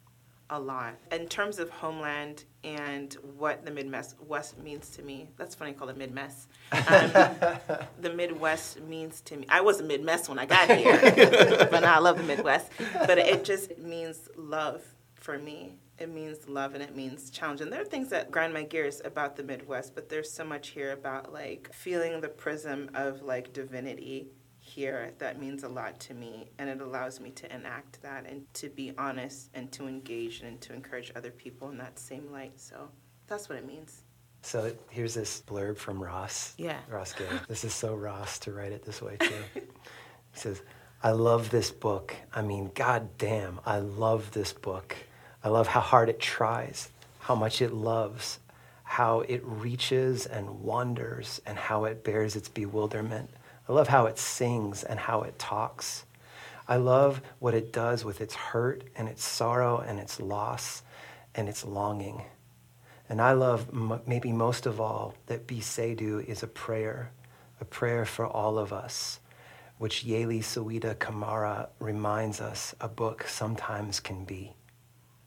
a 0.49 0.59
lot. 0.59 0.95
In 1.11 1.27
terms 1.27 1.59
of 1.59 1.69
homeland 1.69 2.45
and 2.63 3.13
what 3.37 3.65
the 3.65 3.71
Midwest 3.71 4.57
means 4.57 4.89
to 4.91 5.01
me, 5.01 5.29
that's 5.37 5.55
funny, 5.55 5.71
I 5.71 5.73
call 5.73 5.89
it 5.89 5.97
Midwest. 5.97 6.49
Um, 6.71 7.11
the 8.01 8.13
Midwest 8.13 8.81
means 8.81 9.21
to 9.21 9.37
me, 9.37 9.45
I 9.49 9.61
was 9.61 9.79
a 9.79 9.83
Midwest 9.83 10.29
when 10.29 10.39
I 10.39 10.45
got 10.45 10.69
here, 10.69 10.99
but 11.71 11.81
now 11.81 11.95
I 11.95 11.99
love 11.99 12.17
the 12.17 12.23
Midwest. 12.23 12.71
But 12.93 13.17
it 13.17 13.43
just 13.43 13.77
means 13.77 14.29
love 14.35 14.83
for 15.15 15.37
me. 15.37 15.75
It 15.99 16.13
means 16.13 16.47
love 16.47 16.75
and 16.75 16.83
it 16.83 16.95
means 16.95 17.31
challenge. 17.31 17.59
And 17.59 17.71
there 17.71 17.81
are 17.81 17.85
things 17.85 18.09
that 18.09 18.29
grind 18.29 18.53
my 18.53 18.63
gears 18.63 19.01
about 19.03 19.35
the 19.35 19.43
Midwest, 19.43 19.95
but 19.95 20.09
there's 20.09 20.31
so 20.31 20.43
much 20.43 20.69
here 20.69 20.91
about 20.91 21.33
like 21.33 21.69
feeling 21.73 22.21
the 22.21 22.29
prism 22.29 22.91
of 22.93 23.23
like 23.23 23.51
divinity 23.51 24.27
here 24.67 25.13
that 25.19 25.39
means 25.39 25.63
a 25.63 25.69
lot 25.69 25.99
to 26.01 26.13
me 26.13 26.49
and 26.59 26.69
it 26.69 26.81
allows 26.81 27.19
me 27.19 27.31
to 27.31 27.53
enact 27.53 28.01
that 28.01 28.25
and 28.27 28.43
to 28.53 28.69
be 28.69 28.93
honest 28.97 29.49
and 29.53 29.71
to 29.71 29.87
engage 29.87 30.41
and 30.41 30.59
to 30.61 30.73
encourage 30.73 31.11
other 31.15 31.31
people 31.31 31.69
in 31.69 31.77
that 31.77 31.97
same 31.97 32.31
light. 32.31 32.59
So 32.59 32.89
that's 33.27 33.49
what 33.49 33.57
it 33.57 33.65
means. 33.65 34.03
So 34.41 34.71
here's 34.89 35.13
this 35.13 35.41
blurb 35.45 35.77
from 35.77 36.01
ross. 36.01 36.53
Yeah. 36.57 36.77
Ross 36.89 37.13
gay. 37.13 37.25
This 37.47 37.63
is 37.63 37.73
so 37.73 37.95
ross 37.95 38.39
to 38.39 38.51
write 38.51 38.71
it 38.71 38.83
this 38.83 39.01
way 39.01 39.17
too. 39.17 39.43
He 39.53 39.61
says 40.33 40.61
i 41.03 41.11
love 41.11 41.49
this 41.49 41.71
book. 41.71 42.15
I 42.33 42.41
mean 42.41 42.71
god 42.75 43.17
damn 43.17 43.59
i 43.65 43.79
love 43.79 44.31
this 44.31 44.53
book. 44.53 44.95
I 45.43 45.49
love 45.49 45.67
how 45.67 45.81
hard 45.81 46.09
it 46.09 46.19
tries 46.19 46.89
how 47.19 47.35
much 47.35 47.61
it 47.61 47.73
loves 47.73 48.39
how 48.83 49.19
it 49.19 49.41
reaches 49.43 50.25
and 50.25 50.61
wanders 50.61 51.41
and 51.45 51.57
how 51.57 51.83
it 51.83 52.05
bears 52.05 52.37
its 52.37 52.47
bewilderment 52.47 53.29
I 53.67 53.73
love 53.73 53.87
how 53.89 54.05
it 54.05 54.17
sings 54.17 54.83
and 54.83 54.99
how 54.99 55.23
it 55.23 55.37
talks. 55.37 56.05
I 56.67 56.77
love 56.77 57.21
what 57.39 57.53
it 57.53 57.71
does 57.71 58.03
with 58.03 58.21
its 58.21 58.35
hurt 58.35 58.83
and 58.95 59.07
its 59.07 59.23
sorrow 59.23 59.79
and 59.79 59.99
its 59.99 60.19
loss 60.19 60.83
and 61.35 61.47
its 61.47 61.65
longing. 61.65 62.23
And 63.09 63.21
I 63.21 63.33
love 63.33 63.67
m- 63.71 64.01
maybe 64.05 64.31
most 64.31 64.65
of 64.65 64.81
all 64.81 65.13
that 65.27 65.47
Besaydoo 65.47 66.25
is 66.27 66.43
a 66.43 66.47
prayer, 66.47 67.11
a 67.61 67.65
prayer 67.65 68.05
for 68.05 68.25
all 68.25 68.57
of 68.57 68.73
us, 68.73 69.19
which 69.77 70.05
Yalie 70.05 70.41
Saweda 70.41 70.95
Kamara 70.95 71.67
reminds 71.79 72.41
us 72.41 72.75
a 72.81 72.87
book 72.87 73.25
sometimes 73.27 73.99
can 73.99 74.25
be. 74.25 74.53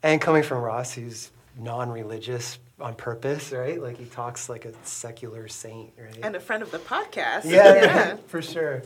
And 0.03 0.21
coming 0.21 0.43
from 0.43 0.63
Ross, 0.63 0.93
who's 0.93 1.31
non 1.61 1.91
religious, 1.91 2.59
on 2.81 2.95
purpose, 2.95 3.53
right? 3.53 3.81
Like 3.81 3.99
he 3.99 4.07
talks 4.07 4.49
like 4.49 4.65
a 4.65 4.73
secular 4.85 5.49
saint, 5.49 5.93
right? 5.99 6.19
And 6.23 6.35
a 6.35 6.41
friend 6.41 6.63
of 6.63 6.71
the 6.71 6.79
podcast. 6.79 7.45
Yeah, 7.45 7.75
yeah. 7.75 8.17
for 8.27 8.43
sure. 8.43 8.83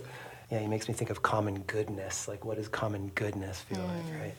Yeah, 0.51 0.59
he 0.61 0.67
makes 0.67 0.89
me 0.89 0.95
think 0.95 1.11
of 1.11 1.23
common 1.23 1.63
goodness. 1.63 2.29
Like, 2.29 2.45
what 2.45 2.59
does 2.59 2.69
common 2.69 3.11
goodness 3.15 3.61
feel 3.61 3.79
mm. 3.79 3.89
like, 3.89 4.21
right? 4.21 4.35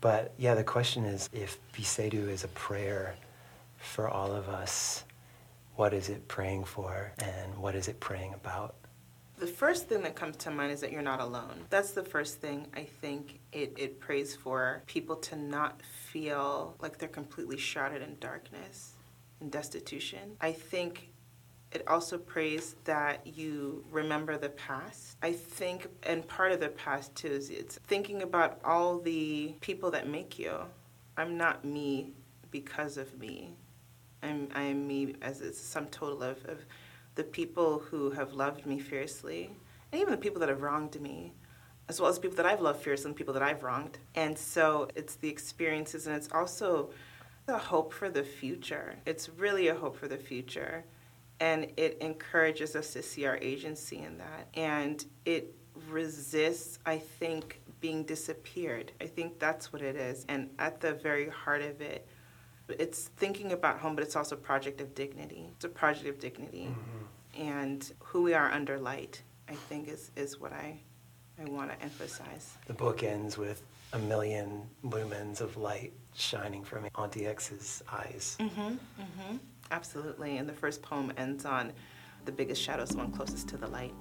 But 0.00 0.32
yeah, 0.38 0.54
the 0.54 0.64
question 0.64 1.04
is 1.04 1.28
if 1.32 1.58
Besaydoo 1.72 2.28
is 2.28 2.44
a 2.44 2.48
prayer 2.48 3.14
for 3.76 4.08
all 4.08 4.32
of 4.32 4.48
us, 4.48 5.04
what 5.76 5.92
is 5.92 6.08
it 6.08 6.26
praying 6.28 6.64
for 6.64 7.12
and 7.18 7.56
what 7.58 7.74
is 7.74 7.88
it 7.88 8.00
praying 8.00 8.34
about? 8.34 8.74
The 9.38 9.46
first 9.46 9.88
thing 9.88 10.02
that 10.02 10.16
comes 10.16 10.36
to 10.38 10.50
mind 10.50 10.72
is 10.72 10.80
that 10.80 10.90
you're 10.90 11.00
not 11.00 11.20
alone. 11.20 11.64
That's 11.70 11.92
the 11.92 12.02
first 12.02 12.40
thing 12.40 12.66
I 12.74 12.82
think 12.82 13.38
it, 13.52 13.72
it 13.78 14.00
prays 14.00 14.34
for 14.34 14.82
people 14.86 15.14
to 15.16 15.36
not 15.36 15.80
feel 15.82 16.74
like 16.80 16.98
they're 16.98 17.08
completely 17.08 17.56
shrouded 17.56 18.02
in 18.02 18.16
darkness 18.18 18.94
and 19.40 19.50
destitution. 19.52 20.36
I 20.40 20.50
think 20.50 21.12
it 21.70 21.86
also 21.86 22.18
prays 22.18 22.74
that 22.84 23.24
you 23.26 23.84
remember 23.92 24.38
the 24.38 24.48
past. 24.48 25.16
I 25.22 25.32
think, 25.32 25.86
and 26.02 26.26
part 26.26 26.50
of 26.50 26.58
the 26.58 26.70
past 26.70 27.14
too, 27.14 27.28
is 27.28 27.50
it's 27.50 27.78
thinking 27.86 28.22
about 28.22 28.58
all 28.64 28.98
the 28.98 29.54
people 29.60 29.92
that 29.92 30.08
make 30.08 30.36
you. 30.38 30.54
I'm 31.16 31.36
not 31.36 31.64
me 31.64 32.12
because 32.50 32.96
of 32.96 33.16
me. 33.18 33.54
I'm, 34.20 34.48
I 34.52 34.62
am 34.62 34.86
me 34.88 35.14
as 35.22 35.42
a 35.42 35.52
sum 35.52 35.86
total 35.86 36.24
of, 36.24 36.44
of 36.46 36.58
the 37.18 37.24
people 37.24 37.80
who 37.80 38.12
have 38.12 38.32
loved 38.34 38.64
me 38.64 38.78
fiercely, 38.78 39.50
and 39.90 40.00
even 40.00 40.12
the 40.12 40.16
people 40.16 40.38
that 40.38 40.48
have 40.48 40.62
wronged 40.62 41.00
me, 41.00 41.32
as 41.88 42.00
well 42.00 42.08
as 42.08 42.16
people 42.16 42.36
that 42.36 42.46
I've 42.46 42.60
loved 42.60 42.80
fiercely 42.80 43.08
and 43.08 43.16
people 43.16 43.34
that 43.34 43.42
I've 43.42 43.64
wronged. 43.64 43.98
And 44.14 44.38
so 44.38 44.88
it's 44.94 45.16
the 45.16 45.28
experiences, 45.28 46.06
and 46.06 46.14
it's 46.14 46.28
also 46.30 46.90
a 47.48 47.58
hope 47.58 47.92
for 47.92 48.08
the 48.08 48.22
future. 48.22 48.94
It's 49.04 49.28
really 49.30 49.66
a 49.66 49.74
hope 49.74 49.96
for 49.96 50.06
the 50.06 50.16
future. 50.16 50.84
And 51.40 51.72
it 51.76 51.98
encourages 52.00 52.76
us 52.76 52.92
to 52.92 53.02
see 53.02 53.26
our 53.26 53.36
agency 53.38 53.98
in 53.98 54.18
that. 54.18 54.46
And 54.54 55.04
it 55.24 55.56
resists, 55.88 56.78
I 56.86 56.98
think, 56.98 57.60
being 57.80 58.04
disappeared. 58.04 58.92
I 59.00 59.06
think 59.06 59.40
that's 59.40 59.72
what 59.72 59.82
it 59.82 59.96
is. 59.96 60.24
And 60.28 60.50
at 60.60 60.80
the 60.80 60.92
very 60.92 61.28
heart 61.28 61.62
of 61.62 61.80
it, 61.80 62.06
it's 62.68 63.08
thinking 63.16 63.52
about 63.52 63.78
home, 63.78 63.94
but 63.94 64.04
it's 64.04 64.16
also 64.16 64.36
a 64.36 64.38
project 64.38 64.80
of 64.80 64.94
dignity. 64.94 65.50
It's 65.56 65.64
a 65.64 65.68
project 65.68 66.06
of 66.06 66.18
dignity. 66.18 66.68
Mm-hmm. 66.70 67.42
And 67.42 67.92
who 68.00 68.22
we 68.22 68.34
are 68.34 68.50
under 68.50 68.78
light, 68.78 69.22
I 69.48 69.54
think, 69.54 69.88
is, 69.88 70.10
is 70.16 70.40
what 70.40 70.52
I, 70.52 70.78
I 71.40 71.48
want 71.48 71.70
to 71.70 71.82
emphasize. 71.82 72.56
The 72.66 72.74
book 72.74 73.02
ends 73.02 73.38
with 73.38 73.62
a 73.92 73.98
million 73.98 74.62
lumens 74.84 75.40
of 75.40 75.56
light 75.56 75.92
shining 76.14 76.64
from 76.64 76.86
Auntie 76.96 77.26
X's 77.26 77.82
eyes. 77.90 78.36
Mm-hmm, 78.40 78.60
mm-hmm. 78.60 79.36
Absolutely. 79.70 80.38
And 80.38 80.48
the 80.48 80.52
first 80.52 80.82
poem 80.82 81.12
ends 81.16 81.44
on 81.44 81.72
the 82.24 82.32
biggest 82.32 82.60
shadow 82.60 82.82
is 82.82 82.90
the 82.90 82.98
one 82.98 83.12
closest 83.12 83.48
to 83.48 83.56
the 83.56 83.68
light. 83.68 83.94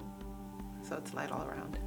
So 0.82 0.95
it's 0.95 1.13
light 1.13 1.32
all 1.32 1.47
around. 1.47 1.78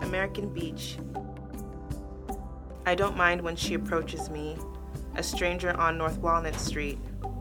American 0.00 0.52
Beach, 0.52 0.98
I 2.88 2.94
don't 2.94 3.16
mind 3.16 3.42
when 3.42 3.56
she 3.56 3.74
approaches 3.74 4.30
me, 4.30 4.56
a 5.16 5.22
stranger 5.22 5.76
on 5.76 5.98
North 5.98 6.18
Walnut 6.18 6.54
Street, 6.54 7.00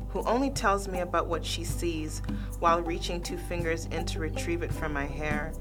who 0.10 0.24
only 0.24 0.50
tells 0.50 0.88
me 0.88 1.02
about 1.02 1.28
what 1.28 1.46
she 1.46 1.64
sees 1.64 2.24
while 2.58 2.82
reaching 2.82 3.22
two 3.22 3.38
fingers 3.38 3.86
in 3.92 4.08
to 4.08 4.18
retrieve 4.18 4.64
it 4.64 4.74
from 4.74 4.92
my 4.92 5.06
hair. 5.06 5.54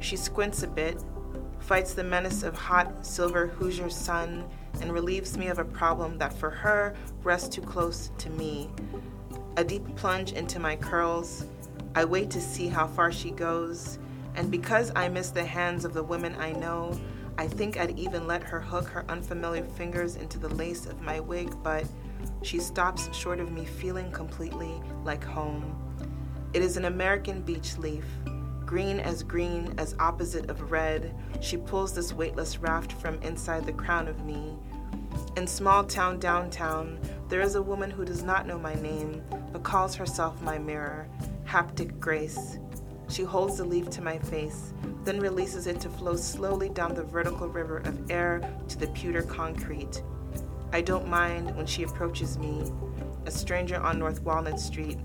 She 0.00 0.16
squints 0.16 0.64
a 0.64 0.66
bit, 0.66 1.00
fights 1.60 1.94
the 1.94 2.02
menace 2.02 2.42
of 2.42 2.56
hot 2.56 3.06
silver 3.06 3.46
Hoosier 3.46 3.90
sun, 3.90 4.44
and 4.80 4.92
relieves 4.92 5.38
me 5.38 5.46
of 5.46 5.60
a 5.60 5.64
problem 5.64 6.18
that 6.18 6.32
for 6.32 6.50
her 6.50 6.96
rests 7.22 7.48
too 7.48 7.62
close 7.62 8.10
to 8.18 8.30
me. 8.30 8.68
A 9.56 9.62
deep 9.62 9.94
plunge 9.94 10.32
into 10.32 10.58
my 10.58 10.74
curls. 10.74 11.44
I 11.94 12.04
wait 12.04 12.28
to 12.30 12.40
see 12.40 12.66
how 12.66 12.88
far 12.88 13.12
she 13.12 13.30
goes, 13.30 14.00
and 14.34 14.50
because 14.50 14.90
I 14.96 15.08
miss 15.08 15.30
the 15.30 15.44
hands 15.44 15.84
of 15.84 15.94
the 15.94 16.02
women 16.02 16.34
I 16.40 16.50
know, 16.52 16.98
I 17.38 17.46
think 17.46 17.78
I'd 17.78 17.96
even 17.96 18.26
let 18.26 18.42
her 18.42 18.60
hook 18.60 18.88
her 18.88 19.04
unfamiliar 19.08 19.64
fingers 19.64 20.16
into 20.16 20.40
the 20.40 20.48
lace 20.48 20.86
of 20.86 21.00
my 21.00 21.20
wig, 21.20 21.54
but 21.62 21.86
she 22.42 22.58
stops 22.58 23.14
short 23.16 23.38
of 23.38 23.52
me 23.52 23.64
feeling 23.64 24.10
completely 24.10 24.82
like 25.04 25.22
home. 25.22 25.76
It 26.52 26.62
is 26.62 26.76
an 26.76 26.86
American 26.86 27.42
beech 27.42 27.78
leaf, 27.78 28.04
green 28.66 28.98
as 28.98 29.22
green 29.22 29.72
as 29.78 29.94
opposite 30.00 30.50
of 30.50 30.72
red. 30.72 31.14
She 31.40 31.56
pulls 31.56 31.94
this 31.94 32.12
weightless 32.12 32.58
raft 32.58 32.92
from 32.92 33.22
inside 33.22 33.66
the 33.66 33.72
crown 33.72 34.08
of 34.08 34.24
me. 34.24 34.58
In 35.36 35.46
small 35.46 35.84
town 35.84 36.18
downtown, 36.18 36.98
there 37.28 37.40
is 37.40 37.54
a 37.54 37.62
woman 37.62 37.88
who 37.88 38.04
does 38.04 38.24
not 38.24 38.48
know 38.48 38.58
my 38.58 38.74
name, 38.74 39.22
but 39.52 39.62
calls 39.62 39.94
herself 39.94 40.42
my 40.42 40.58
mirror, 40.58 41.08
haptic 41.46 42.00
grace. 42.00 42.58
She 43.08 43.22
holds 43.22 43.56
the 43.56 43.64
leaf 43.64 43.88
to 43.90 44.02
my 44.02 44.18
face, 44.18 44.72
then 45.04 45.20
releases 45.20 45.66
it 45.66 45.80
to 45.80 45.88
flow 45.88 46.16
slowly 46.16 46.68
down 46.68 46.94
the 46.94 47.02
vertical 47.02 47.48
river 47.48 47.78
of 47.78 48.10
air 48.10 48.42
to 48.68 48.78
the 48.78 48.88
pewter 48.88 49.22
concrete. 49.22 50.02
I 50.72 50.82
don't 50.82 51.08
mind 51.08 51.56
when 51.56 51.66
she 51.66 51.84
approaches 51.84 52.38
me, 52.38 52.62
a 53.24 53.30
stranger 53.30 53.80
on 53.80 53.98
North 53.98 54.22
Walnut 54.22 54.60
Street, 54.60 54.98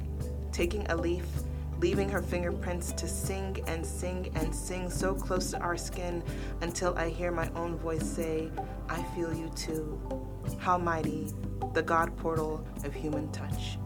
taking 0.52 0.86
a 0.88 0.96
leaf, 0.96 1.26
leaving 1.80 2.10
her 2.10 2.22
fingerprints 2.22 2.92
to 2.94 3.08
sing 3.08 3.64
and 3.68 3.86
sing 3.86 4.32
and 4.36 4.54
sing 4.54 4.90
so 4.90 5.16
close 5.16 5.52
to 5.52 5.60
our 5.60 5.78
skin 5.78 6.24
until 6.62 6.98
I 6.98 7.10
hear 7.10 7.32
my 7.32 7.50
own 7.56 7.78
voice 7.78 8.06
say, 8.06 8.50
I 8.90 9.02
feel 9.16 9.34
you 9.34 9.50
too. 9.56 10.00
How 10.60 10.78
mighty, 10.78 11.34
the 11.74 11.82
God 11.82 12.16
portal 12.18 12.66
of 12.84 12.94
human 12.94 13.32
touch. 13.32 13.78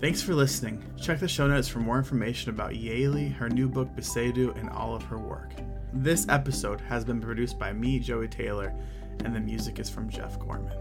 Thanks 0.00 0.22
for 0.22 0.34
listening. 0.34 0.82
Check 0.98 1.20
the 1.20 1.28
show 1.28 1.46
notes 1.46 1.68
for 1.68 1.80
more 1.80 1.98
information 1.98 2.48
about 2.48 2.72
Yalie, 2.72 3.34
her 3.34 3.50
new 3.50 3.68
book 3.68 3.94
Besaydoo, 3.94 4.58
and 4.58 4.70
all 4.70 4.94
of 4.94 5.02
her 5.02 5.18
work. 5.18 5.52
This 5.92 6.26
episode 6.30 6.80
has 6.80 7.04
been 7.04 7.20
produced 7.20 7.58
by 7.58 7.74
me, 7.74 7.98
Joey 7.98 8.26
Taylor, 8.26 8.74
and 9.26 9.36
the 9.36 9.40
music 9.40 9.78
is 9.78 9.90
from 9.90 10.08
Jeff 10.08 10.38
Gorman. 10.38 10.72